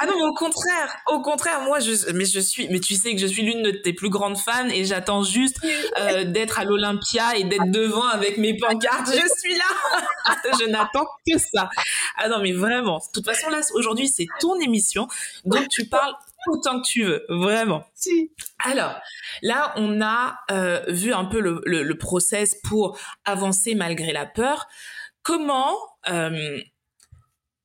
Ah 0.00 0.06
non, 0.06 0.14
au 0.28 0.34
contraire. 0.34 0.96
Au 1.08 1.20
contraire, 1.20 1.60
moi, 1.62 1.78
je, 1.78 2.12
mais 2.12 2.24
je 2.24 2.40
suis, 2.40 2.68
mais 2.68 2.80
tu 2.80 2.94
sais 2.94 3.14
que 3.14 3.20
je 3.20 3.26
suis 3.26 3.42
l'une 3.42 3.62
de 3.62 3.70
tes 3.70 3.92
plus 3.92 4.10
grandes 4.10 4.38
fans 4.38 4.68
et 4.68 4.84
j'attends 4.84 5.22
juste 5.22 5.58
euh, 6.00 6.24
d'être 6.24 6.58
à 6.58 6.64
l'Olympia 6.64 7.36
et 7.36 7.44
d'être 7.44 7.70
devant 7.70 8.06
avec 8.06 8.38
mes 8.38 8.56
pancartes. 8.56 9.08
Je 9.08 9.28
suis 9.40 9.56
là. 9.56 10.34
je 10.60 10.66
n'attends 10.66 11.06
que 11.26 11.38
ça. 11.38 11.68
Ah 12.16 12.28
non, 12.28 12.40
mais 12.40 12.52
vraiment. 12.52 12.98
De 12.98 13.12
toute 13.12 13.26
façon, 13.26 13.50
là, 13.50 13.60
aujourd'hui, 13.74 14.08
c'est 14.08 14.26
ton 14.40 14.58
émission. 14.58 15.06
Donc, 15.44 15.68
tu 15.68 15.86
parles 15.86 16.14
autant 16.48 16.80
que 16.80 16.86
tu 16.86 17.04
veux, 17.04 17.24
vraiment. 17.28 17.84
Si. 17.94 18.32
Alors, 18.64 18.94
là, 19.42 19.72
on 19.76 20.00
a 20.00 20.38
euh, 20.50 20.82
vu 20.88 21.12
un 21.12 21.24
peu 21.24 21.40
le, 21.40 21.62
le, 21.64 21.98
process 21.98 22.56
pour 22.64 22.98
avancer 23.24 23.74
malgré 23.74 24.12
la 24.12 24.26
peur. 24.26 24.66
Comment 25.22 25.74
euh, 26.08 26.60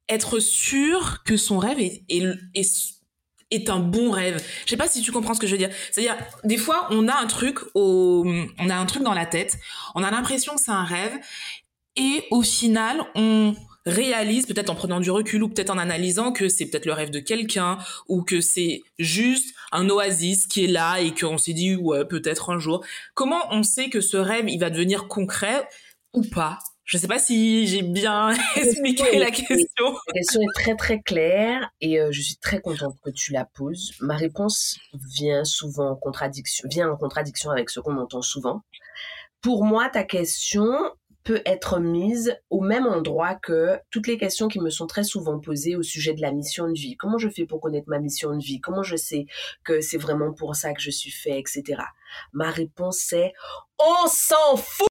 être 0.09 0.39
sûr 0.39 1.23
que 1.23 1.37
son 1.37 1.57
rêve 1.57 1.79
est, 1.79 2.03
est, 2.09 2.65
est, 3.51 3.69
un 3.69 3.79
bon 3.79 4.11
rêve? 4.11 4.43
Je 4.65 4.71
sais 4.71 4.77
pas 4.77 4.87
si 4.87 5.01
tu 5.01 5.11
comprends 5.11 5.33
ce 5.33 5.39
que 5.39 5.47
je 5.47 5.53
veux 5.53 5.57
dire. 5.57 5.71
C'est-à-dire, 5.91 6.17
des 6.43 6.57
fois, 6.57 6.87
on 6.91 7.07
a 7.07 7.15
un 7.15 7.27
truc 7.27 7.59
au, 7.73 8.25
on 8.59 8.69
a 8.69 8.75
un 8.75 8.85
truc 8.85 9.03
dans 9.03 9.13
la 9.13 9.25
tête, 9.25 9.57
on 9.95 10.03
a 10.03 10.11
l'impression 10.11 10.55
que 10.55 10.61
c'est 10.61 10.71
un 10.71 10.83
rêve, 10.83 11.17
et 11.95 12.25
au 12.31 12.41
final, 12.41 13.01
on 13.15 13.55
réalise, 13.85 14.45
peut-être 14.45 14.69
en 14.69 14.75
prenant 14.75 14.99
du 14.99 15.11
recul 15.11 15.43
ou 15.43 15.49
peut-être 15.49 15.69
en 15.69 15.77
analysant 15.77 16.31
que 16.31 16.49
c'est 16.49 16.65
peut-être 16.65 16.85
le 16.85 16.93
rêve 16.93 17.11
de 17.11 17.19
quelqu'un 17.19 17.77
ou 18.07 18.23
que 18.23 18.41
c'est 18.41 18.81
juste 18.99 19.55
un 19.71 19.89
oasis 19.89 20.47
qui 20.47 20.65
est 20.65 20.67
là 20.67 20.99
et 20.99 21.13
qu'on 21.13 21.37
s'est 21.37 21.53
dit 21.53 21.75
ouais 21.75 22.05
peut-être 22.05 22.49
un 22.49 22.59
jour. 22.59 22.83
Comment 23.13 23.41
on 23.51 23.63
sait 23.63 23.89
que 23.89 24.01
ce 24.01 24.17
rêve 24.17 24.49
il 24.49 24.59
va 24.59 24.69
devenir 24.69 25.07
concret 25.07 25.67
ou 26.13 26.23
pas? 26.23 26.59
Je 26.85 26.97
ne 26.97 27.01
sais 27.01 27.07
pas 27.07 27.17
si 27.17 27.65
j'ai 27.65 27.81
bien 27.81 28.29
expliqué 28.55 29.17
la 29.19 29.31
question. 29.31 29.57
La 30.07 30.13
question 30.13 30.41
est 30.41 30.53
très 30.53 30.75
très 30.75 31.01
claire 31.01 31.71
et 31.81 31.99
euh, 31.99 32.11
je 32.11 32.21
suis 32.21 32.37
très 32.37 32.61
contente 32.61 32.95
que 33.03 33.09
tu 33.09 33.33
la 33.33 33.45
poses. 33.45 33.93
Ma 34.01 34.15
réponse 34.15 34.77
vient 35.17 35.43
souvent 35.43 35.89
en 35.91 35.95
contradiction, 35.95 36.67
vient 36.69 36.91
en 36.91 36.95
contradiction 36.95 37.49
avec 37.49 37.71
ce 37.71 37.79
qu'on 37.79 37.97
entend 37.97 38.21
souvent. 38.21 38.61
Pour 39.41 39.63
moi, 39.63 39.89
ta 39.89 40.03
question, 40.03 40.73
peut 41.25 41.41
être 41.45 41.79
mise 41.79 42.37
au 42.49 42.61
même 42.61 42.85
endroit 42.85 43.35
que 43.35 43.77
toutes 43.89 44.07
les 44.07 44.17
questions 44.17 44.47
qui 44.47 44.61
me 44.61 44.69
sont 44.69 44.87
très 44.87 45.03
souvent 45.03 45.39
posées 45.39 45.75
au 45.75 45.83
sujet 45.83 46.13
de 46.13 46.21
la 46.21 46.31
mission 46.31 46.67
de 46.67 46.73
vie. 46.73 46.95
Comment 46.95 47.17
je 47.17 47.27
fais 47.27 47.45
pour 47.45 47.59
connaître 47.59 47.89
ma 47.89 47.99
mission 47.99 48.33
de 48.35 48.43
vie? 48.43 48.61
Comment 48.61 48.83
je 48.83 48.95
sais 48.95 49.25
que 49.63 49.81
c'est 49.81 49.97
vraiment 49.97 50.31
pour 50.31 50.55
ça 50.55 50.73
que 50.73 50.81
je 50.81 50.91
suis 50.91 51.11
fait, 51.11 51.39
etc. 51.39 51.81
Ma 52.31 52.51
réponse 52.51 53.11
est 53.11 53.33
on 53.79 54.07
s'en 54.07 54.55
fout 54.55 54.87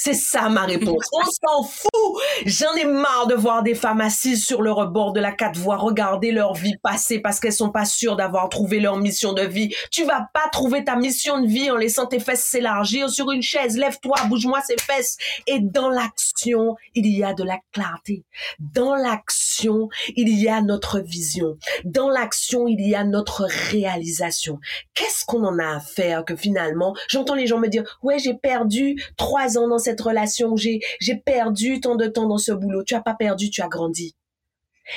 c'est 0.00 0.14
ça 0.14 0.48
ma 0.48 0.64
réponse. 0.64 1.08
On 1.12 1.24
s'en 1.24 1.62
fout 1.64 1.90
fou. 1.92 1.97
J'en 2.46 2.74
ai 2.74 2.84
marre 2.84 3.26
de 3.26 3.34
voir 3.34 3.62
des 3.62 3.74
femmes 3.74 4.00
assises 4.00 4.44
sur 4.44 4.62
le 4.62 4.72
rebord 4.72 5.12
de 5.12 5.20
la 5.20 5.32
quatre 5.32 5.58
voies 5.58 5.76
regarder 5.76 6.32
leur 6.32 6.54
vie 6.54 6.76
passer 6.82 7.18
parce 7.18 7.40
qu'elles 7.40 7.52
sont 7.52 7.70
pas 7.70 7.84
sûres 7.84 8.16
d'avoir 8.16 8.48
trouvé 8.48 8.80
leur 8.80 8.96
mission 8.96 9.32
de 9.32 9.42
vie. 9.42 9.74
Tu 9.90 10.04
vas 10.04 10.28
pas 10.32 10.48
trouver 10.52 10.84
ta 10.84 10.96
mission 10.96 11.40
de 11.40 11.46
vie 11.46 11.70
en 11.70 11.76
laissant 11.76 12.06
tes 12.06 12.20
fesses 12.20 12.44
s'élargir 12.44 13.10
sur 13.10 13.30
une 13.30 13.42
chaise. 13.42 13.76
Lève-toi, 13.76 14.16
bouge-moi 14.28 14.60
ces 14.66 14.76
fesses. 14.76 15.16
Et 15.46 15.60
dans 15.60 15.88
l'action, 15.88 16.76
il 16.94 17.06
y 17.06 17.24
a 17.24 17.34
de 17.34 17.44
la 17.44 17.58
clarté. 17.72 18.24
Dans 18.58 18.94
l'action, 18.94 19.88
il 20.16 20.28
y 20.28 20.48
a 20.48 20.60
notre 20.60 21.00
vision. 21.00 21.56
Dans 21.84 22.08
l'action, 22.08 22.66
il 22.66 22.80
y 22.86 22.94
a 22.94 23.04
notre 23.04 23.46
réalisation. 23.70 24.58
Qu'est-ce 24.94 25.24
qu'on 25.24 25.44
en 25.44 25.58
a 25.58 25.76
à 25.76 25.80
faire 25.80 26.24
que 26.24 26.36
finalement, 26.36 26.94
j'entends 27.08 27.34
les 27.34 27.46
gens 27.46 27.58
me 27.58 27.68
dire, 27.68 27.98
ouais, 28.02 28.18
j'ai 28.18 28.34
perdu 28.34 29.00
trois 29.16 29.58
ans 29.58 29.68
dans 29.68 29.78
cette 29.78 30.00
relation, 30.00 30.56
j'ai, 30.56 30.80
j'ai 31.00 31.16
perdu 31.16 31.80
tant 31.80 31.96
de 31.98 32.06
temps 32.06 32.26
dans 32.26 32.38
ce 32.38 32.52
boulot. 32.52 32.82
Tu 32.84 32.94
as 32.94 33.02
pas 33.02 33.14
perdu, 33.14 33.50
tu 33.50 33.60
as 33.60 33.68
grandi. 33.68 34.16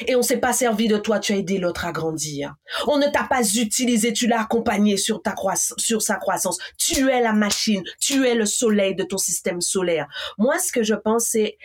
Et 0.07 0.15
on 0.15 0.21
s'est 0.21 0.37
pas 0.37 0.53
servi 0.53 0.87
de 0.87 0.97
toi, 0.97 1.19
tu 1.19 1.33
as 1.33 1.37
aidé 1.37 1.57
l'autre 1.57 1.85
à 1.85 1.91
grandir. 1.91 2.55
On 2.87 2.97
ne 2.97 3.07
t'a 3.07 3.23
pas 3.23 3.43
utilisé, 3.55 4.13
tu 4.13 4.27
l'as 4.27 4.41
accompagné 4.41 4.95
sur 4.95 5.21
ta 5.21 5.33
croissance, 5.33 5.77
sur 5.77 6.01
sa 6.01 6.15
croissance. 6.15 6.57
Tu 6.77 7.09
es 7.09 7.21
la 7.21 7.33
machine, 7.33 7.83
tu 7.99 8.25
es 8.25 8.35
le 8.35 8.45
soleil 8.45 8.95
de 8.95 9.03
ton 9.03 9.17
système 9.17 9.59
solaire. 9.59 10.07
Moi, 10.37 10.59
ce 10.59 10.71
que 10.71 10.83
je 10.83 10.95
pense, 10.95 11.25
c'est 11.25 11.57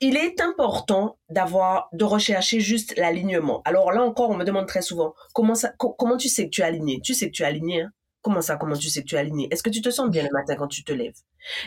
il 0.00 0.16
est 0.16 0.40
important 0.40 1.18
d'avoir, 1.28 1.88
de 1.92 2.04
rechercher 2.04 2.60
juste 2.60 2.96
l'alignement. 2.96 3.62
Alors 3.64 3.92
là 3.92 4.02
encore, 4.02 4.30
on 4.30 4.36
me 4.36 4.44
demande 4.44 4.68
très 4.68 4.82
souvent, 4.82 5.14
comment 5.32 5.54
ça, 5.54 5.72
comment 5.78 6.16
tu 6.16 6.28
sais 6.28 6.44
que 6.44 6.50
tu 6.50 6.60
es 6.60 6.64
aligné? 6.64 7.00
Tu 7.02 7.14
sais 7.14 7.26
que 7.26 7.32
tu 7.32 7.42
es 7.42 7.46
aligné, 7.46 7.82
hein? 7.82 7.90
Comment 8.22 8.42
ça, 8.42 8.56
comment 8.56 8.76
tu 8.76 8.90
sais 8.90 9.02
que 9.02 9.06
tu 9.06 9.14
es 9.14 9.18
aligné? 9.18 9.48
Est-ce 9.50 9.62
que 9.62 9.70
tu 9.70 9.80
te 9.80 9.90
sens 9.90 10.10
bien 10.10 10.22
le 10.22 10.30
matin 10.32 10.54
quand 10.56 10.68
tu 10.68 10.84
te 10.84 10.92
lèves? 10.92 11.18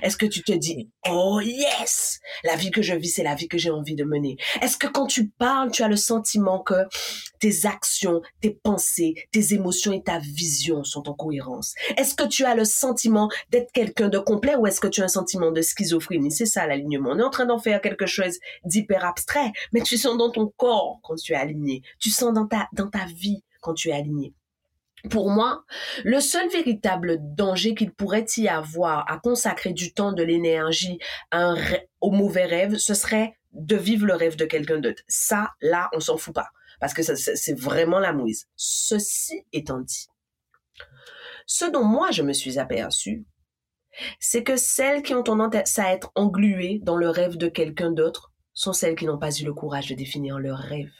Est-ce 0.02 0.18
que 0.18 0.26
tu 0.26 0.44
te 0.44 0.52
dis, 0.52 0.90
oh 1.10 1.40
yes, 1.42 2.20
la 2.44 2.56
vie 2.56 2.72
que 2.72 2.82
je 2.82 2.94
vis, 2.94 3.10
c'est 3.10 3.24
la 3.24 3.36
vie 3.36 3.48
que 3.48 3.58
j'ai 3.58 3.70
envie 3.70 3.96
de 3.96 4.04
mener? 4.04 4.38
Est-ce 4.62 4.78
que 4.78 4.88
quand 4.88 5.08
tu 5.08 5.30
parles, 5.30 5.72
tu 5.72 5.84
as 5.84 5.88
le 5.88 5.96
sentiment 5.96 6.60
que 6.60 6.86
tes 7.40 7.66
actions, 7.66 8.22
tes 8.42 8.52
pensées, 8.52 9.16
tes 9.32 9.54
émotions 9.54 9.92
et 9.94 10.04
ta 10.04 10.20
vision 10.20 10.84
sont 10.84 11.10
en 11.10 11.14
cohérence? 11.14 11.74
Est-ce 11.98 12.16
que 12.16 12.28
tu 12.28 12.46
as 12.46 12.56
le 12.56 12.66
sentiment 12.66 13.30
d'être 13.50 13.72
quelqu'un 13.72 14.10
de 14.10 14.20
complet 14.20 14.56
ou 14.56 14.68
est-ce 14.68 14.80
que 14.80 14.88
tu 14.88 15.02
as 15.02 15.06
un 15.06 15.10
sentiment 15.10 15.52
de 15.52 15.62
schizophrénie? 15.62 16.32
C'est 16.32 16.46
ça 16.46 16.68
l'alignement. 16.68 17.12
On 17.12 17.20
est 17.20 17.24
en 17.24 17.30
train 17.30 17.46
d'en 17.46 17.60
faire 17.60 17.82
quelque 17.82 18.06
chose 18.06 18.38
d'hyper 18.66 19.06
abstrait, 19.06 19.52
mais 19.74 19.82
tu 19.82 19.98
sens 19.98 20.18
dans 20.18 20.32
ton 20.32 20.52
corps 20.58 21.00
quand 21.04 21.16
tu 21.16 21.34
es 21.34 21.36
aligné. 21.36 21.82
Tu 22.00 22.10
sens 22.10 22.34
dans 22.34 22.48
ta, 22.48 22.68
dans 22.74 22.90
ta 22.90 23.06
vie 23.06 23.44
quand 23.62 23.74
tu 23.74 23.90
es 23.90 23.94
aligné. 23.94 24.34
Pour 25.10 25.30
moi, 25.30 25.64
le 26.04 26.20
seul 26.20 26.48
véritable 26.50 27.18
danger 27.22 27.74
qu'il 27.76 27.92
pourrait 27.92 28.26
y 28.38 28.48
avoir 28.48 29.10
à 29.12 29.18
consacrer 29.18 29.74
du 29.74 29.94
temps, 29.94 30.14
de 30.14 30.24
l'énergie 30.24 31.00
au 32.02 32.12
mauvais 32.12 32.46
rêve, 32.46 32.78
ce 32.78 32.94
serait 32.94 33.38
de 33.54 33.76
vivre 33.76 34.06
le 34.06 34.16
rêve 34.16 34.36
de 34.36 34.46
quelqu'un 34.46 34.80
d'autre. 34.80 35.04
Ça, 35.08 35.50
là, 35.62 35.90
on 35.94 36.00
s'en 36.00 36.18
fout 36.18 36.34
pas. 36.34 36.50
Parce 36.80 36.94
que 36.94 37.04
c'est 37.04 37.60
vraiment 37.60 38.00
la 38.00 38.14
mouise. 38.14 38.48
Ceci 38.56 39.46
étant 39.54 39.80
dit, 39.80 40.08
ce 41.46 41.66
dont 41.66 41.84
moi 41.84 42.12
je 42.12 42.24
me 42.24 42.34
suis 42.34 42.60
aperçu, 42.60 43.26
c'est 44.20 44.44
que 44.44 44.56
celles 44.56 45.04
qui 45.04 45.14
ont 45.14 45.24
tendance 45.24 45.78
à 45.78 45.92
être 45.92 46.12
engluées 46.16 46.80
dans 46.82 46.96
le 46.96 47.10
rêve 47.10 47.38
de 47.38 47.50
quelqu'un 47.50 47.92
d'autre 47.92 48.32
sont 48.54 48.74
celles 48.74 48.96
qui 48.96 49.06
n'ont 49.06 49.20
pas 49.20 49.32
eu 49.32 49.46
le 49.46 49.54
courage 49.54 49.90
de 49.90 49.96
définir 49.96 50.40
leur 50.40 50.58
rêve. 50.58 50.92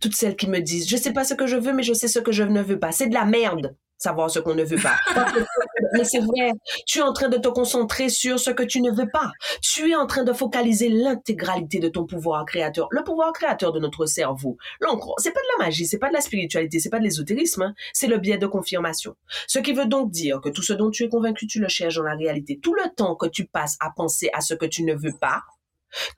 Toutes 0.00 0.14
celles 0.14 0.36
qui 0.36 0.48
me 0.48 0.60
disent, 0.60 0.88
je 0.88 0.96
sais 0.96 1.12
pas 1.12 1.24
ce 1.24 1.34
que 1.34 1.46
je 1.46 1.56
veux, 1.56 1.72
mais 1.72 1.82
je 1.82 1.92
sais 1.92 2.08
ce 2.08 2.18
que 2.18 2.32
je 2.32 2.42
ne 2.42 2.62
veux 2.62 2.78
pas. 2.78 2.92
C'est 2.92 3.08
de 3.08 3.14
la 3.14 3.24
merde, 3.24 3.74
savoir 3.98 4.30
ce 4.30 4.38
qu'on 4.38 4.54
ne 4.54 4.64
veut 4.64 4.78
pas. 4.78 4.96
mais 5.92 6.04
c'est 6.04 6.20
vrai. 6.20 6.52
Tu 6.86 6.98
es 6.98 7.02
en 7.02 7.12
train 7.12 7.28
de 7.28 7.38
te 7.38 7.48
concentrer 7.48 8.08
sur 8.08 8.38
ce 8.38 8.50
que 8.50 8.62
tu 8.62 8.80
ne 8.80 8.90
veux 8.90 9.08
pas. 9.08 9.30
Tu 9.62 9.90
es 9.90 9.94
en 9.94 10.06
train 10.06 10.24
de 10.24 10.32
focaliser 10.32 10.88
l'intégralité 10.88 11.78
de 11.78 11.88
ton 11.88 12.06
pouvoir 12.06 12.44
créateur. 12.44 12.88
Le 12.90 13.02
pouvoir 13.04 13.32
créateur 13.32 13.72
de 13.72 13.80
notre 13.80 14.06
cerveau. 14.06 14.56
L'encre, 14.80 15.14
c'est 15.18 15.32
pas 15.32 15.40
de 15.40 15.58
la 15.58 15.66
magie, 15.66 15.86
c'est 15.86 15.98
pas 15.98 16.08
de 16.08 16.14
la 16.14 16.20
spiritualité, 16.20 16.78
c'est 16.78 16.90
pas 16.90 16.98
de 16.98 17.04
l'ésotérisme, 17.04 17.62
hein. 17.62 17.74
c'est 17.92 18.06
le 18.06 18.18
biais 18.18 18.38
de 18.38 18.46
confirmation. 18.46 19.14
Ce 19.46 19.58
qui 19.58 19.72
veut 19.72 19.86
donc 19.86 20.10
dire 20.10 20.40
que 20.40 20.48
tout 20.48 20.62
ce 20.62 20.72
dont 20.72 20.90
tu 20.90 21.04
es 21.04 21.08
convaincu, 21.08 21.46
tu 21.46 21.60
le 21.60 21.68
cherches 21.68 21.96
dans 21.96 22.02
la 22.02 22.14
réalité. 22.14 22.58
Tout 22.62 22.74
le 22.74 22.94
temps 22.94 23.16
que 23.16 23.26
tu 23.26 23.46
passes 23.46 23.76
à 23.80 23.90
penser 23.90 24.30
à 24.32 24.40
ce 24.40 24.54
que 24.54 24.66
tu 24.66 24.84
ne 24.84 24.94
veux 24.94 25.16
pas, 25.18 25.42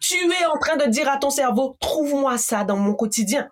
tu 0.00 0.14
es 0.14 0.46
en 0.46 0.58
train 0.58 0.76
de 0.76 0.86
dire 0.90 1.08
à 1.08 1.18
ton 1.18 1.30
cerveau, 1.30 1.76
trouve-moi 1.80 2.38
ça 2.38 2.64
dans 2.64 2.76
mon 2.76 2.94
quotidien. 2.94 3.48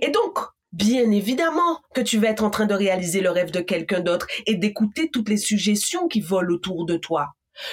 Et 0.00 0.10
donc, 0.10 0.38
bien 0.72 1.10
évidemment 1.10 1.80
que 1.94 2.00
tu 2.00 2.18
vas 2.18 2.28
être 2.28 2.44
en 2.44 2.50
train 2.50 2.66
de 2.66 2.74
réaliser 2.74 3.20
le 3.20 3.30
rêve 3.30 3.50
de 3.50 3.60
quelqu'un 3.60 4.00
d'autre 4.00 4.26
et 4.46 4.56
d'écouter 4.56 5.10
toutes 5.10 5.28
les 5.28 5.36
suggestions 5.36 6.08
qui 6.08 6.20
volent 6.20 6.54
autour 6.54 6.84
de 6.84 6.96
toi. 6.96 7.28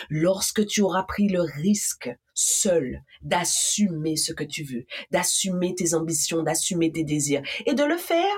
Lorsque 0.09 0.65
tu 0.67 0.81
auras 0.81 1.03
pris 1.03 1.27
le 1.27 1.41
risque 1.41 2.09
seul 2.35 3.01
d'assumer 3.23 4.15
ce 4.15 4.31
que 4.31 4.43
tu 4.43 4.63
veux, 4.63 4.85
d'assumer 5.09 5.73
tes 5.73 5.95
ambitions, 5.95 6.43
d'assumer 6.43 6.91
tes 6.91 7.03
désirs 7.03 7.41
et 7.65 7.73
de 7.73 7.83
le 7.83 7.97
faire 7.97 8.37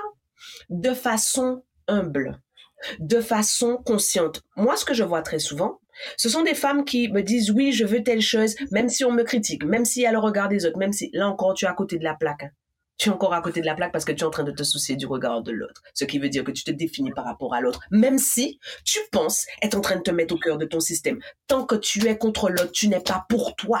de 0.70 0.94
façon 0.94 1.62
humble, 1.86 2.40
de 2.98 3.20
façon 3.20 3.76
consciente. 3.76 4.42
Moi, 4.56 4.76
ce 4.76 4.84
que 4.84 4.94
je 4.94 5.04
vois 5.04 5.22
très 5.22 5.38
souvent, 5.38 5.80
ce 6.16 6.28
sont 6.28 6.42
des 6.42 6.54
femmes 6.54 6.84
qui 6.84 7.08
me 7.08 7.22
disent 7.22 7.50
oui, 7.50 7.72
je 7.72 7.84
veux 7.84 8.02
telle 8.02 8.20
chose, 8.20 8.54
même 8.70 8.88
si 8.88 9.04
on 9.04 9.12
me 9.12 9.22
critique, 9.22 9.64
même 9.64 9.84
si 9.84 10.02
y 10.02 10.06
a 10.06 10.12
le 10.12 10.18
regard 10.18 10.48
des 10.48 10.66
autres, 10.66 10.78
même 10.78 10.92
si 10.92 11.10
là 11.12 11.28
encore 11.28 11.54
tu 11.54 11.64
es 11.64 11.68
à 11.68 11.74
côté 11.74 11.98
de 11.98 12.04
la 12.04 12.14
plaque. 12.14 12.44
Hein. 12.44 12.50
Tu 12.96 13.08
es 13.08 13.12
encore 13.12 13.34
à 13.34 13.40
côté 13.40 13.60
de 13.60 13.66
la 13.66 13.74
plaque 13.74 13.92
parce 13.92 14.04
que 14.04 14.12
tu 14.12 14.20
es 14.20 14.24
en 14.24 14.30
train 14.30 14.44
de 14.44 14.52
te 14.52 14.62
soucier 14.62 14.96
du 14.96 15.06
regard 15.06 15.42
de 15.42 15.50
l'autre. 15.50 15.82
Ce 15.94 16.04
qui 16.04 16.18
veut 16.18 16.28
dire 16.28 16.44
que 16.44 16.52
tu 16.52 16.62
te 16.62 16.70
définis 16.70 17.10
par 17.10 17.24
rapport 17.24 17.54
à 17.54 17.60
l'autre, 17.60 17.80
même 17.90 18.18
si 18.18 18.60
tu 18.84 19.00
penses 19.10 19.46
être 19.62 19.74
en 19.74 19.80
train 19.80 19.96
de 19.96 20.02
te 20.02 20.12
mettre 20.12 20.34
au 20.34 20.38
cœur 20.38 20.58
de 20.58 20.64
ton 20.64 20.80
système. 20.80 21.18
Tant 21.48 21.66
que 21.66 21.74
tu 21.74 22.06
es 22.06 22.16
contre 22.16 22.50
l'autre, 22.50 22.70
tu 22.70 22.88
n'es 22.88 23.00
pas 23.00 23.26
pour 23.28 23.56
toi. 23.56 23.80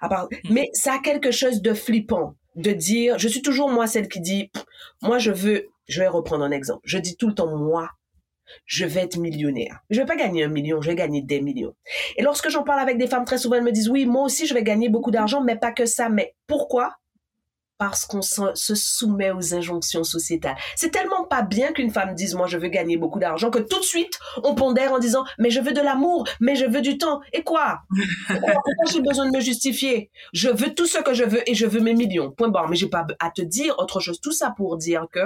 Hmm. 0.00 0.08
Mais 0.50 0.70
ça 0.72 0.94
a 0.94 0.98
quelque 0.98 1.30
chose 1.30 1.60
de 1.60 1.74
flippant 1.74 2.36
de 2.54 2.70
dire, 2.70 3.18
je 3.18 3.26
suis 3.26 3.42
toujours 3.42 3.68
moi 3.68 3.86
celle 3.86 4.08
qui 4.08 4.20
dit, 4.20 4.50
moi 5.02 5.18
je 5.18 5.32
veux, 5.32 5.66
je 5.88 6.00
vais 6.00 6.08
reprendre 6.08 6.44
un 6.44 6.52
exemple. 6.52 6.82
Je 6.84 6.98
dis 6.98 7.16
tout 7.16 7.26
le 7.26 7.34
temps 7.34 7.56
moi 7.56 7.90
je 8.66 8.84
vais 8.84 9.02
être 9.02 9.18
millionnaire. 9.18 9.80
Je 9.90 10.00
vais 10.00 10.06
pas 10.06 10.16
gagner 10.16 10.44
un 10.44 10.48
million, 10.48 10.80
je 10.80 10.90
vais 10.90 10.96
gagner 10.96 11.22
des 11.22 11.40
millions. 11.40 11.74
Et 12.16 12.22
lorsque 12.22 12.48
j'en 12.48 12.62
parle 12.62 12.80
avec 12.80 12.98
des 12.98 13.06
femmes, 13.06 13.24
très 13.24 13.38
souvent, 13.38 13.56
elles 13.56 13.62
me 13.62 13.72
disent, 13.72 13.88
oui, 13.88 14.06
moi 14.06 14.22
aussi, 14.24 14.46
je 14.46 14.54
vais 14.54 14.62
gagner 14.62 14.88
beaucoup 14.88 15.10
d'argent, 15.10 15.42
mais 15.42 15.56
pas 15.56 15.72
que 15.72 15.86
ça. 15.86 16.08
Mais 16.08 16.34
pourquoi? 16.46 16.94
Parce 17.76 18.06
qu'on 18.06 18.22
se 18.22 18.74
soumet 18.76 19.32
aux 19.32 19.52
injonctions 19.52 20.04
sociétales. 20.04 20.54
C'est 20.76 20.90
tellement 20.90 21.24
pas 21.24 21.42
bien 21.42 21.72
qu'une 21.72 21.90
femme 21.90 22.14
dise, 22.14 22.36
moi, 22.36 22.46
je 22.46 22.56
veux 22.56 22.68
gagner 22.68 22.96
beaucoup 22.96 23.18
d'argent, 23.18 23.50
que 23.50 23.58
tout 23.58 23.80
de 23.80 23.84
suite, 23.84 24.16
on 24.44 24.54
pondère 24.54 24.92
en 24.92 25.00
disant, 25.00 25.24
mais 25.38 25.50
je 25.50 25.60
veux 25.60 25.72
de 25.72 25.80
l'amour, 25.80 26.24
mais 26.40 26.54
je 26.54 26.66
veux 26.66 26.80
du 26.80 26.98
temps. 26.98 27.20
Et 27.32 27.42
quoi? 27.42 27.80
Pourquoi 28.28 28.92
j'ai 28.92 29.00
besoin 29.00 29.28
de 29.28 29.36
me 29.36 29.40
justifier? 29.40 30.12
Je 30.32 30.50
veux 30.50 30.72
tout 30.72 30.86
ce 30.86 30.98
que 30.98 31.14
je 31.14 31.24
veux 31.24 31.48
et 31.50 31.54
je 31.54 31.66
veux 31.66 31.80
mes 31.80 31.94
millions. 31.94 32.30
Point 32.30 32.48
barre. 32.48 32.68
Mais 32.68 32.76
j'ai 32.76 32.88
pas 32.88 33.04
à 33.18 33.30
te 33.32 33.42
dire 33.42 33.74
autre 33.78 33.98
chose. 33.98 34.20
Tout 34.20 34.32
ça 34.32 34.54
pour 34.56 34.76
dire 34.76 35.08
que 35.12 35.24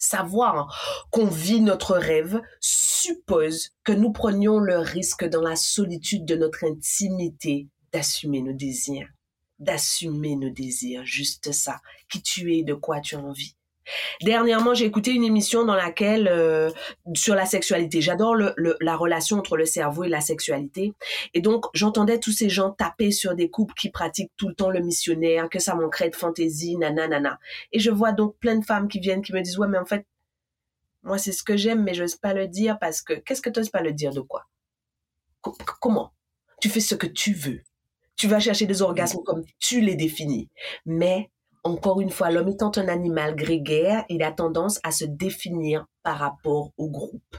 savoir 0.00 1.06
qu'on 1.12 1.26
vit 1.26 1.60
notre 1.60 1.96
rêve 1.96 2.40
suppose 2.58 3.70
que 3.84 3.92
nous 3.92 4.10
prenions 4.10 4.58
le 4.58 4.78
risque 4.78 5.24
dans 5.24 5.42
la 5.42 5.54
solitude 5.54 6.24
de 6.24 6.34
notre 6.34 6.64
intimité 6.64 7.68
d'assumer 7.92 8.40
nos 8.40 8.52
désirs, 8.52 9.08
d'assumer 9.58 10.34
nos 10.36 10.50
désirs, 10.50 11.04
juste 11.04 11.52
ça, 11.52 11.80
qui 12.10 12.22
tu 12.22 12.56
es, 12.56 12.64
de 12.64 12.74
quoi 12.74 13.00
tu 13.00 13.14
as 13.14 13.20
envie. 13.20 13.56
Dernièrement, 14.22 14.74
j'ai 14.74 14.84
écouté 14.84 15.12
une 15.12 15.24
émission 15.24 15.64
dans 15.64 15.74
laquelle 15.74 16.28
euh, 16.28 16.70
sur 17.14 17.34
la 17.34 17.46
sexualité. 17.46 18.00
J'adore 18.00 18.34
la 18.36 18.96
relation 18.96 19.38
entre 19.38 19.56
le 19.56 19.66
cerveau 19.66 20.04
et 20.04 20.08
la 20.08 20.20
sexualité. 20.20 20.94
Et 21.34 21.40
donc, 21.40 21.66
j'entendais 21.74 22.18
tous 22.18 22.32
ces 22.32 22.48
gens 22.48 22.70
taper 22.70 23.10
sur 23.10 23.34
des 23.34 23.50
couples 23.50 23.74
qui 23.74 23.90
pratiquent 23.90 24.32
tout 24.36 24.48
le 24.48 24.54
temps 24.54 24.70
le 24.70 24.80
missionnaire, 24.80 25.48
que 25.48 25.58
ça 25.58 25.74
manquerait 25.74 26.10
de 26.10 26.16
fantaisie, 26.16 26.76
nanana. 26.76 27.38
Et 27.72 27.78
je 27.78 27.90
vois 27.90 28.12
donc 28.12 28.36
plein 28.38 28.56
de 28.56 28.64
femmes 28.64 28.88
qui 28.88 29.00
viennent 29.00 29.22
qui 29.22 29.32
me 29.32 29.40
disent 29.40 29.58
ouais, 29.58 29.68
mais 29.68 29.78
en 29.78 29.84
fait, 29.84 30.06
moi 31.02 31.18
c'est 31.18 31.32
ce 31.32 31.42
que 31.42 31.56
j'aime, 31.56 31.82
mais 31.82 31.94
j'ose 31.94 32.16
pas 32.16 32.34
le 32.34 32.46
dire 32.48 32.78
parce 32.78 33.02
que 33.02 33.14
qu'est-ce 33.14 33.42
que 33.42 33.50
tu 33.50 33.60
n'oses 33.60 33.70
pas 33.70 33.82
le 33.82 33.92
dire 33.92 34.12
de 34.12 34.20
quoi? 34.20 34.46
Comment? 35.80 36.12
Tu 36.60 36.68
fais 36.68 36.80
ce 36.80 36.94
que 36.94 37.06
tu 37.06 37.32
veux. 37.32 37.62
Tu 38.16 38.28
vas 38.28 38.40
chercher 38.40 38.66
des 38.66 38.82
orgasmes 38.82 39.22
comme 39.24 39.44
tu 39.58 39.80
les 39.80 39.94
définis. 39.94 40.50
Mais 40.84 41.30
encore 41.64 42.00
une 42.00 42.10
fois, 42.10 42.30
l'homme 42.30 42.48
étant 42.48 42.72
un 42.76 42.88
animal 42.88 43.34
grégaire, 43.36 44.04
il 44.08 44.22
a 44.22 44.32
tendance 44.32 44.80
à 44.82 44.92
se 44.92 45.04
définir 45.04 45.86
par 46.02 46.18
rapport 46.18 46.70
au 46.78 46.88
groupe. 46.88 47.36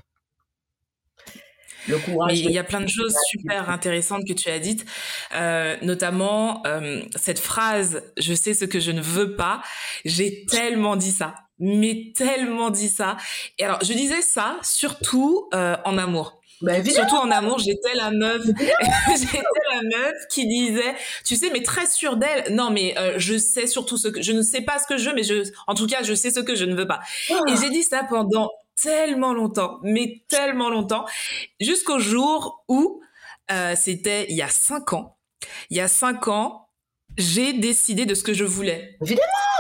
Le 1.88 1.98
courage. 1.98 2.40
il 2.40 2.52
y 2.52 2.60
a 2.60 2.64
plein 2.64 2.82
de 2.82 2.88
choses 2.88 3.16
super 3.28 3.70
intéressantes 3.70 4.28
que 4.28 4.34
tu 4.34 4.50
as 4.50 4.60
dites, 4.60 4.86
euh, 5.34 5.76
notamment 5.82 6.62
euh, 6.68 7.02
cette 7.16 7.40
phrase 7.40 8.04
"Je 8.18 8.34
sais 8.36 8.54
ce 8.54 8.66
que 8.66 8.80
je 8.80 8.92
ne 8.92 9.02
veux 9.02 9.36
pas". 9.36 9.64
J'ai 10.06 10.46
tellement 10.46 10.96
dit 10.96 11.12
ça, 11.12 11.34
mais 11.58 12.12
tellement 12.16 12.70
dit 12.70 12.90
ça. 12.90 13.18
Et 13.58 13.64
alors, 13.66 13.80
je 13.84 13.94
disais 13.94 14.22
ça 14.22 14.58
surtout 14.62 15.50
euh, 15.56 15.76
en 15.86 15.98
amour. 15.98 16.41
Bah, 16.62 16.84
Surtout 16.84 17.16
en 17.16 17.32
amour, 17.32 17.60
j'étais 17.60 17.94
la 17.96 18.12
meuf, 18.12 18.46
j'étais 18.46 19.44
la 19.74 19.82
meuf 19.82 20.28
qui 20.30 20.48
disait, 20.48 20.96
tu 21.26 21.36
sais, 21.36 21.50
mais 21.52 21.64
très 21.64 21.88
sûre 21.88 22.18
d'elle. 22.18 22.54
Non, 22.54 22.70
mais 22.70 22.98
euh, 22.98 23.16
je 23.18 23.38
sais 23.38 23.68
surtout 23.68 23.98
ce 23.98 24.08
que 24.08 24.22
je 24.22 24.32
ne 24.32 24.42
sais 24.42 24.62
pas 24.62 24.80
ce 24.80 24.88
que 24.88 24.98
je 24.98 25.10
veux, 25.10 25.16
mais 25.16 25.24
je, 25.24 25.44
en 25.68 25.74
tout 25.74 25.88
cas, 25.88 26.04
je 26.04 26.14
sais 26.14 26.32
ce 26.32 26.40
que 26.40 26.56
je 26.56 26.66
ne 26.66 26.76
veux 26.76 26.88
pas. 26.88 27.00
Et 27.30 27.34
ah. 27.34 27.56
j'ai 27.60 27.70
dit 27.70 27.84
ça 27.84 28.04
pendant 28.08 28.52
tellement 28.82 29.34
longtemps, 29.34 29.80
mais 29.84 30.24
tellement 30.28 30.70
longtemps, 30.70 31.06
jusqu'au 31.60 32.00
jour 32.00 32.64
où 32.68 33.02
euh, 33.52 33.74
c'était 33.76 34.26
il 34.30 34.36
y 34.36 34.42
a 34.42 34.50
cinq 34.50 34.94
ans. 34.94 35.18
Il 35.70 35.78
y 35.78 35.82
a 35.82 35.88
cinq 35.88 36.28
ans, 36.28 36.70
j'ai 37.18 37.54
décidé 37.54 38.06
de 38.06 38.14
ce 38.14 38.24
que 38.24 38.34
je 38.34 38.46
voulais. 38.46 38.98
Évidemment 39.02 39.51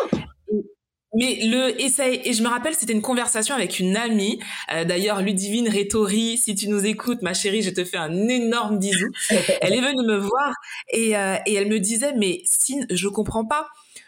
mais 1.13 1.39
le 1.43 1.79
et, 1.81 2.29
et 2.29 2.33
je 2.33 2.41
me 2.43 2.47
rappelle 2.47 2.73
c'était 2.73 2.93
une 2.93 3.01
conversation 3.01 3.53
avec 3.55 3.79
une 3.79 3.97
amie. 3.97 4.39
Euh, 4.73 4.85
d'ailleurs 4.85 5.21
Ludivine 5.21 5.67
Rétori 5.67 6.37
si 6.37 6.55
tu 6.55 6.69
nous 6.69 6.85
écoutes 6.85 7.21
ma 7.21 7.33
chérie 7.33 7.61
je 7.61 7.69
te 7.69 7.83
fais 7.83 7.97
un 7.97 8.27
énorme 8.27 8.79
bisou. 8.79 9.09
Elle 9.61 9.73
est 9.73 9.81
venue 9.81 10.05
me 10.07 10.17
voir 10.17 10.53
et, 10.91 11.17
euh, 11.17 11.35
et 11.45 11.53
elle 11.55 11.67
me 11.67 11.79
disait 11.79 12.13
mais 12.17 12.41
Sine 12.45 12.85
je 12.89 13.07
comprends 13.07 13.45
pas. 13.45 13.67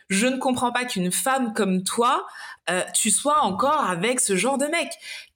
Je 0.09 0.27
ne 0.27 0.37
comprends 0.37 0.71
pas 0.71 0.85
qu'une 0.85 1.11
femme 1.11 1.53
comme 1.53 1.83
toi 1.83 2.25
euh, 2.69 2.81
tu 2.93 3.11
sois 3.11 3.41
encore 3.41 3.81
avec 3.81 4.19
ce 4.21 4.35
genre 4.35 4.57
de 4.57 4.65
mec. 4.65 4.89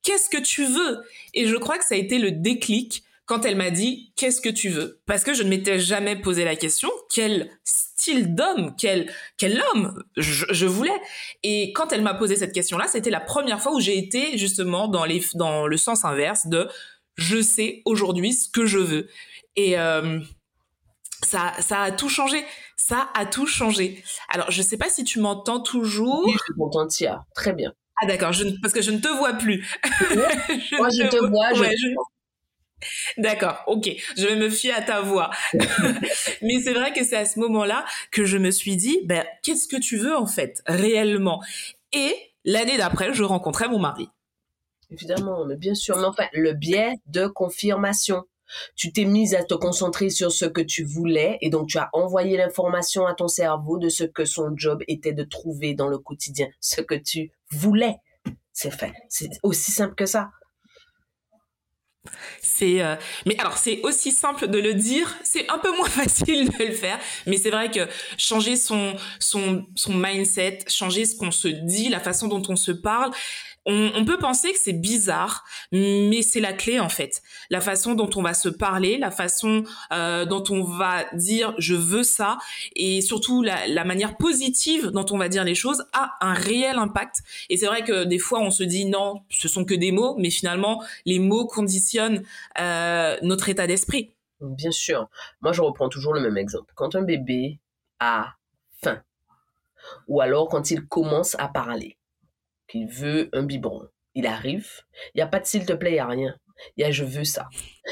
Qu'est-ce 0.04 0.30
que 0.30 0.38
tu 0.38 0.66
veux? 0.66 1.02
Et 1.34 1.48
je 1.48 1.56
crois 1.56 1.78
que 1.78 1.86
ça 1.86 1.96
a 1.96 1.98
été 1.98 2.20
le 2.20 2.32
déclic 2.32 3.04
quand 3.26 3.44
elle 3.44 3.58
m'a 3.58 3.72
dit 3.72 4.14
qu'est-ce 4.16 4.40
que 4.40 4.50
tu 4.50 4.70
veux? 4.70 5.02
Parce 5.06 5.24
que 5.24 5.34
je 5.34 5.44
ne 5.44 5.50
m'étais 5.50 5.80
jamais 5.80 6.16
posé 6.16 6.46
la 6.46 6.56
question 6.56 6.90
quel 7.14 7.50
style 8.08 8.36
d'homme 8.36 8.74
quel 8.78 9.12
quel 9.38 9.62
homme 9.62 10.04
je, 10.16 10.46
je, 10.50 10.66
voulais. 10.66 11.00
Et 11.44 11.74
quand 11.74 11.92
elle 11.92 12.02
m'a 12.02 12.14
posé 12.14 12.36
cette 12.36 12.54
question 12.54 12.78
là 12.78 12.88
c'était 12.88 13.10
la 13.10 13.20
première 13.20 13.62
fois 13.62 13.74
où 13.74 13.80
j'ai 13.80 13.98
été 13.98 14.38
justement 14.38 14.88
dans 14.88 15.06
les 15.06 15.22
dans 15.36 15.68
le 15.68 15.78
sens 15.78 16.06
inverse 16.06 16.48
de 16.48 16.70
je 17.16 17.42
sais 17.42 17.82
aujourd'hui 17.86 18.34
ce 18.34 18.50
que 18.50 18.66
je 18.66 18.78
veux 18.78 19.08
et 19.56 19.78
euh, 19.78 20.20
ça 21.24 21.54
ça 21.60 21.82
a 21.82 21.92
tout 21.92 22.10
changé. 22.10 22.44
Ça 22.78 23.10
a 23.16 23.26
tout 23.26 23.48
changé. 23.48 24.04
Alors 24.30 24.52
je 24.52 24.62
sais 24.62 24.78
pas 24.78 24.90
si 24.90 25.04
tu 25.04 25.20
m'entends 25.20 25.60
toujours. 25.60 26.24
Oui, 26.26 26.34
je 26.34 26.44
suis 26.44 26.54
contente 26.54 26.92
très 27.36 27.54
bien. 27.54 27.74
Ah 28.02 28.06
d'accord. 28.06 28.32
Parce 28.62 28.74
que 28.74 28.82
je 28.82 28.92
ne 28.92 29.00
te 29.00 29.08
vois 29.08 29.34
plus. 29.34 29.68
Moi 30.78 30.90
je 30.90 31.10
te, 31.10 31.26
vois, 31.26 31.54
je... 31.54 31.64
D'accord, 33.18 33.64
ok, 33.68 33.90
je 34.18 34.28
vais 34.28 34.36
me 34.36 34.50
fier 34.50 34.72
à 34.72 34.82
ta 34.82 35.02
voix. 35.02 35.32
Mais 36.42 36.60
c'est 36.64 36.74
vrai 36.74 36.94
que 36.94 37.04
c'est 37.04 37.18
à 37.18 37.26
ce 37.26 37.40
moment-là 37.40 37.86
que 38.12 38.26
je 38.26 38.38
me 38.38 38.52
suis 38.52 38.78
dit, 38.78 39.00
ben, 39.06 39.26
qu'est-ce 39.44 39.68
que 39.68 39.78
tu 39.78 39.98
veux 39.98 40.16
en 40.16 40.28
fait, 40.28 40.62
réellement? 40.68 41.42
Et 41.94 42.16
l'année 42.46 42.78
d'après, 42.78 43.14
je 43.14 43.24
rencontrais 43.24 43.68
mon 43.68 43.80
mari. 43.80 44.10
Évidemment, 44.92 45.46
mais 45.46 45.58
bien 45.58 45.76
sûr, 45.76 45.98
mais 45.98 46.06
enfin, 46.06 46.28
le 46.34 46.54
biais 46.54 46.94
de 47.08 47.28
confirmation. 47.28 48.24
Tu 48.76 48.94
t'es 48.94 49.04
mise 49.04 49.36
à 49.36 49.44
te 49.44 49.54
concentrer 49.54 50.10
sur 50.10 50.32
ce 50.32 50.46
que 50.46 50.62
tu 50.62 50.86
voulais 50.86 51.38
et 51.42 51.50
donc 51.50 51.68
tu 51.68 51.78
as 51.78 51.90
envoyé 51.92 52.38
l'information 52.38 53.06
à 53.06 53.14
ton 53.14 53.28
cerveau 53.28 53.78
de 53.78 53.90
ce 53.90 54.06
que 54.06 54.24
son 54.24 54.56
job 54.56 54.82
était 54.88 55.12
de 55.12 55.24
trouver 55.24 55.74
dans 55.74 55.90
le 55.90 55.98
quotidien, 55.98 56.48
ce 56.62 56.80
que 56.80 56.96
tu 56.96 57.34
voulais. 57.52 57.98
C'est 58.54 58.72
fait. 58.72 58.94
C'est 59.10 59.32
aussi 59.44 59.72
simple 59.72 59.96
que 59.96 60.06
ça. 60.06 60.30
C'est, 62.42 62.82
euh, 62.82 62.96
mais 63.26 63.38
alors 63.40 63.58
c'est 63.58 63.82
aussi 63.84 64.12
simple 64.12 64.48
de 64.48 64.60
le 64.60 64.74
dire, 64.74 65.16
c'est 65.24 65.50
un 65.50 65.58
peu 65.58 65.76
moins 65.76 65.90
facile 65.90 66.50
de 66.50 66.66
le 66.66 66.74
faire, 66.74 67.00
mais 67.26 67.38
c'est 67.38 67.52
vrai 67.52 67.72
que 67.72 67.88
changer 68.18 68.56
son 68.56 68.96
son 69.20 69.66
son 69.76 69.94
mindset, 69.94 70.60
changer 70.68 71.06
ce 71.06 71.16
qu'on 71.16 71.32
se 71.32 71.48
dit, 71.48 71.90
la 71.90 72.00
façon 72.00 72.28
dont 72.28 72.44
on 72.50 72.56
se 72.56 72.72
parle, 72.72 73.12
on, 73.68 74.06
peut 74.06 74.18
penser 74.18 74.54
que 74.54 74.60
c'est 74.60 74.74
bizarre, 74.74 75.44
mais 75.74 76.22
c'est 76.22 76.40
la 76.40 76.54
clé 76.54 76.80
en 76.80 76.88
fait. 76.88 77.22
La 77.50 77.60
façon 77.60 77.96
dont 77.96 78.10
on 78.16 78.22
va 78.22 78.34
se 78.34 78.48
parler, 78.48 78.98
la 78.98 79.12
façon 79.12 79.66
euh, 79.92 80.26
dont 80.26 80.44
on 80.50 80.64
va 80.64 81.04
dire 81.14 81.54
je 81.58 81.76
veux 81.76 82.04
ça, 82.04 82.38
et 82.76 83.02
surtout 83.02 83.44
la, 83.44 83.84
manière 83.84 84.16
positive 84.16 84.88
dont 84.88 85.06
on 85.12 85.18
va 85.18 85.28
dire 85.28 85.44
les 85.44 85.56
choses 85.56 85.84
a 85.92 86.14
un 86.22 86.34
réel 86.34 86.78
impact. 86.78 87.18
Et 87.50 87.58
c'est 87.58 87.66
vrai 87.66 87.84
que 87.84 88.06
des 88.06 88.20
fois 88.20 88.40
on 88.40 88.52
se 88.52 88.64
dit 88.64 88.86
non, 88.86 89.22
ce 89.30 89.50
sont 89.50 89.66
que 89.66 89.76
des 89.76 89.92
mots, 89.92 90.16
mais 90.18 90.30
finalement 90.30 90.82
les 91.06 91.20
mots 91.20 91.46
conditionnent 91.46 92.24
euh, 92.60 93.18
notre 93.22 93.50
état 93.50 93.68
d'esprit. 93.68 94.14
Bien 94.40 94.72
sûr. 94.72 95.10
Moi 95.42 95.52
je 95.52 95.62
reprends 95.62 95.90
toujours 95.90 96.14
le 96.14 96.22
même 96.22 96.38
exemple. 96.38 96.72
Quand 96.76 96.96
un 96.96 97.02
bébé 97.02 97.60
a 98.00 98.36
faim, 98.82 99.02
ou 100.08 100.22
alors 100.22 100.48
quand 100.48 100.72
il 100.72 100.86
commence 100.86 101.36
à 101.38 101.50
parler 101.50 101.98
qu'il 102.68 102.88
veut 102.88 103.30
un 103.34 103.44
biberon. 103.44 103.88
Il 104.16 104.28
arrive, 104.28 104.70
il 105.14 105.18
n'y 105.18 105.22
a 105.22 105.28
pas 105.28 105.40
de 105.40 105.46
s'il 105.46 105.66
te 105.66 105.74
plaît, 105.74 105.92
il 105.92 105.96
n'y 105.96 106.00
a 106.00 106.08
rien. 106.08 106.36
Il 106.76 106.82
y 106.82 106.86
a 106.86 106.92
je 106.92 107.04
veux 107.04 107.24
ça. 107.24 107.48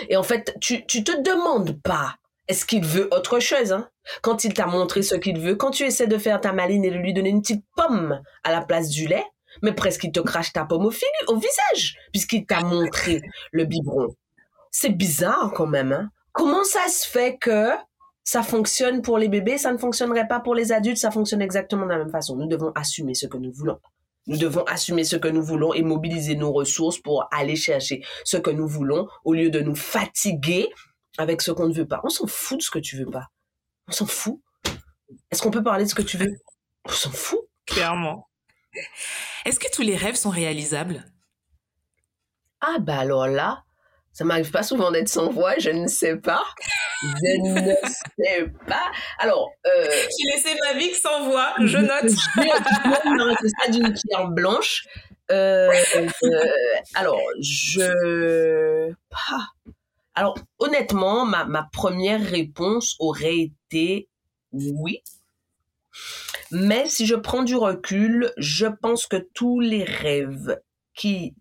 Et 0.09 0.17
en 0.17 0.23
fait, 0.23 0.55
tu, 0.59 0.85
tu 0.87 1.03
te 1.03 1.21
demandes 1.21 1.81
pas 1.81 2.15
est-ce 2.47 2.65
qu'il 2.65 2.85
veut 2.85 3.07
autre 3.11 3.39
chose 3.39 3.71
hein? 3.71 3.89
Quand 4.21 4.43
il 4.43 4.53
t'a 4.53 4.67
montré 4.67 5.01
ce 5.01 5.15
qu'il 5.15 5.39
veut, 5.39 5.55
quand 5.55 5.71
tu 5.71 5.83
essaies 5.83 6.07
de 6.07 6.17
faire 6.17 6.39
ta 6.39 6.53
maline 6.53 6.85
et 6.85 6.91
de 6.91 6.97
lui 6.97 7.13
donner 7.13 7.29
une 7.29 7.41
petite 7.41 7.65
pomme 7.75 8.21
à 8.43 8.51
la 8.51 8.61
place 8.61 8.89
du 8.89 9.07
lait, 9.07 9.25
mais 9.63 9.73
presque 9.73 10.03
il 10.03 10.11
te 10.11 10.19
crache 10.19 10.53
ta 10.53 10.65
pomme 10.65 10.85
au, 10.85 11.35
visage, 11.35 11.97
puisqu'il 12.11 12.45
t'a 12.45 12.61
montré 12.61 13.21
le 13.51 13.65
biberon. 13.65 14.07
C'est 14.69 14.89
bizarre 14.89 15.53
quand 15.55 15.65
même. 15.65 15.91
Hein? 15.91 16.09
Comment 16.33 16.63
ça 16.63 16.87
se 16.87 17.07
fait 17.07 17.37
que 17.37 17.69
ça 18.23 18.43
fonctionne 18.43 19.01
pour 19.01 19.17
les 19.17 19.29
bébés, 19.29 19.57
ça 19.57 19.71
ne 19.71 19.77
fonctionnerait 19.77 20.27
pas 20.27 20.39
pour 20.39 20.53
les 20.53 20.71
adultes, 20.71 20.97
ça 20.97 21.11
fonctionne 21.11 21.41
exactement 21.41 21.85
de 21.85 21.91
la 21.91 21.97
même 21.97 22.11
façon? 22.11 22.35
Nous 22.35 22.47
devons 22.47 22.71
assumer 22.75 23.15
ce 23.15 23.25
que 23.25 23.37
nous 23.37 23.51
voulons. 23.53 23.79
Nous 24.27 24.37
devons 24.37 24.63
assumer 24.63 25.03
ce 25.03 25.15
que 25.15 25.27
nous 25.27 25.43
voulons 25.43 25.73
et 25.73 25.83
mobiliser 25.83 26.35
nos 26.35 26.51
ressources 26.51 26.99
pour 26.99 27.27
aller 27.31 27.55
chercher 27.55 28.03
ce 28.23 28.37
que 28.37 28.49
nous 28.49 28.67
voulons 28.67 29.07
au 29.23 29.33
lieu 29.33 29.49
de 29.49 29.59
nous 29.59 29.75
fatiguer 29.75 30.69
avec 31.17 31.41
ce 31.41 31.51
qu'on 31.51 31.67
ne 31.67 31.73
veut 31.73 31.87
pas. 31.87 32.01
On 32.03 32.09
s'en 32.09 32.27
fout 32.27 32.57
de 32.57 32.63
ce 32.63 32.71
que 32.71 32.79
tu 32.79 32.97
veux 32.97 33.09
pas. 33.09 33.27
On 33.87 33.91
s'en 33.91 34.07
fout. 34.07 34.41
Est-ce 35.31 35.41
qu'on 35.41 35.51
peut 35.51 35.63
parler 35.63 35.85
de 35.85 35.89
ce 35.89 35.95
que 35.95 36.01
tu 36.01 36.17
veux? 36.17 36.35
On 36.85 36.91
s'en 36.91 37.11
fout. 37.11 37.41
Clairement. 37.65 38.27
Est-ce 39.45 39.59
que 39.59 39.71
tous 39.71 39.81
les 39.81 39.95
rêves 39.95 40.15
sont 40.15 40.29
réalisables? 40.29 41.05
Ah 42.61 42.79
bah 42.79 42.97
alors 42.99 43.27
là, 43.27 43.63
ça 44.11 44.23
m'arrive 44.25 44.51
pas 44.51 44.63
souvent 44.63 44.91
d'être 44.91 45.09
sans 45.09 45.29
voix, 45.29 45.57
je 45.59 45.69
ne 45.69 45.87
sais 45.87 46.17
pas. 46.17 46.43
Je 47.05 47.41
ne 47.41 47.75
sais 48.17 48.47
pas. 48.67 48.91
Alors. 49.19 49.51
Euh, 49.65 49.87
J'ai 49.89 50.35
laissé 50.35 50.57
ma 50.61 50.77
vie 50.77 50.93
sans 50.93 51.29
voix, 51.29 51.53
je 51.59 51.77
note. 51.77 52.09
C'est 53.41 53.49
ça 53.59 53.71
d'une 53.71 53.93
pierre 53.93 54.27
blanche. 54.29 54.85
Euh, 55.31 55.71
euh, 56.23 56.39
alors, 56.93 57.19
je. 57.41 58.91
Alors, 60.13 60.37
honnêtement, 60.59 61.25
ma, 61.25 61.45
ma 61.45 61.67
première 61.71 62.21
réponse 62.21 62.95
aurait 62.99 63.37
été 63.37 64.07
oui. 64.53 65.01
Mais 66.51 66.87
si 66.87 67.05
je 67.05 67.15
prends 67.15 67.43
du 67.43 67.55
recul, 67.55 68.31
je 68.37 68.67
pense 68.67 69.07
que 69.07 69.17
tous 69.33 69.59
les 69.59 69.83
rêves 69.83 70.59
qui 70.93 71.33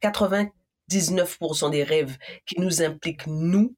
80 0.00 0.48
19% 0.90 1.70
des 1.70 1.84
rêves 1.84 2.16
qui 2.46 2.60
nous 2.60 2.82
impliquent 2.82 3.26
nous 3.26 3.74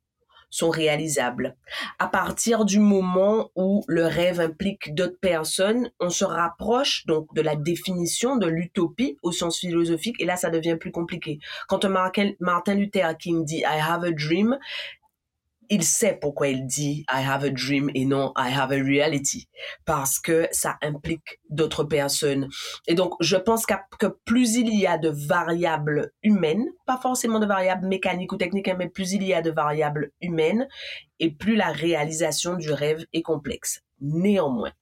sont 0.54 0.70
réalisables. 0.70 1.56
À 1.98 2.06
partir 2.06 2.64
du 2.64 2.78
moment 2.78 3.50
où 3.56 3.84
le 3.88 4.06
rêve 4.06 4.38
implique 4.38 4.94
d'autres 4.94 5.18
personnes, 5.20 5.90
on 5.98 6.10
se 6.10 6.24
rapproche 6.24 7.04
donc 7.06 7.34
de 7.34 7.42
la 7.42 7.56
définition 7.56 8.36
de 8.36 8.46
l'utopie 8.46 9.18
au 9.22 9.32
sens 9.32 9.58
philosophique 9.58 10.20
et 10.20 10.24
là 10.24 10.36
ça 10.36 10.50
devient 10.50 10.76
plus 10.78 10.92
compliqué. 10.92 11.40
Quand 11.66 11.84
Martin 11.84 12.74
Luther 12.74 13.16
King 13.18 13.44
dit 13.44 13.58
I 13.58 13.80
have 13.80 14.04
a 14.04 14.12
dream, 14.12 14.56
il 15.74 15.82
sait 15.82 16.18
pourquoi 16.20 16.48
il 16.48 16.66
dit 16.66 17.04
I 17.12 17.24
have 17.26 17.44
a 17.44 17.50
dream 17.50 17.90
et 17.94 18.04
non 18.04 18.32
I 18.36 18.52
have 18.52 18.72
a 18.72 18.76
reality 18.76 19.48
parce 19.84 20.20
que 20.20 20.46
ça 20.52 20.76
implique 20.82 21.40
d'autres 21.50 21.84
personnes. 21.84 22.48
Et 22.86 22.94
donc, 22.94 23.14
je 23.20 23.36
pense 23.36 23.66
que 23.66 24.06
plus 24.24 24.54
il 24.54 24.74
y 24.78 24.86
a 24.86 24.98
de 24.98 25.08
variables 25.08 26.12
humaines, 26.22 26.66
pas 26.86 26.98
forcément 26.98 27.40
de 27.40 27.46
variables 27.46 27.86
mécaniques 27.88 28.32
ou 28.32 28.36
techniques, 28.36 28.68
hein, 28.68 28.76
mais 28.78 28.88
plus 28.88 29.12
il 29.12 29.24
y 29.24 29.34
a 29.34 29.42
de 29.42 29.50
variables 29.50 30.12
humaines 30.20 30.68
et 31.18 31.30
plus 31.30 31.56
la 31.56 31.72
réalisation 31.72 32.54
du 32.54 32.70
rêve 32.70 33.04
est 33.12 33.22
complexe. 33.22 33.80
Néanmoins, 34.00 34.72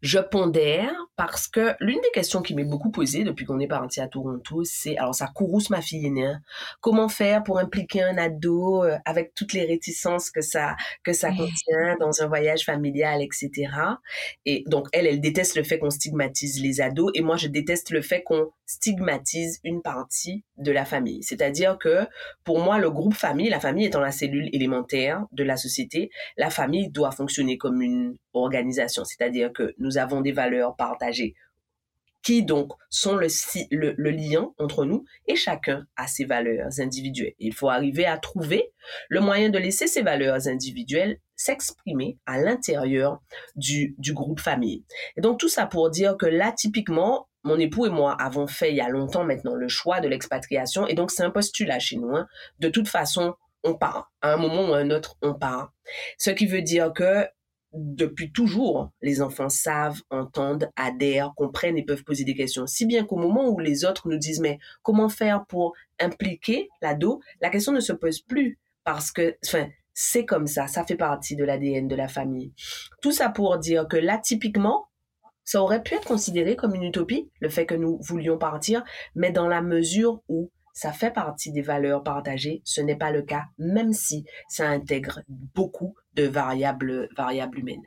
je 0.00 0.18
pondère 0.18 0.92
parce 1.16 1.48
que 1.48 1.74
l'une 1.80 2.00
des 2.00 2.10
questions 2.12 2.42
qui 2.42 2.54
m'est 2.54 2.64
beaucoup 2.64 2.90
posée 2.90 3.24
depuis 3.24 3.44
qu'on 3.44 3.60
est 3.60 3.68
parti 3.68 4.00
à 4.00 4.08
Toronto, 4.08 4.62
c'est, 4.64 4.96
alors 4.96 5.14
ça 5.14 5.28
courrouce 5.28 5.70
ma 5.70 5.80
fille 5.80 6.06
aînée, 6.06 6.26
hein. 6.26 6.40
comment 6.80 7.08
faire 7.08 7.42
pour 7.42 7.58
impliquer 7.58 8.02
un 8.02 8.18
ado 8.18 8.84
euh, 8.84 8.96
avec 9.04 9.34
toutes 9.34 9.52
les 9.52 9.64
réticences 9.64 10.30
que 10.30 10.40
ça, 10.40 10.76
que 11.04 11.12
ça 11.12 11.30
contient 11.30 11.96
dans 12.00 12.22
un 12.22 12.26
voyage 12.26 12.64
familial, 12.64 13.22
etc. 13.22 13.70
Et 14.44 14.64
donc, 14.66 14.88
elle, 14.92 15.06
elle 15.06 15.20
déteste 15.20 15.56
le 15.56 15.62
fait 15.62 15.78
qu'on 15.78 15.90
stigmatise 15.90 16.60
les 16.62 16.80
ados 16.80 17.10
et 17.14 17.22
moi, 17.22 17.36
je 17.36 17.48
déteste 17.48 17.90
le 17.90 18.02
fait 18.02 18.22
qu'on 18.22 18.50
stigmatise 18.66 19.60
une 19.64 19.82
partie 19.82 20.44
de 20.56 20.72
la 20.72 20.84
famille. 20.84 21.22
C'est-à-dire 21.22 21.78
que 21.78 22.06
pour 22.44 22.60
moi, 22.60 22.78
le 22.78 22.90
groupe 22.90 23.14
famille, 23.14 23.48
la 23.48 23.60
famille 23.60 23.86
étant 23.86 24.00
la 24.00 24.12
cellule 24.12 24.48
élémentaire 24.52 25.24
de 25.32 25.44
la 25.44 25.56
société, 25.56 26.10
la 26.36 26.50
famille 26.50 26.90
doit 26.90 27.10
fonctionner 27.10 27.58
comme 27.58 27.82
une 27.82 28.16
organisation. 28.34 29.04
C'est-à-dire 29.04 29.52
que 29.52 29.74
nous 29.78 29.98
avons 29.98 30.20
des 30.20 30.32
valeurs 30.32 30.76
partagées 30.76 31.34
qui 32.24 32.42
donc 32.42 32.72
sont 32.88 33.16
le, 33.16 33.28
le, 33.70 34.10
lien 34.10 34.50
entre 34.58 34.86
nous 34.86 35.04
et 35.28 35.36
chacun 35.36 35.86
a 35.96 36.06
ses 36.06 36.24
valeurs 36.24 36.80
individuelles. 36.80 37.34
Il 37.38 37.52
faut 37.54 37.68
arriver 37.68 38.06
à 38.06 38.16
trouver 38.16 38.72
le 39.10 39.20
moyen 39.20 39.50
de 39.50 39.58
laisser 39.58 39.86
ces 39.86 40.00
valeurs 40.00 40.48
individuelles 40.48 41.18
s'exprimer 41.36 42.16
à 42.24 42.38
l'intérieur 42.38 43.20
du, 43.56 43.94
du 43.98 44.14
groupe 44.14 44.40
famille. 44.40 44.84
Et 45.16 45.20
donc 45.20 45.38
tout 45.38 45.50
ça 45.50 45.66
pour 45.66 45.90
dire 45.90 46.16
que 46.16 46.26
là, 46.26 46.50
typiquement, 46.50 47.28
mon 47.42 47.58
époux 47.58 47.84
et 47.84 47.90
moi 47.90 48.16
avons 48.18 48.46
fait 48.46 48.70
il 48.70 48.76
y 48.76 48.80
a 48.80 48.88
longtemps 48.88 49.24
maintenant 49.24 49.54
le 49.54 49.68
choix 49.68 50.00
de 50.00 50.08
l'expatriation 50.08 50.86
et 50.86 50.94
donc 50.94 51.10
c'est 51.10 51.24
un 51.24 51.30
postulat 51.30 51.78
chez 51.78 51.96
nous. 51.96 52.16
Hein. 52.16 52.26
De 52.58 52.70
toute 52.70 52.88
façon, 52.88 53.34
on 53.64 53.74
part. 53.74 54.12
À 54.22 54.32
un 54.32 54.36
moment 54.36 54.70
ou 54.70 54.74
à 54.74 54.78
un 54.78 54.90
autre, 54.90 55.16
on 55.20 55.34
part. 55.34 55.72
Ce 56.18 56.30
qui 56.30 56.46
veut 56.46 56.62
dire 56.62 56.92
que 56.92 57.26
depuis 57.74 58.32
toujours, 58.32 58.90
les 59.02 59.20
enfants 59.20 59.48
savent, 59.48 60.00
entendent, 60.10 60.70
adhèrent, 60.76 61.32
comprennent 61.36 61.76
et 61.76 61.84
peuvent 61.84 62.04
poser 62.04 62.24
des 62.24 62.34
questions. 62.34 62.66
Si 62.66 62.86
bien 62.86 63.04
qu'au 63.04 63.16
moment 63.16 63.48
où 63.48 63.58
les 63.58 63.84
autres 63.84 64.08
nous 64.08 64.18
disent, 64.18 64.40
mais 64.40 64.58
comment 64.82 65.08
faire 65.08 65.44
pour 65.46 65.74
impliquer 66.00 66.68
l'ado, 66.82 67.20
la 67.40 67.50
question 67.50 67.72
ne 67.72 67.80
se 67.80 67.92
pose 67.92 68.20
plus 68.20 68.58
parce 68.84 69.10
que, 69.10 69.36
enfin, 69.46 69.68
c'est 69.92 70.26
comme 70.26 70.46
ça, 70.46 70.66
ça 70.66 70.84
fait 70.84 70.96
partie 70.96 71.36
de 71.36 71.44
l'ADN 71.44 71.88
de 71.88 71.96
la 71.96 72.08
famille. 72.08 72.52
Tout 73.00 73.12
ça 73.12 73.28
pour 73.28 73.58
dire 73.58 73.86
que 73.88 73.96
là, 73.96 74.18
typiquement, 74.18 74.88
ça 75.44 75.62
aurait 75.62 75.82
pu 75.82 75.94
être 75.94 76.06
considéré 76.06 76.56
comme 76.56 76.74
une 76.74 76.84
utopie, 76.84 77.30
le 77.40 77.48
fait 77.48 77.66
que 77.66 77.74
nous 77.74 77.98
voulions 78.00 78.38
partir, 78.38 78.82
mais 79.14 79.30
dans 79.30 79.46
la 79.46 79.62
mesure 79.62 80.22
où 80.28 80.50
ça 80.74 80.92
fait 80.92 81.12
partie 81.12 81.52
des 81.52 81.62
valeurs 81.62 82.02
partagées, 82.02 82.60
ce 82.64 82.80
n'est 82.80 82.96
pas 82.96 83.12
le 83.12 83.22
cas, 83.22 83.44
même 83.58 83.92
si 83.92 84.26
ça 84.48 84.68
intègre 84.68 85.20
beaucoup 85.28 85.94
de 86.14 86.24
variables, 86.24 87.08
variables 87.16 87.60
humaines. 87.60 87.86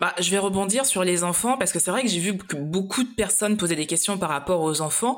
Bah, 0.00 0.12
je 0.18 0.28
vais 0.30 0.38
rebondir 0.38 0.84
sur 0.84 1.04
les 1.04 1.22
enfants 1.22 1.56
parce 1.56 1.72
que 1.72 1.78
c'est 1.78 1.92
vrai 1.92 2.02
que 2.02 2.08
j'ai 2.08 2.18
vu 2.18 2.32
beaucoup 2.32 3.04
de 3.04 3.14
personnes 3.14 3.56
posaient 3.56 3.76
des 3.76 3.86
questions 3.86 4.18
par 4.18 4.30
rapport 4.30 4.60
aux 4.60 4.80
enfants 4.80 5.16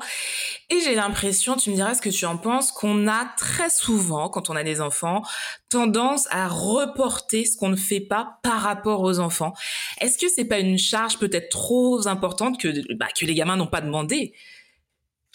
et 0.69 0.79
j'ai 0.81 0.93
l'impression, 0.93 1.55
tu 1.55 1.71
me 1.71 1.75
diras 1.75 1.95
ce 1.95 2.01
que 2.01 2.09
tu 2.09 2.25
en 2.27 2.37
penses, 2.37 2.71
qu'on 2.71 3.07
a 3.07 3.25
très 3.37 3.71
souvent, 3.71 4.29
quand 4.29 4.51
on 4.51 4.55
a 4.55 4.63
des 4.63 4.81
enfants, 4.81 5.23
tendance 5.69 6.27
à 6.29 6.47
reporter 6.47 7.45
ce 7.45 7.57
qu'on 7.57 7.69
ne 7.69 7.75
fait 7.75 7.99
pas 7.99 8.37
par 8.43 8.61
rapport 8.61 9.01
aux 9.01 9.19
enfants. 9.19 9.53
Est-ce 9.99 10.19
que 10.19 10.29
c'est 10.29 10.45
pas 10.45 10.59
une 10.59 10.77
charge 10.77 11.17
peut-être 11.17 11.49
trop 11.49 12.07
importante 12.07 12.59
que, 12.59 12.93
bah, 12.95 13.07
que 13.19 13.25
les 13.25 13.33
gamins 13.33 13.57
n'ont 13.57 13.65
pas 13.65 13.81
demandé? 13.81 14.33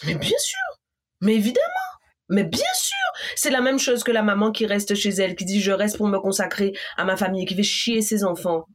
Mais 0.05 0.15
bien 0.15 0.37
sûr, 0.39 0.79
mais 1.21 1.35
évidemment. 1.35 1.91
Mais 2.31 2.45
bien 2.45 2.73
sûr, 2.73 2.95
c'est 3.35 3.49
la 3.49 3.59
même 3.59 3.77
chose 3.77 4.05
que 4.05 4.11
la 4.11 4.23
maman 4.23 4.51
qui 4.53 4.65
reste 4.65 4.95
chez 4.95 5.09
elle, 5.09 5.35
qui 5.35 5.43
dit 5.43 5.59
je 5.59 5.73
reste 5.73 5.97
pour 5.97 6.07
me 6.07 6.17
consacrer 6.17 6.71
à 6.95 7.03
ma 7.03 7.17
famille, 7.17 7.45
qui 7.45 7.55
fait 7.55 7.61
chier 7.61 8.01
ses 8.01 8.23
enfants. 8.23 8.67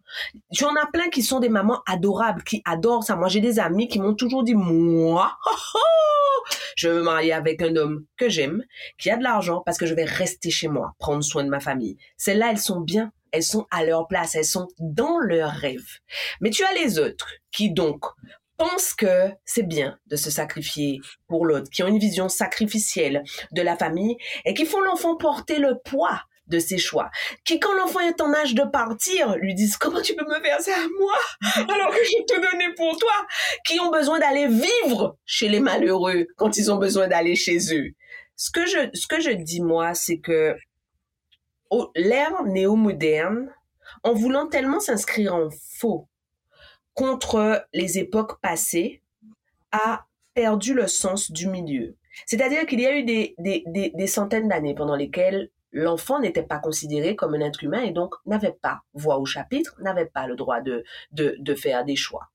Tu 0.53 0.67
en 0.67 0.77
as 0.77 0.87
plein 0.93 1.09
qui 1.09 1.23
sont 1.23 1.41
des 1.41 1.49
mamans 1.49 1.81
adorables, 1.87 2.43
qui 2.43 2.61
adorent 2.67 3.03
ça. 3.03 3.17
Moi, 3.17 3.29
j'ai 3.29 3.41
des 3.41 3.59
amis 3.59 3.89
qui 3.89 3.99
m'ont 3.99 4.15
toujours 4.15 4.45
dit 4.45 4.55
moi, 4.55 5.39
je 6.77 6.89
veux 6.89 6.97
me 6.97 7.03
marier 7.03 7.33
avec 7.33 7.63
un 7.63 7.77
homme 7.77 8.05
que 8.19 8.29
j'aime, 8.29 8.63
qui 8.99 9.11
a 9.11 9.17
de 9.17 9.23
l'argent 9.23 9.63
parce 9.65 9.79
que 9.79 9.87
je 9.87 9.95
vais 9.95 10.05
rester 10.05 10.51
chez 10.51 10.69
moi, 10.69 10.93
prendre 10.99 11.25
soin 11.25 11.43
de 11.43 11.49
ma 11.49 11.61
famille. 11.61 11.97
Celles-là, 12.19 12.51
elles 12.51 12.59
sont 12.59 12.81
bien, 12.81 13.11
elles 13.33 13.43
sont 13.43 13.67
à 13.71 13.85
leur 13.85 14.07
place, 14.07 14.35
elles 14.35 14.45
sont 14.45 14.69
dans 14.79 15.19
leur 15.19 15.51
rêve. 15.51 15.87
Mais 16.43 16.51
tu 16.51 16.63
as 16.63 16.75
les 16.75 16.99
autres 16.99 17.31
qui 17.53 17.73
donc 17.73 18.05
pensent 18.57 18.95
que 18.95 19.31
c'est 19.45 19.63
bien 19.63 19.99
de 20.07 20.17
se 20.17 20.31
sacrifier 20.31 21.01
pour 21.29 21.47
l'autre, 21.47 21.71
qui 21.71 21.83
ont 21.83 21.89
une 21.89 21.99
vision 21.99 22.29
sacrificielle 22.29 23.23
de 23.53 23.63
la 23.63 23.77
famille 23.77 24.17
et 24.45 24.55
qui 24.55 24.67
font 24.67 24.81
l'enfant 24.81 25.17
porter 25.17 25.59
le 25.59 25.79
poids 25.85 26.21
de 26.47 26.59
ses 26.59 26.79
choix, 26.79 27.11
qui 27.45 27.59
quand 27.59 27.75
l'enfant 27.75 28.01
est 28.01 28.21
en 28.21 28.33
âge 28.33 28.55
de 28.55 28.63
partir, 28.63 29.37
lui 29.37 29.55
disent 29.55 29.77
comment 29.77 30.01
tu 30.01 30.15
peux 30.15 30.25
me 30.25 30.41
faire 30.43 30.59
à 30.59 30.89
moi 30.99 31.15
alors 31.57 31.91
que 31.91 32.05
je 32.05 32.25
te 32.25 32.41
donnais 32.41 32.73
pour 32.77 32.97
toi, 32.97 33.27
qui 33.67 33.81
ont 33.81 33.91
besoin 33.91 34.19
d'aller 34.19 34.47
vivre 34.47 35.17
chez 35.25 35.49
les 35.49 35.61
malheureux 35.61 36.27
quand 36.37 36.57
ils 36.57 36.71
ont 36.71 36.77
besoin 36.77 37.09
d'aller 37.09 37.35
chez 37.35 37.75
eux. 37.75 37.91
Ce 38.37 38.51
que 38.51 38.67
je, 38.67 38.91
ce 38.95 39.07
que 39.07 39.21
je 39.21 39.31
dis 39.31 39.61
moi, 39.61 39.95
c'est 39.95 40.19
que 40.19 40.57
l'ère 41.97 42.45
néo-moderne, 42.45 43.53
en 44.03 44.13
voulant 44.13 44.47
tellement 44.47 44.81
s'inscrire 44.81 45.35
en 45.35 45.49
faux 45.79 46.09
contre 46.97 47.65
les 47.73 47.99
époques 47.99 48.41
passées 48.41 49.03
a 49.71 50.07
perdu 50.35 50.75
le 50.75 50.89
sens 50.89 51.31
du 51.31 51.47
milieu. 51.47 51.97
C'est-à-dire 52.25 52.67
qu'il 52.67 52.81
y 52.81 52.87
a 52.87 52.97
eu 52.97 53.05
des, 53.05 53.35
des, 53.39 53.63
des, 53.95 54.07
centaines 54.07 54.49
d'années 54.49 54.75
pendant 54.75 54.97
lesquelles 54.97 55.51
l'enfant 55.71 56.19
n'était 56.19 56.43
pas 56.43 56.59
considéré 56.59 57.15
comme 57.15 57.35
un 57.35 57.41
être 57.41 57.63
humain 57.63 57.83
et 57.83 57.93
donc 57.93 58.15
n'avait 58.25 58.57
pas 58.63 58.81
voix 58.95 59.19
au 59.19 59.27
chapitre, 59.27 59.77
n'avait 59.81 60.07
pas 60.07 60.27
le 60.27 60.37
droit 60.37 60.63
de, 60.63 60.85
de, 61.13 61.37
de 61.39 61.55
faire 61.55 61.85
des 61.85 61.97
choix. 61.97 62.31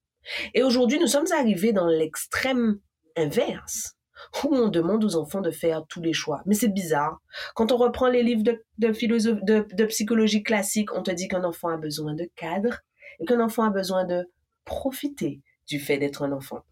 Et 0.54 0.62
aujourd'hui, 0.62 1.00
nous 1.00 1.08
sommes 1.08 1.32
arrivés 1.36 1.74
dans 1.74 1.88
l'extrême 1.88 2.80
inverse 3.18 3.96
où 4.44 4.56
on 4.56 4.68
demande 4.68 5.04
aux 5.04 5.16
enfants 5.16 5.42
de 5.42 5.50
faire 5.50 5.84
tous 5.90 6.02
les 6.02 6.14
choix. 6.14 6.44
Mais 6.46 6.54
c'est 6.54 6.68
bizarre. 6.68 7.20
Quand 7.56 7.72
on 7.72 7.78
reprend 7.78 8.08
les 8.08 8.22
livres 8.22 8.44
de, 8.44 8.64
de, 8.78 8.90
de, 8.90 9.66
de 9.74 9.86
psychologie 9.86 10.44
classique, 10.44 10.94
on 10.94 11.02
te 11.02 11.10
dit 11.10 11.28
qu'un 11.28 11.44
enfant 11.44 11.70
a 11.70 11.78
besoin 11.78 12.14
de 12.14 12.30
cadre 12.36 12.82
et 13.20 13.26
qu'un 13.26 13.40
enfant 13.40 13.64
a 13.64 13.72
besoin 13.72 14.06
de 14.06 14.30
profiter 14.66 15.42
du 15.68 15.80
fait 15.80 15.98
d'être 15.98 16.24
un 16.24 16.32
enfant. 16.32 16.64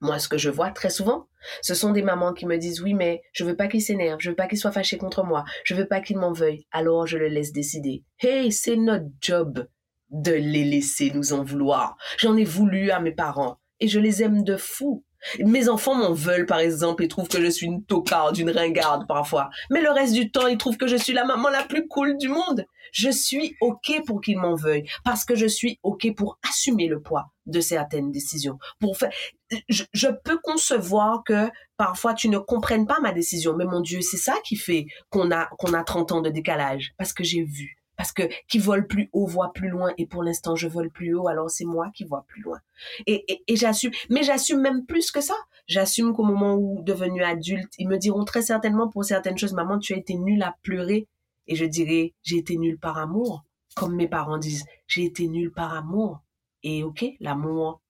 Moi, 0.00 0.18
ce 0.18 0.28
que 0.28 0.38
je 0.38 0.48
vois 0.48 0.70
très 0.70 0.88
souvent, 0.88 1.28
ce 1.60 1.74
sont 1.74 1.92
des 1.92 2.02
mamans 2.02 2.32
qui 2.32 2.46
me 2.46 2.56
disent 2.56 2.80
oui, 2.80 2.94
mais 2.94 3.22
je 3.32 3.44
veux 3.44 3.56
pas 3.56 3.68
qu'il 3.68 3.82
s'énerve, 3.82 4.20
je 4.20 4.30
veux 4.30 4.36
pas 4.36 4.46
qu'il 4.46 4.58
soit 4.58 4.72
fâché 4.72 4.96
contre 4.96 5.24
moi, 5.24 5.44
je 5.64 5.74
veux 5.74 5.86
pas 5.86 6.00
qu'il 6.00 6.16
m'en 6.18 6.32
veuille, 6.32 6.66
alors 6.72 7.06
je 7.06 7.18
le 7.18 7.28
laisse 7.28 7.52
décider. 7.52 8.02
Hey, 8.18 8.50
c'est 8.50 8.76
notre 8.76 9.08
job 9.20 9.68
de 10.10 10.32
les 10.32 10.64
laisser 10.64 11.10
nous 11.14 11.32
en 11.34 11.44
vouloir. 11.44 11.96
J'en 12.18 12.36
ai 12.36 12.44
voulu 12.44 12.90
à 12.90 13.00
mes 13.00 13.12
parents 13.12 13.60
et 13.78 13.88
je 13.88 14.00
les 14.00 14.22
aime 14.22 14.42
de 14.42 14.56
fou. 14.56 15.04
Mes 15.38 15.68
enfants 15.68 15.94
m'en 15.94 16.12
veulent, 16.12 16.46
par 16.46 16.58
exemple, 16.58 17.04
ils 17.04 17.08
trouvent 17.08 17.28
que 17.28 17.40
je 17.40 17.50
suis 17.50 17.66
une 17.66 17.84
tocarde, 17.84 18.36
une 18.38 18.50
ringarde 18.50 19.06
parfois. 19.06 19.50
Mais 19.70 19.80
le 19.80 19.90
reste 19.90 20.14
du 20.14 20.30
temps, 20.30 20.46
ils 20.46 20.58
trouvent 20.58 20.76
que 20.76 20.86
je 20.86 20.96
suis 20.96 21.12
la 21.12 21.24
maman 21.24 21.48
la 21.48 21.62
plus 21.62 21.86
cool 21.88 22.16
du 22.16 22.28
monde. 22.28 22.66
Je 22.92 23.10
suis 23.10 23.56
OK 23.60 24.02
pour 24.06 24.20
qu'ils 24.20 24.38
m'en 24.38 24.54
veuillent 24.54 24.88
parce 25.04 25.24
que 25.24 25.34
je 25.34 25.46
suis 25.46 25.78
OK 25.82 26.12
pour 26.16 26.38
assumer 26.48 26.88
le 26.88 27.00
poids 27.00 27.26
de 27.46 27.60
certaines 27.60 28.10
décisions. 28.10 28.58
Pour 28.80 28.96
faire, 28.96 29.12
je, 29.68 29.84
je 29.92 30.08
peux 30.08 30.38
concevoir 30.42 31.22
que 31.24 31.48
parfois 31.76 32.14
tu 32.14 32.28
ne 32.28 32.38
comprennes 32.38 32.86
pas 32.86 33.00
ma 33.00 33.12
décision, 33.12 33.54
mais 33.56 33.64
mon 33.64 33.80
Dieu, 33.80 34.00
c'est 34.00 34.16
ça 34.16 34.34
qui 34.44 34.56
fait 34.56 34.86
qu'on 35.10 35.30
a, 35.30 35.46
qu'on 35.58 35.74
a 35.74 35.84
30 35.84 36.12
ans 36.12 36.20
de 36.20 36.30
décalage 36.30 36.92
parce 36.98 37.12
que 37.12 37.24
j'ai 37.24 37.42
vu 37.42 37.79
parce 38.00 38.12
que 38.12 38.22
qui 38.48 38.58
vole 38.58 38.86
plus 38.86 39.10
haut 39.12 39.26
voit 39.26 39.52
plus 39.52 39.68
loin 39.68 39.92
et 39.98 40.06
pour 40.06 40.22
l'instant 40.22 40.56
je 40.56 40.66
vole 40.66 40.88
plus 40.88 41.12
haut 41.14 41.28
alors 41.28 41.50
c'est 41.50 41.66
moi 41.66 41.90
qui 41.94 42.04
vois 42.04 42.24
plus 42.28 42.40
loin. 42.40 42.58
Et, 43.06 43.42
et, 43.46 43.56
j'assume 43.56 43.90
mais 44.08 44.22
j'assume 44.22 44.62
même 44.62 44.86
plus 44.86 45.10
que 45.10 45.20
ça. 45.20 45.34
J'assume 45.66 46.14
qu'au 46.14 46.22
moment 46.22 46.54
où 46.54 46.82
devenu 46.82 47.22
adulte 47.22 47.74
ils 47.76 47.86
me 47.86 47.98
diront 47.98 48.24
très 48.24 48.40
certainement 48.40 48.88
pour 48.88 49.04
certaines 49.04 49.36
choses 49.36 49.52
maman 49.52 49.78
tu 49.78 49.92
as 49.92 49.98
été 49.98 50.14
nulle 50.14 50.42
à 50.42 50.56
pleurer. 50.62 51.08
Et 51.46 51.56
je 51.56 51.66
dirais 51.66 52.14
j'ai 52.22 52.38
été 52.38 52.56
nulle 52.56 52.78
par 52.78 52.96
amour. 52.96 53.44
Comme 53.76 53.96
mes 53.96 54.08
parents 54.08 54.38
disent 54.38 54.64
j'ai 54.86 55.04
été 55.04 55.28
nulle 55.28 55.52
par 55.52 55.74
amour. 55.74 56.22
Et 56.62 56.82
ok 56.82 57.04
l'amour 57.20 57.82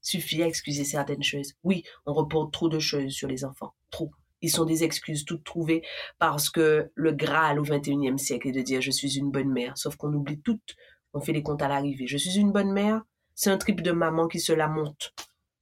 suffit 0.00 0.42
à 0.42 0.46
excuser 0.46 0.84
certaines 0.84 1.22
choses. 1.22 1.52
Oui 1.64 1.84
on 2.06 2.14
reporte 2.14 2.50
trop 2.50 2.70
de 2.70 2.78
choses 2.78 3.12
sur 3.12 3.28
les 3.28 3.44
enfants. 3.44 3.74
Trop 3.90 4.10
ils 4.42 4.50
sont 4.50 4.64
des 4.64 4.84
excuses 4.84 5.24
toutes 5.24 5.44
trouvées 5.44 5.82
parce 6.18 6.50
que 6.50 6.90
le 6.94 7.12
Graal 7.12 7.58
au 7.58 7.64
21e 7.64 8.18
siècle 8.18 8.48
est 8.48 8.52
de 8.52 8.62
dire 8.62 8.80
je 8.80 8.90
suis 8.90 9.18
une 9.18 9.30
bonne 9.30 9.50
mère. 9.50 9.76
Sauf 9.76 9.96
qu'on 9.96 10.12
oublie 10.12 10.40
toutes. 10.40 10.76
On 11.12 11.20
fait 11.20 11.32
les 11.32 11.42
comptes 11.42 11.62
à 11.62 11.68
l'arrivée. 11.68 12.06
Je 12.06 12.16
suis 12.16 12.38
une 12.38 12.52
bonne 12.52 12.72
mère. 12.72 13.02
C'est 13.34 13.50
un 13.50 13.58
trip 13.58 13.82
de 13.82 13.92
maman 13.92 14.28
qui 14.28 14.40
se 14.40 14.52
la 14.52 14.68
monte. 14.68 15.12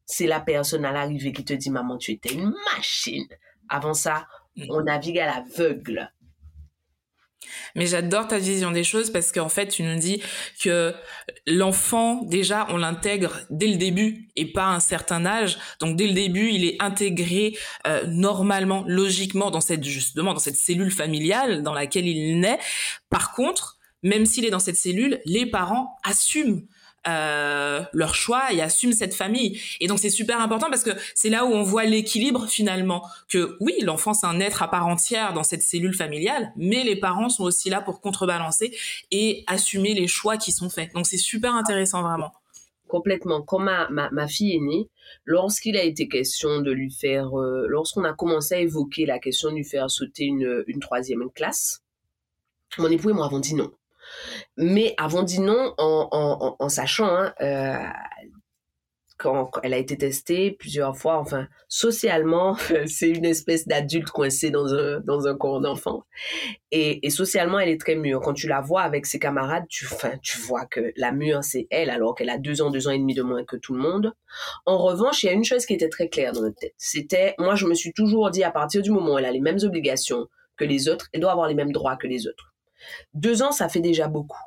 C'est 0.04 0.26
la 0.26 0.40
personne 0.40 0.84
à 0.84 0.92
l'arrivée 0.92 1.32
qui 1.32 1.44
te 1.44 1.52
dit 1.52 1.70
maman, 1.70 1.98
tu 1.98 2.12
étais 2.12 2.34
une 2.34 2.54
machine. 2.74 3.26
Avant 3.68 3.94
ça, 3.94 4.26
on 4.70 4.82
navigue 4.82 5.18
à 5.18 5.26
l'aveugle. 5.26 6.10
Mais 7.74 7.86
j'adore 7.86 8.28
ta 8.28 8.38
vision 8.38 8.70
des 8.70 8.84
choses 8.84 9.10
parce 9.10 9.32
qu'en 9.32 9.48
fait, 9.48 9.68
tu 9.68 9.82
nous 9.82 9.98
dis 9.98 10.22
que 10.62 10.94
l'enfant, 11.46 12.22
déjà, 12.24 12.66
on 12.70 12.76
l'intègre 12.76 13.40
dès 13.50 13.68
le 13.68 13.76
début 13.76 14.28
et 14.36 14.52
pas 14.52 14.64
à 14.64 14.74
un 14.74 14.80
certain 14.80 15.24
âge. 15.26 15.58
Donc, 15.80 15.96
dès 15.96 16.06
le 16.06 16.14
début, 16.14 16.50
il 16.50 16.64
est 16.64 16.76
intégré 16.80 17.56
euh, 17.86 18.04
normalement, 18.06 18.84
logiquement, 18.86 19.50
dans 19.50 19.60
cette 19.60 19.84
justement 19.84 20.34
dans 20.34 20.40
cette 20.40 20.56
cellule 20.56 20.90
familiale 20.90 21.62
dans 21.62 21.74
laquelle 21.74 22.06
il 22.06 22.40
naît. 22.40 22.58
Par 23.10 23.32
contre, 23.32 23.78
même 24.02 24.26
s'il 24.26 24.44
est 24.44 24.50
dans 24.50 24.58
cette 24.58 24.76
cellule, 24.76 25.20
les 25.24 25.46
parents 25.46 25.96
assument 26.04 26.62
euh, 27.08 27.82
leur 27.92 28.14
choix 28.14 28.52
et 28.52 28.60
assument 28.60 28.92
cette 28.92 29.14
famille. 29.14 29.60
Et 29.80 29.86
donc 29.86 29.98
c'est 29.98 30.10
super 30.10 30.40
important 30.40 30.68
parce 30.70 30.82
que 30.82 30.90
c'est 31.14 31.30
là 31.30 31.44
où 31.44 31.48
on 31.48 31.62
voit 31.62 31.84
l'équilibre 31.84 32.46
finalement. 32.48 33.02
Que 33.28 33.56
oui, 33.60 33.74
l'enfant 33.82 34.14
c'est 34.14 34.26
un 34.26 34.40
être 34.40 34.62
à 34.62 34.68
part 34.68 34.86
entière 34.86 35.32
dans 35.32 35.44
cette 35.44 35.62
cellule 35.62 35.94
familiale, 35.94 36.52
mais 36.56 36.84
les 36.84 36.96
parents 36.96 37.28
sont 37.28 37.44
aussi 37.44 37.70
là 37.70 37.80
pour 37.80 38.00
contrebalancer 38.00 38.76
et 39.10 39.44
assumer 39.46 39.94
les 39.94 40.08
choix 40.08 40.36
qui 40.36 40.52
sont 40.52 40.70
faits. 40.70 40.92
Donc 40.94 41.06
c'est 41.06 41.16
super 41.16 41.54
intéressant 41.54 42.02
vraiment. 42.02 42.32
Complètement. 42.86 43.42
Quand 43.42 43.58
ma, 43.58 43.88
ma, 43.90 44.28
fille 44.28 44.56
est 44.56 44.60
née, 44.60 44.88
lorsqu'il 45.24 45.76
a 45.76 45.82
été 45.82 46.08
question 46.08 46.62
de 46.62 46.72
lui 46.72 46.90
faire, 46.90 47.38
euh, 47.38 47.66
lorsqu'on 47.68 48.04
a 48.04 48.14
commencé 48.14 48.54
à 48.54 48.60
évoquer 48.60 49.04
la 49.04 49.18
question 49.18 49.50
de 49.50 49.56
lui 49.56 49.64
faire 49.64 49.90
sauter 49.90 50.24
une, 50.24 50.64
une 50.66 50.80
troisième 50.80 51.30
classe, 51.30 51.82
mon 52.78 52.90
époux 52.90 53.10
et 53.10 53.12
moi 53.12 53.26
avons 53.26 53.40
dit 53.40 53.54
non. 53.54 53.70
Mais 54.56 54.94
avons 54.98 55.22
dit 55.22 55.40
non 55.40 55.74
en, 55.78 56.68
sachant, 56.68 57.08
hein, 57.08 57.34
euh, 57.40 57.76
quand 59.18 59.50
elle 59.64 59.74
a 59.74 59.78
été 59.78 59.98
testée 59.98 60.52
plusieurs 60.52 60.96
fois, 60.96 61.18
enfin, 61.18 61.48
socialement, 61.68 62.56
c'est 62.86 63.10
une 63.10 63.24
espèce 63.24 63.66
d'adulte 63.66 64.10
coincé 64.10 64.50
dans 64.50 64.72
un, 64.72 65.00
dans 65.00 65.26
un 65.26 65.36
corps 65.36 65.60
d'enfant. 65.60 66.04
Et, 66.70 67.10
socialement, 67.10 67.58
elle 67.58 67.68
est 67.68 67.80
très 67.80 67.96
mûre. 67.96 68.20
Quand 68.20 68.32
tu 68.32 68.46
la 68.46 68.60
vois 68.60 68.82
avec 68.82 69.06
ses 69.06 69.18
camarades, 69.18 69.64
tu, 69.68 69.88
tu 70.22 70.38
vois 70.38 70.66
que 70.66 70.92
la 70.96 71.10
mûre, 71.10 71.42
c'est 71.42 71.66
elle, 71.70 71.90
alors 71.90 72.14
qu'elle 72.14 72.30
a 72.30 72.38
deux 72.38 72.62
ans, 72.62 72.70
deux 72.70 72.86
ans 72.86 72.92
et 72.92 72.98
demi 72.98 73.14
de 73.14 73.22
moins 73.22 73.44
que 73.44 73.56
tout 73.56 73.74
le 73.74 73.80
monde. 73.80 74.14
En 74.66 74.78
revanche, 74.78 75.24
il 75.24 75.26
y 75.26 75.30
a 75.30 75.32
une 75.32 75.44
chose 75.44 75.66
qui 75.66 75.74
était 75.74 75.88
très 75.88 76.08
claire 76.08 76.32
dans 76.32 76.42
notre 76.42 76.56
tête. 76.56 76.74
C'était, 76.78 77.34
moi, 77.38 77.56
je 77.56 77.66
me 77.66 77.74
suis 77.74 77.92
toujours 77.92 78.30
dit, 78.30 78.44
à 78.44 78.52
partir 78.52 78.82
du 78.82 78.92
moment 78.92 79.14
où 79.14 79.18
elle 79.18 79.24
a 79.24 79.32
les 79.32 79.40
mêmes 79.40 79.58
obligations 79.62 80.28
que 80.56 80.64
les 80.64 80.88
autres, 80.88 81.08
elle 81.12 81.20
doit 81.20 81.32
avoir 81.32 81.48
les 81.48 81.54
mêmes 81.54 81.72
droits 81.72 81.96
que 81.96 82.06
les 82.06 82.28
autres. 82.28 82.47
Deux 83.14 83.42
ans, 83.42 83.52
ça 83.52 83.68
fait 83.68 83.80
déjà 83.80 84.08
beaucoup. 84.08 84.38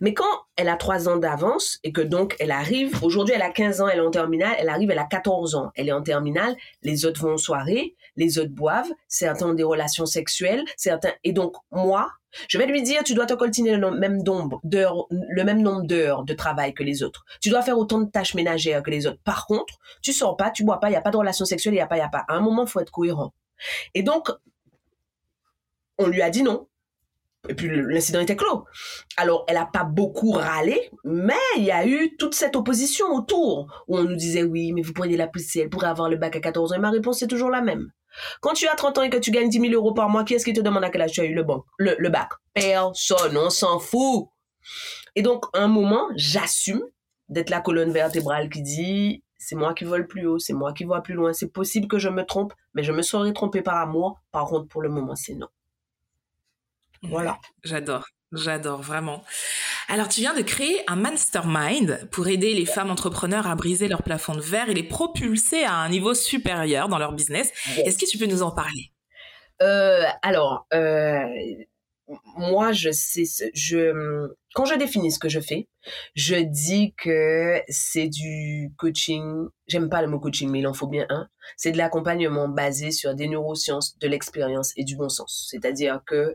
Mais 0.00 0.14
quand 0.14 0.24
elle 0.56 0.68
a 0.68 0.76
trois 0.76 1.08
ans 1.08 1.16
d'avance 1.16 1.78
et 1.84 1.92
que 1.92 2.00
donc 2.00 2.34
elle 2.40 2.50
arrive, 2.50 3.02
aujourd'hui 3.02 3.34
elle 3.34 3.42
a 3.42 3.50
15 3.50 3.80
ans, 3.82 3.88
elle 3.88 3.98
est 3.98 4.02
en 4.02 4.10
terminale, 4.10 4.56
elle 4.58 4.68
arrive, 4.68 4.90
elle 4.90 4.98
a 4.98 5.04
14 5.04 5.54
ans, 5.54 5.70
elle 5.74 5.88
est 5.88 5.92
en 5.92 6.02
terminale, 6.02 6.56
les 6.82 7.04
autres 7.04 7.20
vont 7.20 7.34
en 7.34 7.38
soirée, 7.38 7.94
les 8.16 8.38
autres 8.38 8.52
boivent, 8.54 8.90
certains 9.08 9.50
ont 9.50 9.54
des 9.54 9.62
relations 9.62 10.06
sexuelles, 10.06 10.64
certains... 10.76 11.12
Et 11.24 11.32
donc 11.32 11.56
moi, 11.70 12.08
je 12.48 12.58
vais 12.58 12.66
lui 12.66 12.82
dire, 12.82 13.02
tu 13.04 13.14
dois 13.14 13.26
te 13.26 13.34
coltiner 13.34 13.76
le 13.76 13.90
même 13.90 14.22
nombre 14.22 14.60
d'heures, 14.64 15.06
le 15.10 15.44
même 15.44 15.62
nombre 15.62 15.86
d'heures 15.86 16.24
de 16.24 16.34
travail 16.34 16.74
que 16.74 16.82
les 16.82 17.02
autres. 17.02 17.24
Tu 17.40 17.50
dois 17.50 17.62
faire 17.62 17.78
autant 17.78 18.00
de 18.00 18.10
tâches 18.10 18.34
ménagères 18.34 18.82
que 18.82 18.90
les 18.90 19.06
autres. 19.06 19.20
Par 19.24 19.46
contre, 19.46 19.78
tu 20.02 20.12
sors 20.12 20.36
pas, 20.36 20.50
tu 20.50 20.64
bois 20.64 20.80
pas, 20.80 20.90
il 20.90 20.94
y 20.94 20.96
a 20.96 21.00
pas 21.00 21.10
de 21.10 21.16
relations 21.16 21.44
sexuelles, 21.44 21.74
il 21.74 21.78
y 21.78 21.80
a 21.80 21.86
pas, 21.86 21.96
il 21.96 22.00
y 22.00 22.02
a 22.02 22.08
pas. 22.08 22.24
À 22.28 22.34
un 22.34 22.40
moment, 22.40 22.66
faut 22.66 22.80
être 22.80 22.90
cohérent. 22.90 23.32
Et 23.94 24.02
donc, 24.02 24.30
on 25.98 26.08
lui 26.08 26.22
a 26.22 26.30
dit 26.30 26.42
non. 26.42 26.68
Et 27.48 27.54
puis 27.54 27.68
l'incident 27.70 28.20
était 28.20 28.36
clos. 28.36 28.64
Alors, 29.16 29.44
elle 29.48 29.56
n'a 29.56 29.66
pas 29.66 29.84
beaucoup 29.84 30.32
râlé, 30.32 30.90
mais 31.04 31.34
il 31.56 31.64
y 31.64 31.70
a 31.70 31.86
eu 31.86 32.16
toute 32.18 32.34
cette 32.34 32.56
opposition 32.56 33.06
autour, 33.14 33.84
où 33.88 33.96
on 33.96 34.04
nous 34.04 34.16
disait 34.16 34.42
oui, 34.42 34.72
mais 34.72 34.82
vous 34.82 34.92
pourriez 34.92 35.16
la 35.16 35.26
pousser, 35.26 35.60
elle 35.60 35.70
pourrait 35.70 35.88
avoir 35.88 36.08
le 36.08 36.16
bac 36.16 36.36
à 36.36 36.40
14 36.40 36.72
ans. 36.72 36.76
Et 36.76 36.80
ma 36.80 36.90
réponse, 36.90 37.18
c'est 37.18 37.26
toujours 37.26 37.50
la 37.50 37.60
même. 37.60 37.90
Quand 38.40 38.54
tu 38.54 38.66
as 38.66 38.74
30 38.74 38.98
ans 38.98 39.02
et 39.02 39.10
que 39.10 39.16
tu 39.16 39.30
gagnes 39.30 39.48
10 39.48 39.60
000 39.60 39.72
euros 39.74 39.92
par 39.92 40.08
mois, 40.08 40.24
qui 40.24 40.34
est-ce 40.34 40.44
qui 40.44 40.52
te 40.52 40.60
demande 40.60 40.84
à 40.84 40.90
quel 40.90 41.02
âge 41.02 41.12
tu 41.12 41.20
as 41.20 41.24
eu 41.24 41.34
le, 41.34 41.42
bon, 41.42 41.62
le, 41.78 42.08
bac? 42.08 42.30
Personne, 42.54 43.36
on 43.36 43.50
s'en 43.50 43.78
fout. 43.78 44.28
Et 45.14 45.22
donc, 45.22 45.44
un 45.54 45.68
moment, 45.68 46.08
j'assume 46.16 46.82
d'être 47.28 47.50
la 47.50 47.60
colonne 47.60 47.90
vertébrale 47.90 48.48
qui 48.48 48.62
dit 48.62 49.22
c'est 49.38 49.56
moi 49.56 49.74
qui 49.74 49.84
vole 49.84 50.06
plus 50.06 50.26
haut, 50.26 50.38
c'est 50.38 50.52
moi 50.54 50.72
qui 50.72 50.84
vois 50.84 51.02
plus 51.02 51.14
loin. 51.14 51.32
C'est 51.32 51.52
possible 51.52 51.88
que 51.88 51.98
je 51.98 52.08
me 52.08 52.24
trompe, 52.24 52.52
mais 52.74 52.82
je 52.82 52.92
me 52.92 53.02
serais 53.02 53.32
trompée 53.32 53.62
par 53.62 53.76
amour. 53.76 54.20
Par 54.32 54.46
contre, 54.46 54.68
pour 54.68 54.82
le 54.82 54.88
moment, 54.88 55.14
c'est 55.14 55.34
non. 55.34 55.48
Voilà. 57.08 57.38
J'adore. 57.64 58.06
J'adore 58.32 58.82
vraiment. 58.82 59.22
Alors, 59.88 60.08
tu 60.08 60.20
viens 60.20 60.34
de 60.34 60.42
créer 60.42 60.82
un 60.88 60.96
mastermind 60.96 62.08
pour 62.10 62.26
aider 62.26 62.54
les 62.54 62.66
femmes 62.66 62.90
entrepreneurs 62.90 63.46
à 63.46 63.54
briser 63.54 63.86
leur 63.86 64.02
plafond 64.02 64.34
de 64.34 64.40
verre 64.40 64.68
et 64.68 64.74
les 64.74 64.82
propulser 64.82 65.62
à 65.62 65.74
un 65.74 65.88
niveau 65.88 66.12
supérieur 66.12 66.88
dans 66.88 66.98
leur 66.98 67.12
business. 67.12 67.52
Est-ce 67.84 67.96
que 67.96 68.06
tu 68.06 68.18
peux 68.18 68.26
nous 68.26 68.42
en 68.42 68.50
parler? 68.50 68.90
Euh, 69.62 70.02
Alors, 70.22 70.66
euh, 70.74 71.24
moi, 72.36 72.72
je 72.72 72.90
sais, 72.90 73.24
je, 73.54 74.28
quand 74.54 74.64
je 74.64 74.74
définis 74.74 75.12
ce 75.12 75.18
que 75.18 75.28
je 75.28 75.40
fais, 75.40 75.68
je 76.14 76.36
dis 76.36 76.94
que 76.96 77.60
c'est 77.68 78.08
du 78.08 78.72
coaching. 78.76 79.46
J'aime 79.66 79.88
pas 79.88 80.02
le 80.02 80.08
mot 80.08 80.18
coaching, 80.18 80.50
mais 80.50 80.60
il 80.60 80.66
en 80.66 80.74
faut 80.74 80.86
bien 80.86 81.06
un. 81.10 81.28
C'est 81.56 81.72
de 81.72 81.78
l'accompagnement 81.78 82.48
basé 82.48 82.90
sur 82.90 83.14
des 83.14 83.28
neurosciences, 83.28 83.98
de 83.98 84.08
l'expérience 84.08 84.72
et 84.76 84.84
du 84.84 84.96
bon 84.96 85.08
sens. 85.08 85.48
C'est-à-dire 85.50 86.00
que 86.06 86.34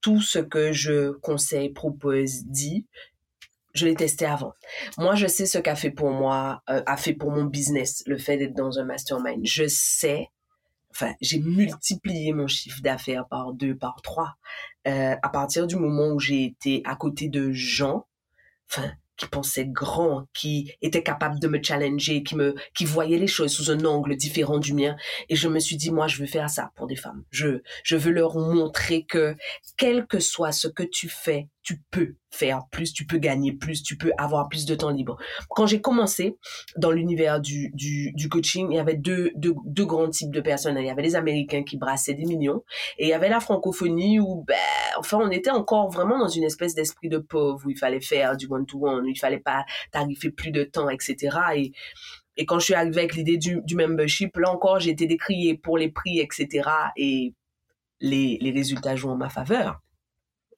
tout 0.00 0.20
ce 0.20 0.38
que 0.38 0.72
je 0.72 1.10
conseille, 1.10 1.70
propose, 1.70 2.44
dit, 2.44 2.86
je 3.74 3.86
l'ai 3.86 3.94
testé 3.94 4.24
avant. 4.24 4.54
Moi, 4.96 5.14
je 5.14 5.26
sais 5.26 5.46
ce 5.46 5.58
qu'a 5.58 5.76
fait 5.76 5.90
pour 5.90 6.10
moi, 6.10 6.62
euh, 6.70 6.82
a 6.86 6.96
fait 6.96 7.14
pour 7.14 7.30
mon 7.30 7.44
business, 7.44 8.02
le 8.06 8.18
fait 8.18 8.36
d'être 8.36 8.54
dans 8.54 8.78
un 8.78 8.84
mastermind. 8.84 9.40
Je 9.44 9.64
sais, 9.68 10.28
enfin, 10.90 11.14
j'ai 11.20 11.38
multiplié 11.38 12.32
mon 12.32 12.46
chiffre 12.46 12.80
d'affaires 12.82 13.26
par 13.28 13.52
deux, 13.52 13.76
par 13.76 14.00
trois, 14.02 14.36
euh, 14.86 15.14
à 15.22 15.28
partir 15.28 15.66
du 15.66 15.76
moment 15.76 16.08
où 16.08 16.18
j'ai 16.18 16.44
été 16.44 16.82
à 16.84 16.96
côté 16.96 17.28
de 17.28 17.52
gens, 17.52 18.06
enfin, 18.70 18.90
qui 19.18 19.26
pensait 19.26 19.66
grand, 19.66 20.26
qui 20.32 20.72
était 20.80 21.02
capable 21.02 21.38
de 21.40 21.48
me 21.48 21.62
challenger, 21.62 22.22
qui 22.22 22.36
me, 22.36 22.54
qui 22.74 22.84
voyait 22.84 23.18
les 23.18 23.26
choses 23.26 23.52
sous 23.52 23.70
un 23.70 23.84
angle 23.84 24.16
différent 24.16 24.58
du 24.58 24.72
mien. 24.72 24.96
Et 25.28 25.36
je 25.36 25.48
me 25.48 25.58
suis 25.58 25.76
dit, 25.76 25.90
moi, 25.90 26.06
je 26.06 26.18
veux 26.18 26.26
faire 26.26 26.48
ça 26.48 26.70
pour 26.76 26.86
des 26.86 26.96
femmes. 26.96 27.24
Je, 27.30 27.60
je 27.82 27.96
veux 27.96 28.12
leur 28.12 28.36
montrer 28.38 29.04
que, 29.04 29.36
quel 29.76 30.06
que 30.06 30.20
soit 30.20 30.52
ce 30.52 30.68
que 30.68 30.84
tu 30.84 31.08
fais, 31.08 31.48
tu 31.68 31.82
peux 31.90 32.14
faire 32.30 32.62
plus, 32.70 32.94
tu 32.94 33.06
peux 33.06 33.18
gagner 33.18 33.52
plus, 33.52 33.82
tu 33.82 33.98
peux 33.98 34.10
avoir 34.16 34.48
plus 34.48 34.64
de 34.64 34.74
temps 34.74 34.88
libre. 34.88 35.18
Quand 35.50 35.66
j'ai 35.66 35.82
commencé 35.82 36.38
dans 36.78 36.90
l'univers 36.90 37.42
du, 37.42 37.70
du, 37.74 38.28
coaching, 38.30 38.68
il 38.70 38.76
y 38.76 38.78
avait 38.78 38.96
deux, 38.96 39.32
deux, 39.34 39.52
deux, 39.66 39.84
grands 39.84 40.08
types 40.08 40.30
de 40.30 40.40
personnes. 40.40 40.78
Il 40.78 40.86
y 40.86 40.88
avait 40.88 41.02
les 41.02 41.14
Américains 41.14 41.64
qui 41.64 41.76
brassaient 41.76 42.14
des 42.14 42.24
millions 42.24 42.64
et 42.96 43.04
il 43.04 43.08
y 43.10 43.12
avait 43.12 43.28
la 43.28 43.38
francophonie 43.38 44.18
où, 44.18 44.44
ben, 44.46 44.56
enfin, 44.96 45.18
on 45.20 45.30
était 45.30 45.50
encore 45.50 45.90
vraiment 45.90 46.18
dans 46.18 46.28
une 46.28 46.44
espèce 46.44 46.74
d'esprit 46.74 47.10
de 47.10 47.18
pauvre 47.18 47.66
où 47.66 47.70
il 47.70 47.76
fallait 47.76 48.00
faire 48.00 48.34
du 48.38 48.46
one-to-one, 48.48 49.04
où 49.04 49.08
il 49.08 49.18
fallait 49.18 49.38
pas 49.38 49.66
tarifer 49.92 50.30
plus 50.30 50.50
de 50.50 50.64
temps, 50.64 50.88
etc. 50.88 51.36
Et, 51.54 51.72
et 52.38 52.46
quand 52.46 52.58
je 52.60 52.64
suis 52.64 52.74
arrivée 52.74 53.00
avec 53.00 53.14
l'idée 53.14 53.36
du, 53.36 53.60
du 53.62 53.76
membership, 53.76 54.34
là 54.38 54.50
encore, 54.50 54.80
j'ai 54.80 54.92
été 54.92 55.06
décriée 55.06 55.58
pour 55.58 55.76
les 55.76 55.90
prix, 55.90 56.18
etc. 56.18 56.66
Et 56.96 57.34
les, 58.00 58.38
les 58.40 58.52
résultats 58.52 58.96
jouent 58.96 59.10
en 59.10 59.16
ma 59.16 59.28
faveur. 59.28 59.82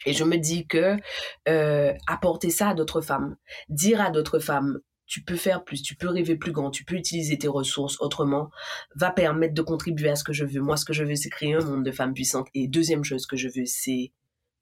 Et 0.06 0.12
je 0.12 0.24
me 0.24 0.36
dis 0.36 0.66
que 0.66 0.96
euh, 1.48 1.92
apporter 2.06 2.50
ça 2.50 2.70
à 2.70 2.74
d'autres 2.74 3.00
femmes, 3.00 3.36
dire 3.68 4.00
à 4.00 4.10
d'autres 4.10 4.38
femmes, 4.38 4.78
tu 5.06 5.22
peux 5.22 5.36
faire 5.36 5.64
plus, 5.64 5.82
tu 5.82 5.96
peux 5.96 6.08
rêver 6.08 6.36
plus 6.36 6.52
grand, 6.52 6.70
tu 6.70 6.84
peux 6.84 6.94
utiliser 6.94 7.36
tes 7.36 7.48
ressources 7.48 8.00
autrement, 8.00 8.50
va 8.94 9.10
permettre 9.10 9.54
de 9.54 9.62
contribuer 9.62 10.10
à 10.10 10.16
ce 10.16 10.22
que 10.22 10.32
je 10.32 10.44
veux. 10.44 10.60
Moi, 10.60 10.76
ce 10.76 10.84
que 10.84 10.92
je 10.92 11.02
veux, 11.02 11.16
c'est 11.16 11.30
créer 11.30 11.54
un 11.54 11.64
monde 11.64 11.84
de 11.84 11.90
femmes 11.90 12.14
puissantes. 12.14 12.46
Et 12.54 12.68
deuxième 12.68 13.02
chose 13.02 13.26
que 13.26 13.36
je 13.36 13.48
veux, 13.48 13.66
c'est 13.66 14.12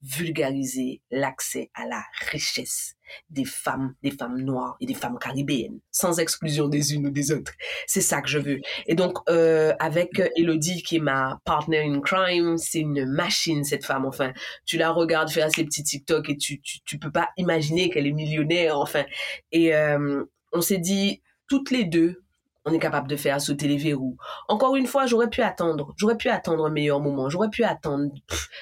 vulgariser 0.03 1.03
l'accès 1.11 1.71
à 1.75 1.87
la 1.87 2.05
richesse 2.31 2.95
des 3.31 3.45
femmes, 3.45 3.95
des 4.03 4.11
femmes 4.11 4.41
noires 4.41 4.77
et 4.81 4.87
des 4.87 4.95
femmes 4.95 5.19
caribéennes, 5.19 5.81
sans 5.91 6.19
exclusion 6.21 6.69
des 6.69 6.95
unes 6.95 7.07
ou 7.07 7.11
des 7.11 7.33
autres. 7.33 7.53
C'est 7.87 8.01
ça 8.01 8.21
que 8.21 8.29
je 8.29 8.39
veux. 8.39 8.61
Et 8.87 8.95
donc, 8.95 9.19
euh, 9.29 9.75
avec 9.79 10.23
Elodie, 10.37 10.83
qui 10.83 10.97
est 10.97 11.01
ma 11.01 11.41
partner 11.45 11.81
in 11.81 12.01
crime, 12.01 12.59
c'est 12.59 12.81
une 12.81 13.07
machine, 13.07 13.65
cette 13.65 13.85
femme. 13.85 14.05
Enfin, 14.05 14.33
tu 14.67 14.77
la 14.77 14.91
regardes 14.91 15.31
faire 15.31 15.51
ses 15.51 15.65
petits 15.65 15.83
TikTok 15.83 16.29
et 16.29 16.37
tu, 16.37 16.61
tu, 16.61 16.81
tu 16.85 16.99
peux 16.99 17.13
pas 17.13 17.31
imaginer 17.37 17.91
qu'elle 17.91 18.07
est 18.07 18.13
millionnaire, 18.13 18.79
enfin. 18.79 19.05
Et 19.53 19.75
euh, 19.75 20.25
on 20.53 20.61
s'est 20.61 20.79
dit, 20.79 21.23
toutes 21.49 21.71
les 21.71 21.85
deux, 21.85 22.23
on 22.69 22.73
est 22.73 22.79
capable 22.79 23.09
de 23.09 23.17
faire 23.17 23.41
sauter 23.41 23.69
les 23.69 23.77
verrous. 23.77 24.17
Encore 24.49 24.77
une 24.77 24.87
fois, 24.87 25.07
j'aurais 25.07 25.31
pu 25.31 25.43
attendre. 25.43 25.95
J'aurais 25.97 26.17
pu 26.17 26.29
attendre 26.29 26.67
un 26.67 26.71
meilleur 26.71 27.01
moment. 27.01 27.29
J'aurais 27.29 27.51
pu 27.51 27.65
attendre 27.65 28.11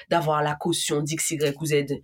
d'avoir 0.09 0.41
la 0.41 0.55
caution 0.55 1.01
d'X, 1.01 1.31
Y 1.31 1.55
ou 1.59 1.65
Z. 1.65 2.01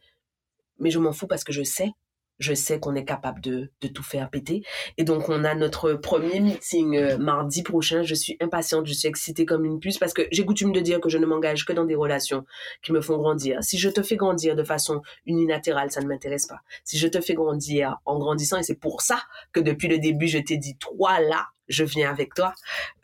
Mais 0.79 0.89
je 0.89 0.99
m'en 0.99 1.11
fous 1.11 1.27
parce 1.27 1.43
que 1.43 1.53
je 1.53 1.63
sais 1.63 1.91
je 2.39 2.53
sais 2.53 2.79
qu'on 2.79 2.95
est 2.95 3.05
capable 3.05 3.41
de, 3.41 3.71
de, 3.81 3.87
tout 3.87 4.03
faire 4.03 4.29
péter. 4.29 4.63
Et 4.97 5.03
donc, 5.03 5.29
on 5.29 5.43
a 5.43 5.55
notre 5.55 5.93
premier 5.93 6.39
meeting 6.39 6.97
euh, 6.97 7.17
mardi 7.17 7.63
prochain. 7.63 8.03
Je 8.03 8.15
suis 8.15 8.37
impatiente, 8.41 8.85
je 8.85 8.93
suis 8.93 9.07
excitée 9.07 9.45
comme 9.45 9.65
une 9.65 9.79
puce 9.79 9.97
parce 9.97 10.13
que 10.13 10.23
j'ai 10.31 10.45
coutume 10.45 10.71
de 10.71 10.79
dire 10.79 10.99
que 10.99 11.09
je 11.09 11.17
ne 11.17 11.25
m'engage 11.25 11.65
que 11.65 11.73
dans 11.73 11.85
des 11.85 11.95
relations 11.95 12.45
qui 12.81 12.91
me 12.91 13.01
font 13.01 13.17
grandir. 13.17 13.63
Si 13.63 13.77
je 13.77 13.89
te 13.89 14.01
fais 14.01 14.15
grandir 14.15 14.55
de 14.55 14.63
façon 14.63 15.01
unilatérale, 15.25 15.91
ça 15.91 16.01
ne 16.01 16.07
m'intéresse 16.07 16.47
pas. 16.47 16.59
Si 16.83 16.97
je 16.97 17.07
te 17.07 17.21
fais 17.21 17.33
grandir 17.33 17.97
en 18.05 18.17
grandissant, 18.17 18.57
et 18.57 18.63
c'est 18.63 18.79
pour 18.79 19.01
ça 19.01 19.21
que 19.51 19.59
depuis 19.59 19.87
le 19.87 19.99
début, 19.99 20.27
je 20.27 20.39
t'ai 20.39 20.57
dit, 20.57 20.75
toi 20.77 21.19
là, 21.19 21.47
je 21.67 21.83
viens 21.83 22.09
avec 22.09 22.33
toi. 22.33 22.53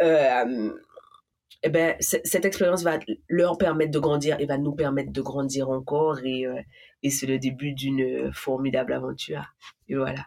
Euh, 0.02 0.72
eh 1.62 1.70
ben, 1.70 1.96
cette 2.00 2.46
expérience 2.46 2.84
va 2.84 3.00
leur 3.28 3.58
permettre 3.58 3.92
de 3.92 4.00
grandir 4.00 4.40
et 4.40 4.46
va 4.46 4.58
nous 4.58 4.74
permettre 4.74 5.12
de 5.12 5.22
grandir 5.22 5.70
encore. 5.70 6.20
Et, 6.24 6.46
euh, 6.46 6.56
et 7.04 7.10
c'est 7.10 7.28
le 7.28 7.40
début 7.40 7.74
d'une 7.74 8.32
formidable 8.34 8.94
aventure. 8.94 9.54
Et 9.88 9.96
voilà. 9.96 10.26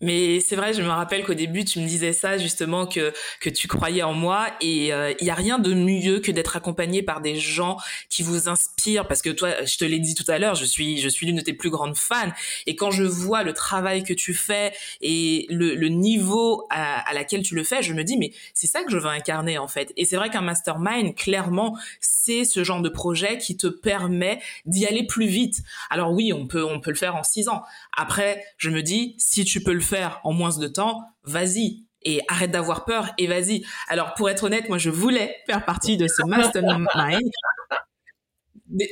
Mais 0.00 0.40
c'est 0.40 0.56
vrai, 0.56 0.72
je 0.72 0.82
me 0.82 0.88
rappelle 0.88 1.24
qu'au 1.24 1.34
début, 1.34 1.64
tu 1.64 1.80
me 1.80 1.86
disais 1.86 2.12
ça 2.12 2.38
justement 2.38 2.86
que 2.86 3.12
que 3.40 3.50
tu 3.50 3.68
croyais 3.68 4.02
en 4.02 4.14
moi 4.14 4.48
et 4.60 4.86
il 4.86 4.92
euh, 4.92 5.12
y 5.20 5.30
a 5.30 5.34
rien 5.34 5.58
de 5.58 5.74
mieux 5.74 6.20
que 6.20 6.32
d'être 6.32 6.56
accompagné 6.56 7.02
par 7.02 7.20
des 7.20 7.36
gens 7.36 7.76
qui 8.08 8.22
vous 8.22 8.48
inspirent 8.48 9.06
parce 9.06 9.22
que 9.22 9.30
toi, 9.30 9.64
je 9.64 9.76
te 9.76 9.84
l'ai 9.84 9.98
dit 9.98 10.14
tout 10.14 10.24
à 10.28 10.38
l'heure, 10.38 10.54
je 10.54 10.64
suis 10.64 10.98
je 10.98 11.08
suis 11.08 11.26
l'une 11.26 11.36
de 11.36 11.42
tes 11.42 11.52
plus 11.52 11.70
grandes 11.70 11.96
fans 11.96 12.32
et 12.66 12.76
quand 12.76 12.90
je 12.90 13.04
vois 13.04 13.42
le 13.42 13.52
travail 13.52 14.02
que 14.02 14.12
tu 14.12 14.34
fais 14.34 14.72
et 15.00 15.46
le, 15.50 15.74
le 15.74 15.88
niveau 15.88 16.66
à, 16.70 17.08
à 17.08 17.12
laquelle 17.12 17.42
tu 17.42 17.54
le 17.54 17.64
fais, 17.64 17.82
je 17.82 17.92
me 17.92 18.04
dis 18.04 18.16
mais 18.16 18.32
c'est 18.54 18.66
ça 18.66 18.82
que 18.82 18.90
je 18.90 18.98
veux 18.98 19.06
incarner 19.06 19.58
en 19.58 19.68
fait. 19.68 19.92
Et 19.96 20.04
c'est 20.04 20.16
vrai 20.16 20.30
qu'un 20.30 20.40
mastermind, 20.42 21.14
clairement, 21.14 21.76
c'est 22.00 22.44
ce 22.44 22.64
genre 22.64 22.80
de 22.80 22.88
projet 22.88 23.38
qui 23.38 23.56
te 23.56 23.66
permet 23.66 24.40
d'y 24.64 24.86
aller 24.86 25.06
plus 25.06 25.26
vite. 25.26 25.58
Alors 25.90 26.12
oui, 26.12 26.32
on 26.32 26.46
peut 26.46 26.64
on 26.64 26.80
peut 26.80 26.90
le 26.90 26.96
faire 26.96 27.16
en 27.16 27.22
six 27.22 27.48
ans. 27.48 27.62
Après, 27.96 28.44
je 28.56 28.70
me 28.70 28.82
dis 28.82 29.14
si 29.18 29.44
tu 29.44 29.62
peux 29.62 29.73
le 29.74 29.80
faire 29.80 30.20
en 30.24 30.32
moins 30.32 30.56
de 30.58 30.68
temps, 30.68 31.02
vas-y. 31.24 31.84
Et 32.06 32.20
arrête 32.28 32.50
d'avoir 32.50 32.84
peur 32.84 33.08
et 33.16 33.26
vas-y. 33.26 33.64
Alors, 33.88 34.12
pour 34.12 34.28
être 34.28 34.44
honnête, 34.44 34.68
moi, 34.68 34.76
je 34.76 34.90
voulais 34.90 35.36
faire 35.46 35.64
partie 35.64 35.96
de 35.96 36.06
ce 36.06 36.22
mastermind 36.26 37.30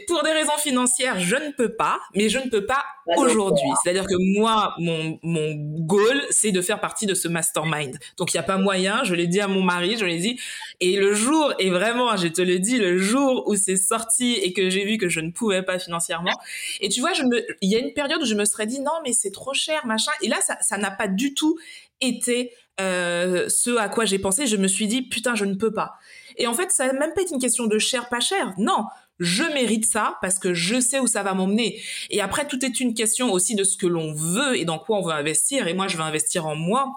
pour 0.06 0.22
des 0.22 0.32
raisons 0.32 0.56
financières, 0.58 1.18
je 1.18 1.36
ne 1.36 1.50
peux 1.52 1.74
pas, 1.74 2.00
mais 2.14 2.28
je 2.28 2.38
ne 2.38 2.48
peux 2.48 2.64
pas 2.66 2.84
aujourd'hui. 3.16 3.68
C'est-à-dire 3.82 4.06
que 4.06 4.14
moi, 4.38 4.74
mon, 4.78 5.18
mon 5.22 5.54
goal, 5.80 6.22
c'est 6.30 6.52
de 6.52 6.62
faire 6.62 6.80
partie 6.80 7.06
de 7.06 7.14
ce 7.14 7.28
mastermind. 7.28 7.98
Donc, 8.16 8.32
il 8.32 8.36
n'y 8.36 8.40
a 8.40 8.44
pas 8.44 8.58
moyen, 8.58 9.02
je 9.04 9.14
l'ai 9.14 9.26
dit 9.26 9.40
à 9.40 9.48
mon 9.48 9.62
mari, 9.62 9.96
je 9.98 10.04
l'ai 10.04 10.18
dit. 10.18 10.38
Et 10.80 10.96
le 10.96 11.14
jour, 11.14 11.52
et 11.58 11.70
vraiment, 11.70 12.16
je 12.16 12.28
te 12.28 12.42
le 12.42 12.58
dis, 12.58 12.78
le 12.78 12.98
jour 12.98 13.44
où 13.48 13.56
c'est 13.56 13.76
sorti 13.76 14.34
et 14.34 14.52
que 14.52 14.70
j'ai 14.70 14.84
vu 14.84 14.98
que 14.98 15.08
je 15.08 15.20
ne 15.20 15.30
pouvais 15.30 15.62
pas 15.62 15.78
financièrement. 15.78 16.38
Et 16.80 16.88
tu 16.88 17.00
vois, 17.00 17.12
je 17.12 17.24
me, 17.24 17.44
il 17.60 17.70
y 17.70 17.76
a 17.76 17.78
une 17.78 17.92
période 17.92 18.22
où 18.22 18.26
je 18.26 18.34
me 18.34 18.44
serais 18.44 18.66
dit, 18.66 18.80
non, 18.80 18.92
mais 19.04 19.12
c'est 19.12 19.32
trop 19.32 19.54
cher, 19.54 19.86
machin. 19.86 20.12
Et 20.22 20.28
là, 20.28 20.38
ça 20.60 20.78
n'a 20.78 20.90
pas 20.90 21.08
du 21.08 21.34
tout 21.34 21.58
été 22.00 22.52
euh, 22.80 23.48
ce 23.48 23.76
à 23.76 23.88
quoi 23.88 24.04
j'ai 24.04 24.18
pensé. 24.18 24.46
Je 24.46 24.56
me 24.56 24.68
suis 24.68 24.86
dit, 24.86 25.02
putain, 25.02 25.34
je 25.34 25.44
ne 25.44 25.54
peux 25.54 25.72
pas. 25.72 25.94
Et 26.36 26.46
en 26.46 26.54
fait, 26.54 26.70
ça 26.70 26.86
n'a 26.86 26.92
même 26.94 27.12
pas 27.14 27.22
été 27.22 27.34
une 27.34 27.40
question 27.40 27.66
de 27.66 27.78
cher, 27.78 28.08
pas 28.08 28.20
cher. 28.20 28.54
Non, 28.58 28.86
je 29.22 29.44
mérite 29.54 29.86
ça 29.86 30.18
parce 30.20 30.38
que 30.38 30.52
je 30.54 30.80
sais 30.80 30.98
où 30.98 31.06
ça 31.06 31.22
va 31.22 31.34
m'emmener. 31.34 31.80
Et 32.10 32.20
après, 32.20 32.46
tout 32.46 32.64
est 32.64 32.80
une 32.80 32.94
question 32.94 33.32
aussi 33.32 33.54
de 33.54 33.64
ce 33.64 33.76
que 33.76 33.86
l'on 33.86 34.12
veut 34.12 34.56
et 34.56 34.64
dans 34.64 34.78
quoi 34.78 34.98
on 34.98 35.02
veut 35.02 35.12
investir. 35.12 35.68
Et 35.68 35.74
moi, 35.74 35.88
je 35.88 35.96
veux 35.96 36.02
investir 36.02 36.46
en 36.46 36.56
moi. 36.56 36.92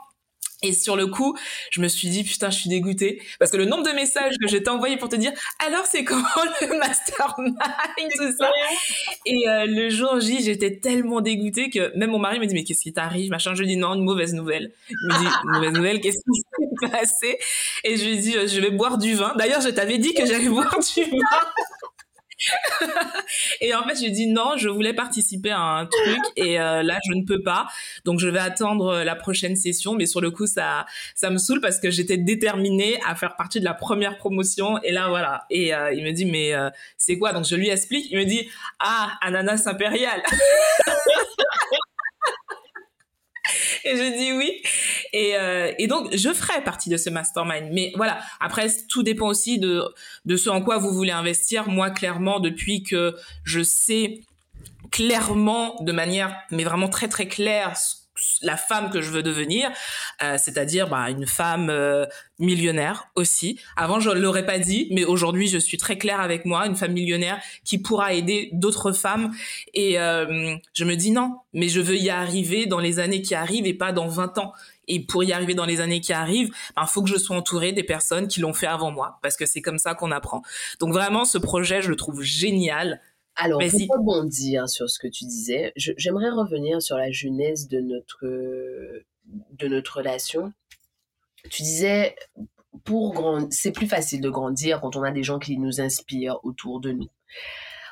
Et 0.64 0.74
sur 0.74 0.96
le 0.96 1.08
coup, 1.08 1.38
je 1.70 1.82
me 1.82 1.88
suis 1.88 2.10
dit 2.10 2.24
putain, 2.24 2.50
je 2.50 2.58
suis 2.58 2.70
dégoûtée 2.70 3.22
parce 3.40 3.52
que 3.52 3.58
le 3.58 3.66
nombre 3.66 3.84
de 3.84 3.92
messages 3.92 4.34
que 4.42 4.48
j'ai 4.48 4.68
envoyé 4.68 4.98
pour 4.98 5.10
te 5.10 5.16
dire 5.16 5.32
alors 5.64 5.86
c'est 5.86 6.04
comment 6.04 6.24
le 6.62 6.80
mastermind 6.80 7.56
tout 8.16 8.38
ça? 8.40 8.50
Et 9.26 9.48
euh, 9.48 9.66
le 9.68 9.90
jour 9.90 10.20
J, 10.20 10.42
j'étais 10.44 10.80
tellement 10.80 11.22
dégoûtée 11.22 11.70
que 11.70 11.96
même 11.98 12.12
mon 12.12 12.20
mari 12.20 12.40
me 12.40 12.46
dit 12.46 12.56
mais 12.56 12.64
qu'est-ce 12.64 12.82
qui 12.82 12.94
t'arrive 12.94 13.30
machin? 13.30 13.54
Je 13.54 13.62
lui 13.62 13.68
dis 13.68 13.78
non, 13.78 13.94
une 13.94 14.04
mauvaise 14.04 14.34
nouvelle. 14.34 14.72
Il 14.90 14.96
me 15.08 15.20
dit 15.20 15.26
une 15.44 15.52
mauvaise 15.52 15.74
nouvelle, 15.74 16.02
qu'est-ce 16.02 16.18
qui 16.18 16.42
s'est 16.42 16.90
passé? 16.90 17.38
Et 17.84 17.98
je 17.98 18.06
lui 18.06 18.18
dis 18.18 18.32
je 18.32 18.60
vais 18.60 18.72
boire 18.72 18.98
du 18.98 19.14
vin. 19.14 19.34
D'ailleurs, 19.38 19.62
je 19.62 19.70
t'avais 19.70 19.98
dit 19.98 20.14
que 20.14 20.26
j'allais 20.26 20.50
boire 20.50 20.80
du 20.80 21.04
vin. 21.04 21.18
et 23.62 23.74
en 23.74 23.84
fait, 23.84 23.96
j'ai 24.00 24.10
dit 24.10 24.28
non, 24.28 24.58
je 24.58 24.70
voulais 24.70 24.94
participer 24.94 25.52
à 25.52 25.62
un 25.62 25.86
truc 25.86 26.20
et 26.36 26.60
euh, 26.60 26.84
là, 26.84 27.00
je 27.08 27.14
ne 27.14 27.24
peux 27.24 27.42
pas. 27.42 27.68
Donc, 28.04 28.20
je 28.20 28.28
vais 28.28 28.40
attendre 28.40 28.88
euh, 28.88 29.04
la 29.04 29.16
prochaine 29.16 29.56
session. 29.56 29.96
Mais 29.96 30.06
sur 30.06 30.22
le 30.22 30.32
coup, 30.32 30.48
ça, 30.48 30.86
ça 31.16 31.30
me 31.30 31.38
saoule 31.38 31.62
parce 31.62 31.80
que 31.80 31.92
j'étais 31.92 32.18
déterminée 32.18 33.00
à 33.08 33.16
faire 33.16 33.36
partie 33.36 33.60
de 33.60 33.66
la 33.66 33.74
première 33.74 34.18
promotion. 34.18 34.82
Et 34.84 34.92
là, 34.92 35.10
voilà. 35.10 35.46
Et 35.50 35.74
euh, 35.74 35.94
il 35.94 36.04
me 36.04 36.12
dit, 36.12 36.26
mais 36.26 36.54
c'est 36.98 37.18
quoi? 37.18 37.34
Donc, 37.34 37.46
je 37.46 37.56
lui 37.56 37.70
explique. 37.70 38.08
Il 38.12 38.18
me 38.18 38.26
dit, 38.26 38.50
ah, 38.80 39.14
ananas 39.22 39.68
impérial. 39.68 40.22
et 43.92 43.96
je 43.96 44.18
dis 44.18 44.32
oui. 44.34 44.62
Et, 45.14 45.36
euh, 45.38 45.72
et, 45.78 45.88
donc, 45.88 46.16
je 46.16 46.34
ferai 46.34 46.62
partie 46.64 46.90
de 46.90 46.98
ce 46.98 47.10
mastermind. 47.10 47.70
Mais 47.72 47.92
voilà, 47.96 48.20
après, 48.40 48.68
tout 48.90 49.04
dépend 49.04 49.28
aussi 49.28 49.60
de, 49.60 49.84
de 50.26 50.36
ce 50.36 50.50
en 50.50 50.62
quoi 50.62 50.78
vous 50.78 50.92
voulez 50.92 51.12
investir. 51.12 51.70
Moi, 51.70 51.92
clairement, 51.92 52.40
depuis 52.40 52.84
que 52.84 53.16
je 53.44 53.62
sais 53.62 54.22
clairement, 54.92 55.76
de 55.82 55.92
manière, 55.92 56.36
mais 56.52 56.64
vraiment 56.64 56.88
très, 56.88 57.08
très 57.08 57.28
claire, 57.28 57.74
la 58.42 58.58
femme 58.58 58.90
que 58.90 59.02
je 59.02 59.12
veux 59.12 59.24
devenir, 59.24 59.70
euh, 60.24 60.38
c'est-à-dire 60.38 60.88
bah, 60.88 61.10
une 61.10 61.28
femme 61.28 61.70
euh, 61.70 62.06
millionnaire 62.40 63.08
aussi. 63.16 63.60
Avant, 63.76 64.00
je 64.00 64.10
ne 64.10 64.20
l'aurais 64.20 64.46
pas 64.46 64.60
dit, 64.60 64.88
mais 64.92 65.04
aujourd'hui, 65.06 65.48
je 65.48 65.58
suis 65.58 65.78
très 65.78 65.98
claire 65.98 66.20
avec 66.20 66.46
moi, 66.46 66.66
une 66.68 66.76
femme 66.76 66.94
millionnaire 66.94 67.40
qui 67.64 67.78
pourra 67.78 68.14
aider 68.14 68.50
d'autres 68.54 68.92
femmes. 68.92 69.34
Et 69.74 70.00
euh, 70.00 70.56
je 70.74 70.84
me 70.84 70.96
dis 70.96 71.12
non, 71.12 71.38
mais 71.54 71.70
je 71.70 71.82
veux 71.82 71.98
y 71.98 72.10
arriver 72.10 72.66
dans 72.66 72.80
les 72.80 73.00
années 73.00 73.22
qui 73.22 73.36
arrivent 73.36 73.68
et 73.68 73.74
pas 73.74 73.92
dans 73.92 74.08
20 74.08 74.38
ans. 74.38 74.54
Et 74.88 75.00
pour 75.00 75.24
y 75.24 75.34
arriver 75.34 75.56
dans 75.56 75.66
les 75.66 75.82
années 75.82 76.02
qui 76.02 76.14
arrivent, 76.14 76.50
il 76.50 76.74
bah, 76.76 76.86
faut 76.86 77.02
que 77.02 77.10
je 77.10 77.18
sois 77.18 77.36
entourée 77.36 77.72
des 77.72 77.84
personnes 77.84 78.28
qui 78.28 78.40
l'ont 78.40 78.54
fait 78.54 78.68
avant 78.68 78.92
moi, 78.92 79.20
parce 79.22 79.36
que 79.36 79.46
c'est 79.46 79.62
comme 79.62 79.80
ça 79.80 79.96
qu'on 79.96 80.12
apprend. 80.12 80.44
Donc 80.80 80.94
vraiment, 80.94 81.26
ce 81.26 81.38
projet, 81.38 81.82
je 81.82 81.90
le 81.90 81.96
trouve 81.96 82.22
génial. 82.22 83.02
Alors, 83.36 83.60
pour 83.60 83.98
rebondir 83.98 84.70
sur 84.70 84.90
ce 84.90 84.98
que 84.98 85.08
tu 85.08 85.26
disais, 85.26 85.74
j'aimerais 85.76 86.30
revenir 86.30 86.82
sur 86.82 86.98
la 86.98 87.12
genèse 87.12 87.68
de 87.68 87.80
notre, 87.80 88.26
de 88.26 89.68
notre 89.68 89.98
relation. 89.98 90.54
Tu 91.50 91.64
disais, 91.64 92.16
pour 92.86 93.14
grand, 93.14 93.52
c'est 93.52 93.72
plus 93.72 93.88
facile 93.88 94.22
de 94.22 94.30
grandir 94.30 94.80
quand 94.80 94.96
on 94.96 95.04
a 95.04 95.12
des 95.12 95.24
gens 95.24 95.40
qui 95.40 95.58
nous 95.58 95.82
inspirent 95.82 96.40
autour 96.44 96.80
de 96.80 96.92
nous. 96.92 97.10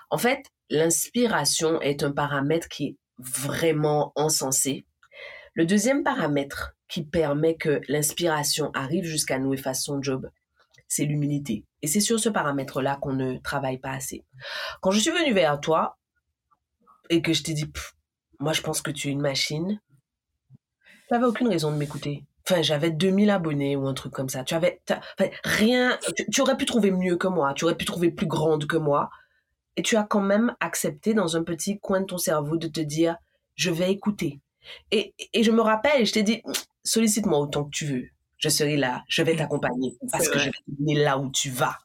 En 0.09 0.17
fait, 0.17 0.45
l'inspiration 0.69 1.81
est 1.81 2.03
un 2.03 2.11
paramètre 2.11 2.67
qui 2.69 2.85
est 2.85 2.97
vraiment 3.17 4.11
encensé. 4.15 4.85
Le 5.53 5.65
deuxième 5.65 6.03
paramètre 6.03 6.75
qui 6.87 7.03
permet 7.03 7.55
que 7.55 7.81
l'inspiration 7.87 8.71
arrive 8.73 9.03
jusqu'à 9.03 9.39
nous 9.39 9.53
et 9.53 9.57
fasse 9.57 9.83
son 9.83 10.01
job, 10.01 10.29
c'est 10.93 11.05
l'humilité. 11.05 11.65
Et 11.81 11.87
c'est 11.87 11.99
sur 11.99 12.19
ce 12.19 12.29
paramètre-là 12.29 12.97
qu'on 13.01 13.13
ne 13.13 13.37
travaille 13.37 13.79
pas 13.79 13.91
assez. 13.91 14.23
Quand 14.79 14.91
je 14.91 14.99
suis 14.99 15.09
venue 15.09 15.33
vers 15.33 15.59
toi 15.59 15.97
et 17.09 17.21
que 17.23 17.33
je 17.33 17.41
t'ai 17.41 17.53
dit, 17.53 17.65
moi 18.39 18.53
je 18.53 18.61
pense 18.61 18.81
que 18.81 18.91
tu 18.91 19.07
es 19.07 19.11
une 19.11 19.21
machine, 19.21 19.81
tu 21.07 21.13
n'avais 21.13 21.25
aucune 21.25 21.47
raison 21.47 21.71
de 21.71 21.77
m'écouter. 21.77 22.25
Enfin, 22.47 22.61
j'avais 22.61 22.91
2000 22.91 23.31
abonnés 23.31 23.75
ou 23.75 23.87
un 23.87 23.93
truc 23.93 24.13
comme 24.13 24.29
ça. 24.29 24.43
Tu 24.43 24.53
avais 24.53 24.81
rien. 25.43 25.97
Tu, 26.31 26.41
aurais 26.41 26.57
pu 26.57 26.65
trouver 26.65 26.91
mieux 26.91 27.15
que 27.15 27.27
moi. 27.27 27.53
Tu 27.53 27.63
aurais 27.63 27.77
pu 27.77 27.85
trouver 27.85 28.11
plus 28.11 28.27
grande 28.27 28.67
que 28.67 28.77
moi. 28.77 29.09
Et 29.75 29.81
tu 29.81 29.95
as 29.95 30.03
quand 30.03 30.21
même 30.21 30.53
accepté 30.59 31.13
dans 31.13 31.37
un 31.37 31.43
petit 31.43 31.79
coin 31.79 32.01
de 32.01 32.05
ton 32.05 32.17
cerveau 32.17 32.57
de 32.57 32.67
te 32.67 32.81
dire, 32.81 33.15
je 33.55 33.71
vais 33.71 33.91
écouter. 33.91 34.41
Et, 34.91 35.15
et 35.33 35.43
je 35.43 35.51
me 35.51 35.61
rappelle, 35.61 36.05
je 36.05 36.11
t'ai 36.11 36.23
dit, 36.23 36.43
sollicite-moi 36.83 37.39
autant 37.39 37.63
que 37.63 37.71
tu 37.71 37.85
veux 37.85 38.09
je 38.43 38.49
serai 38.49 38.75
là, 38.75 39.05
je 39.07 39.23
vais 39.23 39.37
t'accompagner 39.37 39.95
parce 40.11 40.27
que 40.27 40.37
je 40.37 40.47
vais 40.47 40.51
t'amener 40.67 41.01
là 41.01 41.17
où 41.17 41.31
tu 41.31 41.49
vas. 41.49 41.77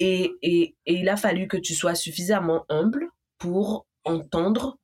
Et, 0.00 0.32
et, 0.42 0.74
et 0.84 0.94
il 0.94 1.08
a 1.08 1.16
fallu 1.16 1.46
que 1.46 1.56
tu 1.56 1.74
sois 1.74 1.94
suffisamment 1.94 2.64
humble 2.68 3.06
pour 3.38 3.86
entendre 4.02 4.78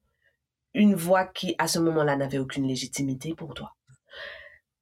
une 0.75 0.95
voix 0.95 1.25
qui, 1.25 1.57
à 1.59 1.67
ce 1.67 1.81
moment-là, 1.81 2.15
n'avait 2.15 2.39
aucune 2.39 2.69
légitimité 2.69 3.35
pour 3.35 3.53
toi. 3.55 3.73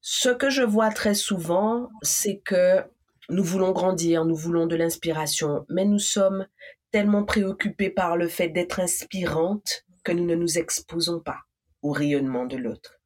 Ce 0.03 0.29
que 0.29 0.51
je 0.51 0.63
vois 0.63 0.91
très 0.91 1.15
souvent, 1.15 1.89
c'est 2.03 2.41
que 2.41 2.85
nous 3.31 3.43
voulons 3.43 3.73
grandir, 3.73 4.27
nous 4.27 4.37
voulons 4.37 4.67
de 4.67 4.77
l'inspiration, 4.77 5.65
mais 5.71 5.87
nous 5.87 5.99
sommes 5.99 6.47
tellement 6.91 7.25
préoccupés 7.25 7.89
par 7.89 8.19
le 8.19 8.29
fait 8.29 8.51
d'être 8.51 8.79
inspirante 8.81 9.87
que 10.05 10.13
nous 10.13 10.27
ne 10.27 10.35
nous 10.35 10.59
exposons 10.59 11.21
pas 11.21 11.39
au 11.81 11.93
rayonnement 11.93 12.45
de 12.45 12.59
l'autre. 12.59 13.01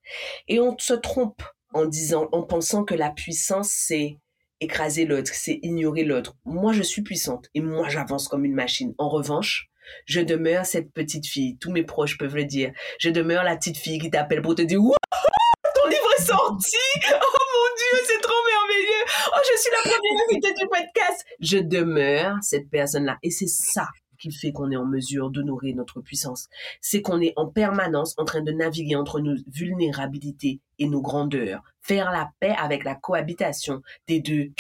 Et 0.49 0.59
on 0.59 0.77
se 0.79 0.95
trompe 0.95 1.45
en 1.75 1.85
disant, 1.85 2.29
en 2.33 2.43
pensant 2.43 2.85
que 2.85 2.95
la 2.95 3.11
puissance, 3.11 3.71
c'est 3.71 4.19
écraser 4.61 5.05
l'autre, 5.05 5.33
c'est 5.35 5.59
ignorer 5.63 6.05
l'autre. 6.05 6.37
Moi, 6.45 6.73
je 6.73 6.83
suis 6.83 7.03
puissante 7.03 7.49
et 7.55 7.61
moi, 7.61 7.89
j'avance 7.89 8.29
comme 8.29 8.45
une 8.45 8.55
machine. 8.55 8.95
En 8.99 9.09
revanche, 9.09 9.69
je 10.07 10.21
demeure 10.21 10.65
cette 10.65 10.93
petite 10.93 11.27
fille. 11.27 11.59
Tous 11.59 11.71
mes 11.71 11.83
proches 11.83 12.17
peuvent 12.17 12.37
le 12.37 12.45
dire. 12.45 12.73
Je 12.99 13.11
demeure 13.11 13.45
la 13.45 13.57
petite 13.57 13.77
fille 13.77 13.99
qui 13.99 14.11
t'appelle 14.11 14.41
pour 14.41 14.55
te 14.55 14.63
dire, 14.63 14.81
ton 14.81 15.89
livre 15.89 16.09
est 16.19 16.23
sorti! 16.23 16.77
Oh 17.13 17.45
mon 17.55 17.77
Dieu, 17.77 18.07
c'est 18.07 18.21
trop 18.21 18.33
merveilleux! 18.47 19.05
Oh, 19.29 19.41
je 19.53 19.61
suis 19.61 19.71
la 19.73 19.91
première 19.91 20.25
invitée 20.31 20.55
du 20.55 20.69
podcast! 20.69 21.25
Je 21.41 21.59
demeure 21.59 22.37
cette 22.43 22.71
personne-là. 22.71 23.19
Et 23.23 23.31
c'est 23.31 23.49
ça 23.49 23.89
fait 24.33 24.53
qu'on 24.53 24.71
est 24.71 24.77
en 24.77 24.87
mesure 24.87 25.31
d'honorer 25.31 25.73
notre 25.75 26.01
puissance. 26.01 26.49
C'est 26.81 27.03
qu'on 27.03 27.21
est 27.21 27.33
en 27.37 27.47
permanence 27.47 28.15
en 28.19 28.25
train 28.25 28.43
de 28.43 28.53
naviguer 28.53 28.97
entre 28.97 29.21
nos 29.21 29.37
vulnérabilités 29.47 30.61
et 30.79 30.87
nos 30.87 31.01
grandeurs. 31.01 31.63
Faire 31.81 32.11
la 32.11 32.31
paix 32.41 32.55
avec 32.59 32.85
la 32.85 32.95
cohabitation 32.95 33.83
des 34.07 34.21
deux 34.21 34.53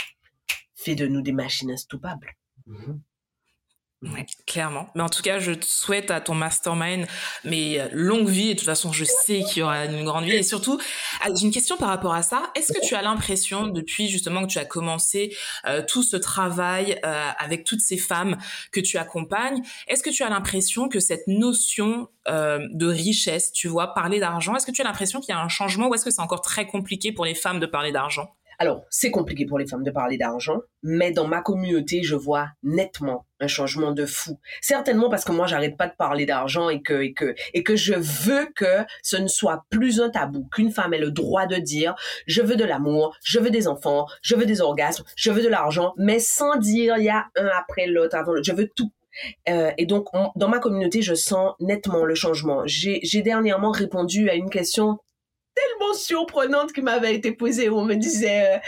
fait 0.75 0.95
de 0.95 1.07
nous 1.07 1.23
des 1.23 1.33
machines 1.33 1.71
instoppables. 1.71 2.37
Mhm. 2.67 3.01
Ouais, 4.12 4.26
clairement. 4.46 4.88
Mais 4.94 5.02
en 5.02 5.09
tout 5.09 5.22
cas, 5.22 5.38
je 5.38 5.52
te 5.52 5.64
souhaite 5.64 6.11
à 6.11 6.20
ton 6.20 6.34
mastermind 6.34 7.07
mais 7.44 7.80
euh, 7.80 7.88
longue 7.92 8.28
vie 8.28 8.50
et 8.50 8.55
de 8.55 8.59
toute 8.59 8.66
façon, 8.66 8.92
je 8.92 9.05
sais 9.05 9.42
qu'il 9.42 9.61
y 9.61 9.62
aura 9.62 9.86
une 9.86 10.05
grande 10.05 10.24
vie 10.24 10.32
et 10.32 10.42
surtout, 10.42 10.78
ah, 11.22 11.28
j'ai 11.34 11.46
une 11.46 11.52
question 11.52 11.76
par 11.76 11.88
rapport 11.88 12.12
à 12.12 12.22
ça. 12.22 12.50
Est-ce 12.55 12.72
que 12.72 12.86
tu 12.86 12.94
as 12.94 13.02
l'impression 13.02 13.66
depuis 13.66 14.09
justement 14.09 14.42
que 14.42 14.52
tu 14.52 14.59
as 14.59 14.64
commencé 14.64 15.34
euh, 15.66 15.82
tout 15.86 16.02
ce 16.02 16.16
travail 16.16 17.00
euh, 17.05 17.30
avec 17.38 17.64
toutes 17.64 17.80
ces 17.80 17.96
femmes 17.96 18.36
que 18.72 18.80
tu 18.80 18.98
accompagnes, 18.98 19.62
est-ce 19.88 20.02
que 20.02 20.11
tu 20.11 20.22
as 20.22 20.28
l'impression 20.28 20.88
que 20.88 21.00
cette 21.00 21.26
notion 21.26 22.09
de 22.26 22.86
richesse, 22.86 23.52
tu 23.52 23.68
vois, 23.68 23.92
parler 23.92 24.18
d'argent, 24.18 24.57
est-ce 24.57 24.64
que 24.64 24.72
tu 24.72 24.80
as 24.80 24.84
l'impression 24.84 25.20
qu'il 25.20 25.34
y 25.34 25.36
a 25.36 25.42
un 25.42 25.50
changement 25.50 25.88
ou 25.88 25.94
est-ce 25.94 26.07
que 26.07 26.11
c'est 26.11 26.22
encore 26.22 26.40
très 26.40 26.66
compliqué 26.66 27.12
pour 27.12 27.26
les 27.26 27.34
femmes 27.34 27.61
de 27.61 27.66
parler 27.66 27.92
d'argent? 27.92 28.34
Alors, 28.59 28.84
c'est 28.90 29.11
compliqué 29.11 29.46
pour 29.46 29.59
les 29.59 29.66
femmes 29.66 29.82
de 29.82 29.90
parler 29.90 30.16
d'argent, 30.16 30.61
mais 30.82 31.12
dans 31.12 31.26
ma 31.26 31.40
communauté, 31.40 32.02
je 32.02 32.14
vois 32.14 32.48
nettement 32.62 33.26
un 33.40 33.46
changement 33.46 33.92
de 33.92 34.07
fou. 34.07 34.38
Certainement 34.61 35.09
parce 35.09 35.24
que 35.24 35.32
moi, 35.32 35.46
j'arrête 35.46 35.76
pas 35.76 35.86
de 35.86 35.94
parler 35.96 36.26
d'argent 36.26 36.68
et 36.68 36.82
que, 36.82 37.02
et 37.02 37.12
que, 37.12 37.34
et 37.52 37.62
que 37.62 37.76
je 37.76 37.94
veux 37.94 38.46
que 38.55 38.84
ce 39.02 39.16
ne 39.16 39.28
soit 39.28 39.64
plus 39.70 40.00
un 40.00 40.11
tabou, 40.11 40.48
qu'une 40.52 40.70
femme 40.70 40.94
ait 40.94 40.98
le 40.98 41.11
droit 41.11 41.46
de 41.46 41.57
dire, 41.57 41.94
je 42.26 42.42
veux 42.42 42.57
de 42.57 42.64
l'amour, 42.64 43.16
je 43.22 43.38
veux 43.38 43.50
des 43.50 43.68
enfants, 43.68 44.07
je 44.22 44.34
veux 44.36 44.46
des 44.46 44.61
orgasmes, 44.61 45.05
je 45.16 45.30
veux 45.30 45.42
de 45.42 45.48
l'argent, 45.48 45.94
mais 45.96 46.18
sans 46.18 46.57
dire 46.57 46.96
il 46.98 47.05
y 47.05 47.11
a 47.11 47.26
un 47.36 47.46
après 47.59 47.86
l'autre 47.86 48.16
avant 48.16 48.32
l'autre. 48.32 48.46
Je 48.46 48.55
veux 48.55 48.68
tout. 48.68 48.90
Euh, 49.48 49.70
et 49.78 49.86
donc, 49.86 50.09
dans 50.36 50.48
ma 50.48 50.59
communauté, 50.59 51.02
je 51.02 51.14
sens 51.14 51.55
nettement 51.61 52.05
le 52.05 52.14
changement. 52.14 52.62
J'ai 52.66 53.22
dernièrement 53.22 53.70
répondu 53.70 54.28
à 54.28 54.34
une 54.34 54.50
question 54.50 54.98
tellement 55.55 55.94
surprenante 55.94 56.72
qui 56.72 56.82
m'avait 56.82 57.14
été 57.14 57.32
posée 57.32 57.68
où 57.68 57.78
on 57.78 57.84
me 57.84 57.94
disait 57.94 58.55
euh, 58.55 58.59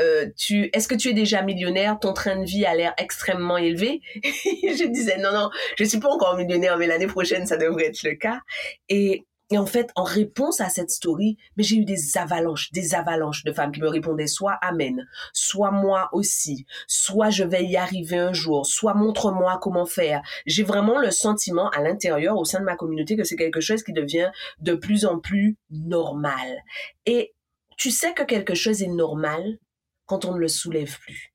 euh, 0.00 0.26
tu 0.36 0.70
est-ce 0.72 0.88
que 0.88 0.94
tu 0.94 1.08
es 1.08 1.12
déjà 1.12 1.42
millionnaire? 1.42 1.98
Ton 2.00 2.12
train 2.12 2.36
de 2.36 2.44
vie 2.44 2.64
a 2.64 2.74
l'air 2.74 2.94
extrêmement 2.98 3.58
élevé. 3.58 4.00
Je 4.24 4.86
disais 4.86 5.18
non 5.18 5.32
non 5.32 5.50
je 5.78 5.84
suis 5.84 5.98
pas 5.98 6.08
encore 6.08 6.36
millionnaire 6.36 6.76
mais 6.78 6.86
l'année 6.86 7.06
prochaine 7.06 7.46
ça 7.46 7.56
devrait 7.56 7.86
être 7.86 8.02
le 8.02 8.14
cas. 8.14 8.40
Et 8.88 9.24
et 9.50 9.58
en 9.58 9.66
fait, 9.66 9.90
en 9.94 10.02
réponse 10.02 10.60
à 10.60 10.68
cette 10.68 10.90
story, 10.90 11.36
mais 11.56 11.62
j'ai 11.62 11.76
eu 11.76 11.84
des 11.84 12.16
avalanches, 12.18 12.72
des 12.72 12.94
avalanches 12.94 13.44
de 13.44 13.52
femmes 13.52 13.70
qui 13.70 13.80
me 13.80 13.88
répondaient 13.88 14.26
soit 14.26 14.58
Amen, 14.60 15.06
soit 15.32 15.70
moi 15.70 16.08
aussi, 16.12 16.66
soit 16.88 17.30
je 17.30 17.44
vais 17.44 17.64
y 17.64 17.76
arriver 17.76 18.18
un 18.18 18.32
jour, 18.32 18.66
soit 18.66 18.94
montre-moi 18.94 19.58
comment 19.62 19.86
faire. 19.86 20.22
J'ai 20.46 20.64
vraiment 20.64 20.98
le 20.98 21.12
sentiment 21.12 21.70
à 21.70 21.80
l'intérieur, 21.80 22.36
au 22.36 22.44
sein 22.44 22.58
de 22.58 22.64
ma 22.64 22.74
communauté, 22.74 23.16
que 23.16 23.22
c'est 23.22 23.36
quelque 23.36 23.60
chose 23.60 23.84
qui 23.84 23.92
devient 23.92 24.32
de 24.58 24.74
plus 24.74 25.04
en 25.06 25.20
plus 25.20 25.56
normal. 25.70 26.56
Et 27.04 27.34
tu 27.76 27.92
sais 27.92 28.14
que 28.14 28.24
quelque 28.24 28.54
chose 28.54 28.82
est 28.82 28.88
normal 28.88 29.58
quand 30.06 30.24
on 30.24 30.34
ne 30.34 30.40
le 30.40 30.48
soulève 30.48 30.98
plus. 30.98 31.32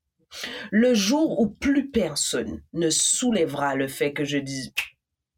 Le 0.71 0.93
jour 0.93 1.39
où 1.39 1.47
plus 1.47 1.89
personne 1.89 2.61
ne 2.73 2.89
soulèvera 2.89 3.75
le 3.75 3.87
fait 3.87 4.13
que 4.13 4.23
je 4.23 4.37
dise, 4.37 4.73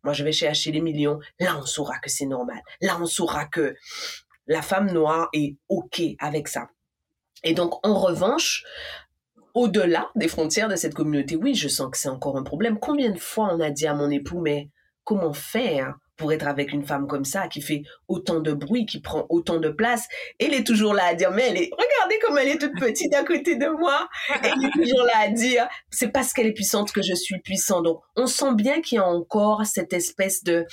moi 0.03 0.13
je 0.13 0.23
vais 0.23 0.31
chercher 0.31 0.71
les 0.71 0.81
millions, 0.81 1.19
là 1.39 1.57
on 1.59 1.65
saura 1.65 1.99
que 1.99 2.09
c'est 2.09 2.25
normal. 2.25 2.61
Là 2.81 2.97
on 3.01 3.05
saura 3.05 3.45
que 3.45 3.75
la 4.47 4.61
femme 4.61 4.91
noire 4.91 5.29
est 5.33 5.55
OK 5.69 6.01
avec 6.19 6.47
ça. 6.47 6.67
Et 7.43 7.53
donc, 7.53 7.85
en 7.85 7.99
revanche, 7.99 8.63
au-delà 9.53 10.09
des 10.15 10.27
frontières 10.27 10.69
de 10.69 10.75
cette 10.75 10.93
communauté, 10.93 11.35
oui, 11.35 11.55
je 11.55 11.67
sens 11.67 11.91
que 11.91 11.97
c'est 11.97 12.09
encore 12.09 12.37
un 12.37 12.43
problème. 12.43 12.79
Combien 12.79 13.11
de 13.11 13.19
fois 13.19 13.53
on 13.53 13.59
a 13.59 13.69
dit 13.69 13.85
à 13.85 13.93
mon 13.93 14.09
époux, 14.09 14.39
mais 14.39 14.69
comment 15.03 15.33
faire 15.33 15.95
pour 16.17 16.31
être 16.31 16.47
avec 16.47 16.71
une 16.71 16.85
femme 16.85 17.07
comme 17.07 17.25
ça, 17.25 17.47
qui 17.47 17.61
fait 17.61 17.83
autant 18.07 18.39
de 18.39 18.53
bruit, 18.53 18.85
qui 18.85 19.01
prend 19.01 19.25
autant 19.29 19.59
de 19.59 19.69
place. 19.69 20.07
Elle 20.39 20.53
est 20.53 20.65
toujours 20.65 20.93
là 20.93 21.05
à 21.05 21.13
dire, 21.15 21.31
mais 21.31 21.47
elle 21.49 21.57
est, 21.57 21.69
regardez 21.71 22.19
comme 22.19 22.37
elle 22.37 22.49
est 22.49 22.57
toute 22.59 22.79
petite 22.79 23.13
à 23.15 23.23
côté 23.23 23.55
de 23.55 23.67
moi. 23.67 24.07
Elle 24.43 24.63
est 24.63 24.71
toujours 24.73 25.05
là 25.05 25.19
à 25.21 25.27
dire, 25.29 25.67
c'est 25.89 26.09
parce 26.09 26.33
qu'elle 26.33 26.47
est 26.47 26.53
puissante 26.53 26.91
que 26.91 27.01
je 27.01 27.13
suis 27.15 27.39
puissant. 27.39 27.81
Donc, 27.81 28.01
on 28.15 28.27
sent 28.27 28.53
bien 28.55 28.81
qu'il 28.81 28.97
y 28.97 28.99
a 28.99 29.07
encore 29.07 29.65
cette 29.65 29.93
espèce 29.93 30.43
de 30.43 30.65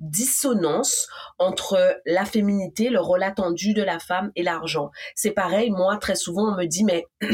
dissonance 0.00 1.06
entre 1.38 2.00
la 2.06 2.24
féminité, 2.24 2.88
le 2.88 3.00
rôle 3.00 3.22
attendu 3.22 3.74
de 3.74 3.82
la 3.82 3.98
femme 3.98 4.30
et 4.36 4.42
l'argent. 4.42 4.90
C'est 5.14 5.30
pareil, 5.30 5.70
moi, 5.70 5.96
très 5.98 6.16
souvent, 6.16 6.52
on 6.52 6.56
me 6.56 6.64
dit, 6.64 6.84
mais 6.84 7.04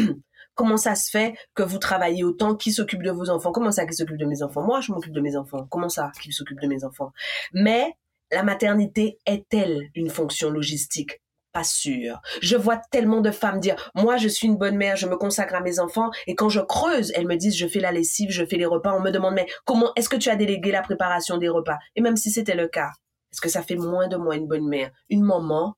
Comment 0.54 0.76
ça 0.76 0.94
se 0.94 1.10
fait 1.10 1.34
que 1.54 1.62
vous 1.62 1.78
travaillez 1.78 2.24
autant 2.24 2.54
Qui 2.54 2.72
s'occupe 2.72 3.02
de 3.02 3.10
vos 3.10 3.30
enfants? 3.30 3.52
Comment 3.52 3.72
ça 3.72 3.86
qui 3.86 3.94
s'occupe 3.94 4.18
de 4.18 4.26
mes 4.26 4.42
enfants? 4.42 4.62
Moi, 4.62 4.80
je 4.80 4.92
m'occupe 4.92 5.12
de 5.12 5.20
mes 5.20 5.36
enfants. 5.36 5.66
Comment 5.70 5.88
ça 5.88 6.12
qui 6.20 6.32
s'occupe 6.32 6.60
de 6.60 6.66
mes 6.66 6.84
enfants? 6.84 7.12
Mais 7.52 7.96
la 8.30 8.42
maternité 8.42 9.18
est-elle 9.26 9.90
une 9.94 10.10
fonction 10.10 10.50
logistique? 10.50 11.20
Pas 11.52 11.64
sûr. 11.64 12.20
Je 12.40 12.56
vois 12.56 12.80
tellement 12.90 13.20
de 13.20 13.30
femmes 13.30 13.60
dire 13.60 13.90
moi 13.94 14.16
je 14.16 14.26
suis 14.26 14.46
une 14.46 14.56
bonne 14.56 14.76
mère, 14.76 14.96
je 14.96 15.06
me 15.06 15.16
consacre 15.16 15.54
à 15.54 15.60
mes 15.60 15.80
enfants 15.80 16.10
et 16.26 16.34
quand 16.34 16.48
je 16.48 16.60
creuse, 16.60 17.12
elles 17.14 17.26
me 17.26 17.36
disent 17.36 17.56
je 17.56 17.66
fais 17.66 17.80
la 17.80 17.92
lessive, 17.92 18.30
je 18.30 18.46
fais 18.46 18.56
les 18.56 18.64
repas, 18.64 18.94
on 18.94 19.00
me 19.00 19.10
demande 19.10 19.34
mais 19.34 19.46
comment 19.66 19.92
est-ce 19.96 20.08
que 20.08 20.16
tu 20.16 20.30
as 20.30 20.36
délégué 20.36 20.72
la 20.72 20.80
préparation 20.80 21.36
des 21.36 21.50
repas? 21.50 21.76
Et 21.94 22.00
même 22.00 22.16
si 22.16 22.30
c'était 22.30 22.54
le 22.54 22.68
cas, 22.68 22.88
est-ce 23.32 23.42
que 23.42 23.50
ça 23.50 23.62
fait 23.62 23.76
moins 23.76 24.08
de 24.08 24.16
moi 24.16 24.36
une 24.36 24.46
bonne 24.46 24.66
mère? 24.66 24.92
Une 25.10 25.22
maman, 25.22 25.74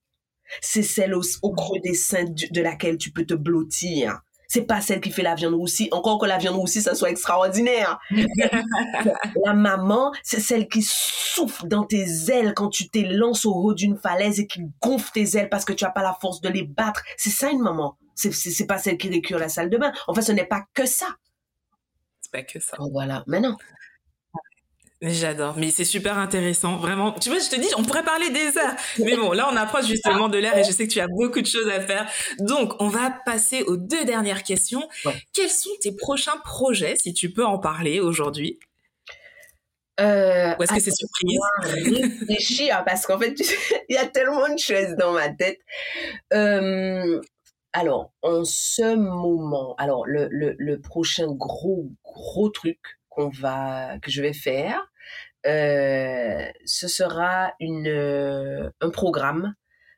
c'est 0.61 0.85
celle 0.85 1.13
au, 1.13 1.23
au 1.43 1.53
creux 1.53 1.81
des 1.83 1.95
seins 1.95 2.25
de 2.25 2.63
laquelle 2.63 2.97
tu 2.97 3.11
peux 3.11 3.27
te 3.27 3.35
blottir 3.35 4.21
c'est 4.49 4.63
pas 4.63 4.81
celle 4.81 5.01
qui 5.01 5.11
fait 5.11 5.23
la 5.23 5.35
viande 5.35 5.55
roussie. 5.55 5.89
Encore 5.93 6.19
que 6.19 6.27
la 6.27 6.39
viande 6.39 6.57
roussie, 6.57 6.83
ça 6.83 6.95
soit 6.95 7.11
extraordinaire. 7.11 7.99
la 9.45 9.55
maman, 9.55 10.13
c'est 10.23 10.41
celle 10.41 10.69
qui 10.69 10.83
souffle 10.83 11.67
dans 11.69 11.85
tes 11.85 12.05
ailes 12.31 12.55
quand 12.55 12.69
tu 12.69 12.89
t'élances 12.89 13.45
au 13.45 13.55
haut 13.55 13.75
d'une 13.75 13.97
falaise 13.97 14.41
et 14.41 14.47
qui 14.47 14.63
gonfle 14.81 15.11
tes 15.13 15.37
ailes 15.37 15.49
parce 15.49 15.65
que 15.65 15.73
tu 15.73 15.85
as 15.85 15.91
pas 15.91 16.03
la 16.03 16.17
force 16.21 16.41
de 16.41 16.49
les 16.49 16.63
battre. 16.63 17.03
C'est 17.17 17.31
ça 17.31 17.51
une 17.51 17.63
maman. 17.63 17.97
C'est, 18.15 18.67
pas 18.67 18.79
celle 18.79 18.97
qui 18.97 19.09
récure 19.09 19.39
la 19.39 19.49
salle 19.49 19.71
de 19.71 19.77
bain. 19.77 19.93
Enfin, 20.07 20.23
ce 20.23 20.33
n'est 20.33 20.47
pas 20.47 20.65
que 20.73 20.87
ça. 20.87 21.07
C'est 22.21 22.31
pas 22.31 22.43
que 22.43 22.61
ça. 22.61 22.77
Voilà. 22.93 23.25
Mais 23.27 23.41
non. 23.41 23.57
J'adore, 25.03 25.57
mais 25.59 25.71
c'est 25.71 25.85
super 25.85 26.17
intéressant, 26.19 26.77
vraiment. 26.77 27.13
Tu 27.13 27.29
vois, 27.29 27.39
je 27.39 27.51
te 27.51 27.61
dis, 27.61 27.69
on 27.77 27.83
pourrait 27.83 28.05
parler 28.05 28.31
des 28.31 28.57
heures. 28.57 28.75
Mais 28.99 29.17
bon, 29.17 29.33
là, 29.33 29.49
on 29.53 29.57
approche 29.57 29.87
justement 29.87 30.29
de 30.29 30.39
l'heure 30.39 30.57
et 30.57 30.65
je 30.65 30.71
sais 30.71 30.87
que 30.87 30.93
tu 30.93 31.01
as 31.01 31.09
beaucoup 31.09 31.43
de 31.43 31.47
choses 31.47 31.69
à 31.69 31.81
faire. 31.81 32.09
Donc, 32.39 32.73
on 32.81 32.89
va 32.89 33.11
passer 33.27 33.63
aux 33.65 33.77
deux 33.77 34.05
dernières 34.07 34.43
questions. 34.45 34.89
Quels 35.35 35.51
sont 35.51 35.71
tes 35.83 35.93
prochains 35.95 36.39
projets, 36.45 36.97
si 36.97 37.13
tu 37.13 37.31
peux 37.33 37.45
en 37.45 37.59
parler 37.59 38.01
aujourd'hui? 38.01 38.59
Euh, 40.01 40.55
Ou 40.59 40.63
est-ce 40.63 40.73
que 40.73 40.81
c'est 40.81 40.91
surprise? 40.95 41.39
Réfléchir, 41.59 42.83
parce 42.85 43.07
qu'en 43.07 43.19
fait, 43.19 43.35
il 43.89 43.95
y 43.95 43.99
a 43.99 44.07
tellement 44.07 44.49
de 44.49 44.59
choses 44.59 44.95
dans 44.99 45.13
ma 45.13 45.29
tête. 45.29 45.59
Euh, 46.33 47.21
alors, 47.73 48.13
en 48.23 48.45
ce 48.45 48.95
moment, 48.97 49.75
alors 49.79 50.07
le, 50.07 50.29
le, 50.31 50.55
le 50.59 50.81
prochain 50.81 51.27
gros, 51.33 51.91
gros 52.05 52.49
truc 52.49 52.79
qu'on 53.15 53.29
va, 53.29 53.99
que 54.01 54.11
je 54.11 54.23
vais 54.23 54.33
faire, 54.33 54.81
euh, 55.47 56.47
ce 56.65 56.89
sera 56.89 57.53
une, 57.61 57.89
euh, 57.89 58.71
un 58.81 58.91
programme 58.91 59.55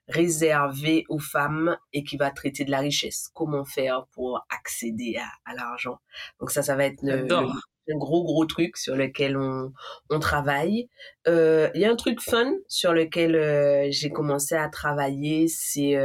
réservé 0.09 1.05
aux 1.09 1.19
femmes 1.19 1.77
et 1.93 2.05
qui 2.05 2.17
va 2.17 2.31
traiter 2.31 2.65
de 2.65 2.71
la 2.71 2.81
richesse. 2.81 3.29
Comment 3.35 3.65
faire 3.65 4.07
pour 4.13 4.45
accéder 4.51 5.17
à, 5.45 5.55
l'argent. 5.55 5.99
Donc 6.41 6.51
ça, 6.51 6.63
ça 6.63 6.77
va 6.77 6.85
être 6.85 7.03
un 7.05 7.97
gros, 7.97 8.25
gros 8.25 8.47
truc 8.47 8.77
sur 8.77 8.97
lequel 8.97 9.37
on, 9.37 9.73
on 10.11 10.19
travaille. 10.21 10.89
Euh, 11.27 11.71
il 11.75 11.81
y 11.81 11.85
a 11.85 11.91
un 11.91 11.97
truc 11.97 12.21
fun 12.21 12.53
sur 12.69 12.93
lequel 12.93 13.91
j'ai 13.93 14.11
commencé 14.11 14.55
à 14.55 14.69
travailler, 14.69 15.49
c'est 15.49 15.97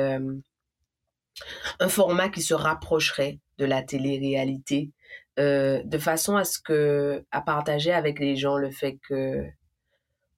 un 1.80 1.90
format 1.90 2.30
qui 2.30 2.42
se 2.42 2.54
rapprocherait 2.54 3.40
de 3.58 3.66
la 3.66 3.84
télé-réalité. 3.84 4.92
De 5.38 5.98
façon 5.98 6.36
à 6.36 6.44
ce 6.44 6.60
que 6.60 7.24
à 7.32 7.42
partager 7.42 7.92
avec 7.92 8.20
les 8.20 8.36
gens 8.36 8.58
le 8.58 8.70
fait 8.70 8.98
que 9.08 9.46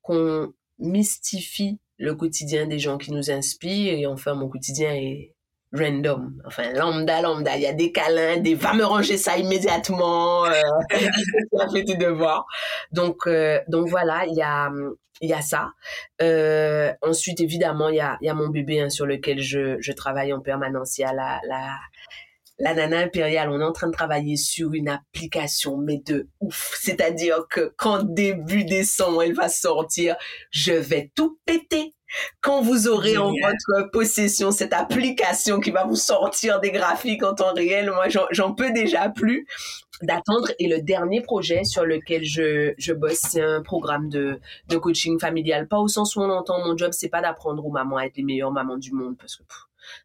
qu'on 0.01 0.53
mystifie 0.79 1.79
le 1.97 2.15
quotidien 2.15 2.67
des 2.67 2.79
gens 2.79 2.97
qui 2.97 3.11
nous 3.11 3.31
inspirent. 3.31 3.93
Et 3.93 4.05
enfin, 4.05 4.33
mon 4.33 4.49
quotidien 4.49 4.93
est 4.93 5.33
random. 5.73 6.41
Enfin, 6.45 6.71
lambda, 6.73 7.21
lambda. 7.21 7.55
Il 7.55 7.63
y 7.63 7.67
a 7.67 7.73
des 7.73 7.91
câlins, 7.91 8.37
des 8.37 8.55
va 8.55 8.73
me 8.73 8.85
ranger 8.85 9.17
ça 9.17 9.37
immédiatement. 9.37 10.45
Euh, 10.45 10.61
fait 11.73 11.83
tes 11.83 11.95
devoirs. 11.95 12.45
Donc, 12.91 13.27
euh, 13.27 13.59
donc 13.67 13.87
voilà, 13.89 14.25
il 14.27 14.35
y 14.35 14.41
a, 14.41 14.69
il 15.21 15.29
y 15.29 15.33
a 15.33 15.41
ça. 15.41 15.71
Euh, 16.21 16.93
ensuite, 17.01 17.39
évidemment, 17.41 17.89
il 17.89 17.95
y 17.95 18.01
a, 18.01 18.17
il 18.21 18.27
y 18.27 18.29
a 18.29 18.33
mon 18.33 18.49
bébé 18.49 18.81
hein, 18.81 18.89
sur 18.89 19.05
lequel 19.05 19.39
je, 19.39 19.77
je 19.79 19.91
travaille 19.93 20.33
en 20.33 20.41
permanence. 20.41 20.97
Il 20.97 21.01
y 21.01 21.05
a 21.05 21.13
la, 21.13 21.39
la 22.59 22.73
nana 22.73 22.99
impériale, 22.99 23.49
on 23.49 23.59
est 23.59 23.63
en 23.63 23.71
train 23.71 23.87
de 23.87 23.93
travailler 23.93 24.37
sur 24.37 24.73
une 24.73 24.89
application, 24.89 25.77
mais 25.77 25.97
de 26.05 26.27
ouf. 26.39 26.77
C'est-à-dire 26.79 27.47
que 27.49 27.73
quand 27.77 28.03
début 28.03 28.63
décembre, 28.63 29.23
elle 29.23 29.33
va 29.33 29.49
sortir, 29.49 30.15
je 30.51 30.73
vais 30.73 31.11
tout 31.15 31.39
péter. 31.45 31.93
Quand 32.41 32.61
vous 32.61 32.87
aurez 32.87 33.17
en 33.17 33.31
votre 33.31 33.89
possession 33.91 34.51
cette 34.51 34.73
application 34.73 35.59
qui 35.59 35.71
va 35.71 35.83
vous 35.83 35.95
sortir 35.95 36.59
des 36.59 36.69
graphiques 36.69 37.23
en 37.23 37.33
temps 37.33 37.53
réel, 37.53 37.89
moi, 37.89 38.05
j'en 38.31 38.53
peux 38.53 38.71
déjà 38.71 39.09
plus 39.09 39.47
d'attendre. 40.03 40.51
Et 40.59 40.67
le 40.67 40.81
dernier 40.81 41.21
projet 41.21 41.63
sur 41.63 41.85
lequel 41.85 42.23
je, 42.23 42.73
je 42.77 42.93
bosse, 42.93 43.19
c'est 43.31 43.41
un 43.41 43.63
programme 43.63 44.09
de, 44.09 44.39
de 44.69 44.77
coaching 44.77 45.19
familial. 45.19 45.67
Pas 45.67 45.79
au 45.79 45.87
sens 45.87 46.15
où 46.15 46.21
on 46.21 46.29
entend 46.29 46.63
mon 46.63 46.77
job, 46.77 46.91
c'est 46.93 47.09
pas 47.09 47.21
d'apprendre 47.21 47.65
aux 47.65 47.71
mamans 47.71 47.97
à 47.97 48.05
être 48.05 48.17
les 48.17 48.23
meilleures 48.23 48.51
mamans 48.51 48.77
du 48.77 48.91
monde, 48.91 49.17
parce 49.17 49.37
que 49.37 49.43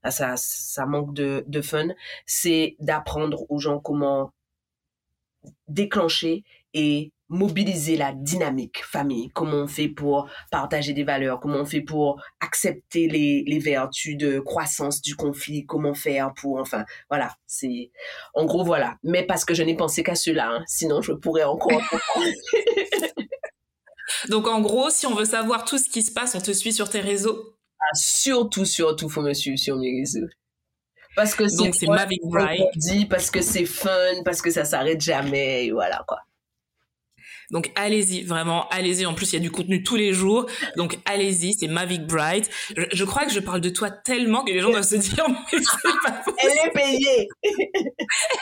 ça, 0.09 0.35
ça 0.37 0.87
manque 0.87 1.15
de, 1.15 1.45
de 1.47 1.61
fun, 1.61 1.89
c'est 2.27 2.77
d'apprendre 2.81 3.45
aux 3.51 3.59
gens 3.59 3.79
comment 3.79 4.33
déclencher 5.69 6.45
et 6.75 7.13
mobiliser 7.29 7.97
la 7.97 8.13
dynamique 8.13 8.83
famille, 8.85 9.29
comment 9.35 9.59
on 9.59 9.67
fait 9.67 9.89
pour 9.89 10.31
partager 10.51 10.95
des 10.95 11.05
valeurs, 11.05 11.41
comment 11.41 11.59
on 11.59 11.67
fait 11.67 11.83
pour 11.83 12.21
accepter 12.41 13.07
les, 13.07 13.45
les 13.47 13.59
vertus 13.59 14.17
de 14.17 14.41
croissance 14.41 15.03
du 15.03 15.15
conflit, 15.15 15.67
comment 15.67 15.95
faire 15.95 16.33
pour, 16.35 16.59
enfin, 16.59 16.85
voilà, 17.11 17.35
c'est, 17.47 17.91
en 18.35 18.47
gros, 18.47 18.65
voilà. 18.65 18.97
Mais 19.03 19.27
parce 19.27 19.45
que 19.45 19.55
je 19.55 19.63
n'ai 19.63 19.77
pensé 19.77 20.03
qu'à 20.03 20.15
cela, 20.15 20.51
hein. 20.51 20.65
sinon 20.67 21.03
je 21.03 21.13
pourrais 21.13 21.45
encore. 21.45 21.83
Donc, 24.31 24.49
en 24.49 24.61
gros, 24.61 24.89
si 24.89 25.07
on 25.07 25.15
veut 25.15 25.27
savoir 25.27 25.67
tout 25.67 25.77
ce 25.77 25.91
qui 25.91 26.03
se 26.03 26.11
passe, 26.11 26.35
on 26.35 26.41
te 26.41 26.53
suit 26.53 26.73
sur 26.73 26.89
tes 26.89 27.01
réseaux 27.01 27.58
ah, 27.81 27.95
surtout, 27.95 28.65
surtout, 28.65 29.09
faut 29.09 29.23
me 29.23 29.35
suivre 29.35 29.59
sur 29.59 29.77
mes 29.77 30.01
réseaux. 30.01 30.27
Parce 31.17 31.35
que 31.35 31.49
c'est 31.49 31.73
c'est 31.73 31.87
Mavic 31.87 32.21
Bright. 32.25 33.09
parce 33.09 33.31
que 33.31 33.41
c'est 33.41 33.65
fun, 33.65 34.23
parce 34.25 34.41
que 34.43 34.51
ça 34.51 34.65
s'arrête 34.65 35.01
jamais, 35.01 35.67
et 35.67 35.73
voilà 35.73 36.05
quoi. 36.07 36.19
Donc 37.51 37.73
allez-y, 37.77 38.23
vraiment, 38.23 38.69
allez-y. 38.69 39.07
En 39.07 39.15
plus, 39.15 39.33
il 39.33 39.37
y 39.37 39.39
a 39.39 39.41
du 39.41 39.51
contenu 39.51 39.83
tous 39.83 39.97
les 39.97 40.13
jours. 40.13 40.47
Donc 40.77 40.99
allez-y, 41.07 41.55
c'est 41.55 41.67
Mavic 41.67 42.07
Bright. 42.07 42.51
Je, 42.93 43.05
crois 43.05 43.25
que 43.25 43.33
je 43.33 43.41
parle 43.41 43.61
de 43.63 43.71
toi 43.71 43.91
tellement 43.91 44.45
que 44.45 44.53
les 44.53 44.61
gens 44.61 44.71
doivent 44.71 44.83
se 44.83 44.97
dire, 44.97 45.27
mais 45.53 45.61
pas 46.05 46.25
Elle 46.43 46.69
est 46.69 46.73
payée. 46.73 47.29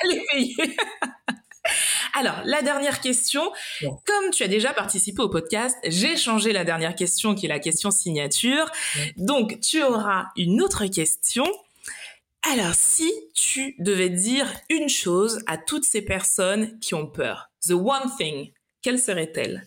Elle 0.03 0.13
est 0.13 0.25
payée. 0.33 0.57
Alors, 2.15 2.41
la 2.45 2.63
dernière 2.63 3.01
question. 3.01 3.53
Comme 3.81 4.31
tu 4.33 4.43
as 4.43 4.49
déjà 4.49 4.73
participé 4.73 5.23
au 5.23 5.29
podcast, 5.29 5.77
j'ai 5.85 6.17
changé 6.17 6.53
la 6.53 6.65
dernière 6.65 6.95
question 6.95 7.35
qui 7.35 7.47
est 7.47 7.49
la 7.49 7.59
question 7.59 7.91
signature. 7.91 8.71
Donc, 9.17 9.61
tu 9.61 9.83
auras 9.83 10.27
une 10.37 10.63
autre 10.63 10.87
question. 10.87 11.45
Alors, 12.43 12.75
si 12.75 13.13
tu 13.35 13.75
devais 13.79 14.11
dire 14.11 14.49
une 14.71 14.89
chose 14.89 15.43
à 15.47 15.59
toutes 15.59 15.85
ces 15.85 16.03
personnes 16.03 16.79
qui 16.79 16.95
ont 16.95 17.07
peur, 17.07 17.51
the 17.67 17.73
one 17.73 18.11
thing, 18.17 18.53
quelle 18.83 19.01
serait-elle? 19.01 19.67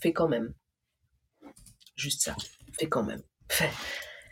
Fais 0.00 0.12
quand 0.12 0.28
même. 0.28 0.52
Juste 1.96 2.22
ça. 2.22 2.36
Fais 2.78 2.88
quand 2.88 3.04
même. 3.04 3.22
Fais. 3.48 3.70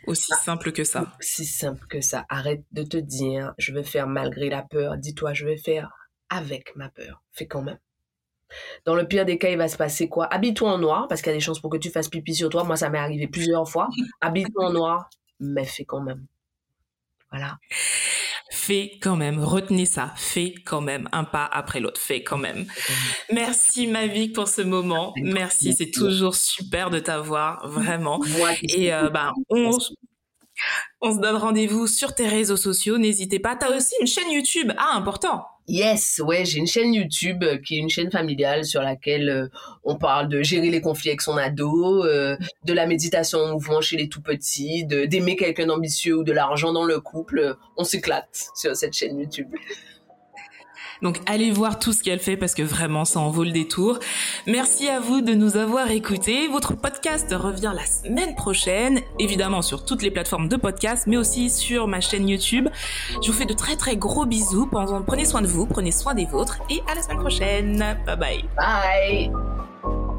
Aussi 0.07 0.33
simple 0.43 0.71
que 0.71 0.83
ça. 0.83 1.15
Aussi 1.19 1.45
simple 1.45 1.85
que 1.87 2.01
ça. 2.01 2.25
Arrête 2.29 2.63
de 2.71 2.83
te 2.83 2.97
dire, 2.97 3.53
je 3.57 3.73
vais 3.73 3.83
faire 3.83 4.07
malgré 4.07 4.49
la 4.49 4.63
peur. 4.63 4.97
Dis-toi, 4.97 5.33
je 5.33 5.45
vais 5.45 5.57
faire 5.57 5.91
avec 6.29 6.75
ma 6.75 6.89
peur. 6.89 7.23
Fais 7.31 7.45
quand 7.45 7.61
même. 7.61 7.79
Dans 8.85 8.95
le 8.95 9.07
pire 9.07 9.25
des 9.25 9.37
cas, 9.37 9.49
il 9.49 9.57
va 9.57 9.67
se 9.67 9.77
passer 9.77 10.09
quoi? 10.09 10.25
Habille-toi 10.33 10.71
en 10.71 10.77
noir, 10.77 11.07
parce 11.07 11.21
qu'il 11.21 11.31
y 11.31 11.35
a 11.35 11.37
des 11.37 11.41
chances 11.41 11.59
pour 11.59 11.69
que 11.69 11.77
tu 11.77 11.89
fasses 11.89 12.09
pipi 12.09 12.35
sur 12.35 12.49
toi. 12.49 12.63
Moi, 12.63 12.75
ça 12.75 12.89
m'est 12.89 12.99
arrivé 12.99 13.27
plusieurs 13.27 13.69
fois. 13.69 13.87
Habille-toi 14.21 14.65
en 14.65 14.73
noir, 14.73 15.09
mais 15.39 15.65
fais 15.65 15.85
quand 15.85 16.01
même. 16.01 16.25
Voilà. 17.31 17.57
Fais 18.51 18.99
quand 19.01 19.15
même. 19.15 19.39
Retenez 19.43 19.85
ça, 19.85 20.13
fais 20.17 20.53
quand 20.65 20.81
même. 20.81 21.09
Un 21.11 21.23
pas 21.23 21.45
après 21.51 21.79
l'autre, 21.79 21.99
fais 21.99 22.21
quand 22.23 22.37
même. 22.37 22.67
Merci 23.33 23.87
Mavic 23.87 24.33
pour 24.35 24.47
ce 24.47 24.61
moment. 24.61 25.13
Merci, 25.17 25.73
c'est 25.73 25.89
toujours 25.89 26.35
super 26.35 26.89
de 26.89 26.99
t'avoir, 26.99 27.67
vraiment. 27.67 28.19
Et 28.75 28.93
euh, 28.93 29.09
bah, 29.09 29.31
on, 29.49 29.71
on 31.01 31.15
se 31.15 31.19
donne 31.19 31.37
rendez-vous 31.37 31.87
sur 31.87 32.13
tes 32.13 32.27
réseaux 32.27 32.57
sociaux. 32.57 32.97
N'hésitez 32.97 33.39
pas. 33.39 33.55
Tu 33.55 33.65
as 33.65 33.75
aussi 33.75 33.95
une 33.99 34.07
chaîne 34.07 34.29
YouTube. 34.31 34.71
Ah, 34.77 34.95
important. 34.95 35.45
Yes, 35.71 36.19
ouais, 36.21 36.43
j'ai 36.43 36.57
une 36.59 36.67
chaîne 36.67 36.93
YouTube 36.93 37.45
euh, 37.45 37.57
qui 37.57 37.77
est 37.77 37.79
une 37.79 37.87
chaîne 37.87 38.11
familiale 38.11 38.65
sur 38.65 38.81
laquelle 38.81 39.29
euh, 39.29 39.47
on 39.85 39.95
parle 39.95 40.27
de 40.27 40.43
gérer 40.43 40.69
les 40.69 40.81
conflits 40.81 41.11
avec 41.11 41.21
son 41.21 41.37
ado, 41.37 42.03
euh, 42.03 42.35
de 42.65 42.73
la 42.73 42.85
méditation 42.85 43.39
en 43.39 43.53
mouvement 43.53 43.79
chez 43.79 43.95
les 43.95 44.09
tout 44.09 44.21
petits, 44.21 44.85
d'aimer 44.85 45.37
quelqu'un 45.37 45.67
d'ambitieux 45.67 46.17
ou 46.17 46.23
de 46.25 46.33
l'argent 46.33 46.73
dans 46.73 46.83
le 46.83 46.99
couple. 46.99 47.55
On 47.77 47.85
s'éclate 47.85 48.49
sur 48.53 48.75
cette 48.75 48.91
chaîne 48.91 49.17
YouTube. 49.17 49.47
Donc 51.01 51.19
allez 51.25 51.51
voir 51.51 51.79
tout 51.79 51.93
ce 51.93 52.03
qu'elle 52.03 52.19
fait 52.19 52.37
parce 52.37 52.53
que 52.53 52.63
vraiment 52.63 53.05
ça 53.05 53.19
en 53.19 53.29
vaut 53.29 53.43
le 53.43 53.51
détour. 53.51 53.99
Merci 54.47 54.87
à 54.87 54.99
vous 54.99 55.21
de 55.21 55.33
nous 55.33 55.57
avoir 55.57 55.89
écoutés. 55.91 56.47
Votre 56.47 56.75
podcast 56.75 57.33
revient 57.33 57.73
la 57.75 57.85
semaine 57.85 58.35
prochaine, 58.35 58.99
évidemment 59.19 59.61
sur 59.61 59.85
toutes 59.85 60.03
les 60.03 60.11
plateformes 60.11 60.47
de 60.47 60.57
podcast, 60.57 61.05
mais 61.07 61.17
aussi 61.17 61.49
sur 61.49 61.87
ma 61.87 62.01
chaîne 62.01 62.27
YouTube. 62.27 62.67
Je 63.21 63.31
vous 63.31 63.37
fais 63.37 63.45
de 63.45 63.53
très 63.53 63.75
très 63.75 63.95
gros 63.95 64.25
bisous. 64.25 64.69
Prenez 65.07 65.25
soin 65.25 65.41
de 65.41 65.47
vous, 65.47 65.65
prenez 65.65 65.91
soin 65.91 66.13
des 66.13 66.25
vôtres 66.25 66.59
et 66.69 66.81
à 66.91 66.95
la 66.95 67.01
semaine 67.01 67.19
prochaine. 67.19 67.97
Bye 68.05 68.17
bye. 68.17 68.45
Bye. 68.55 70.10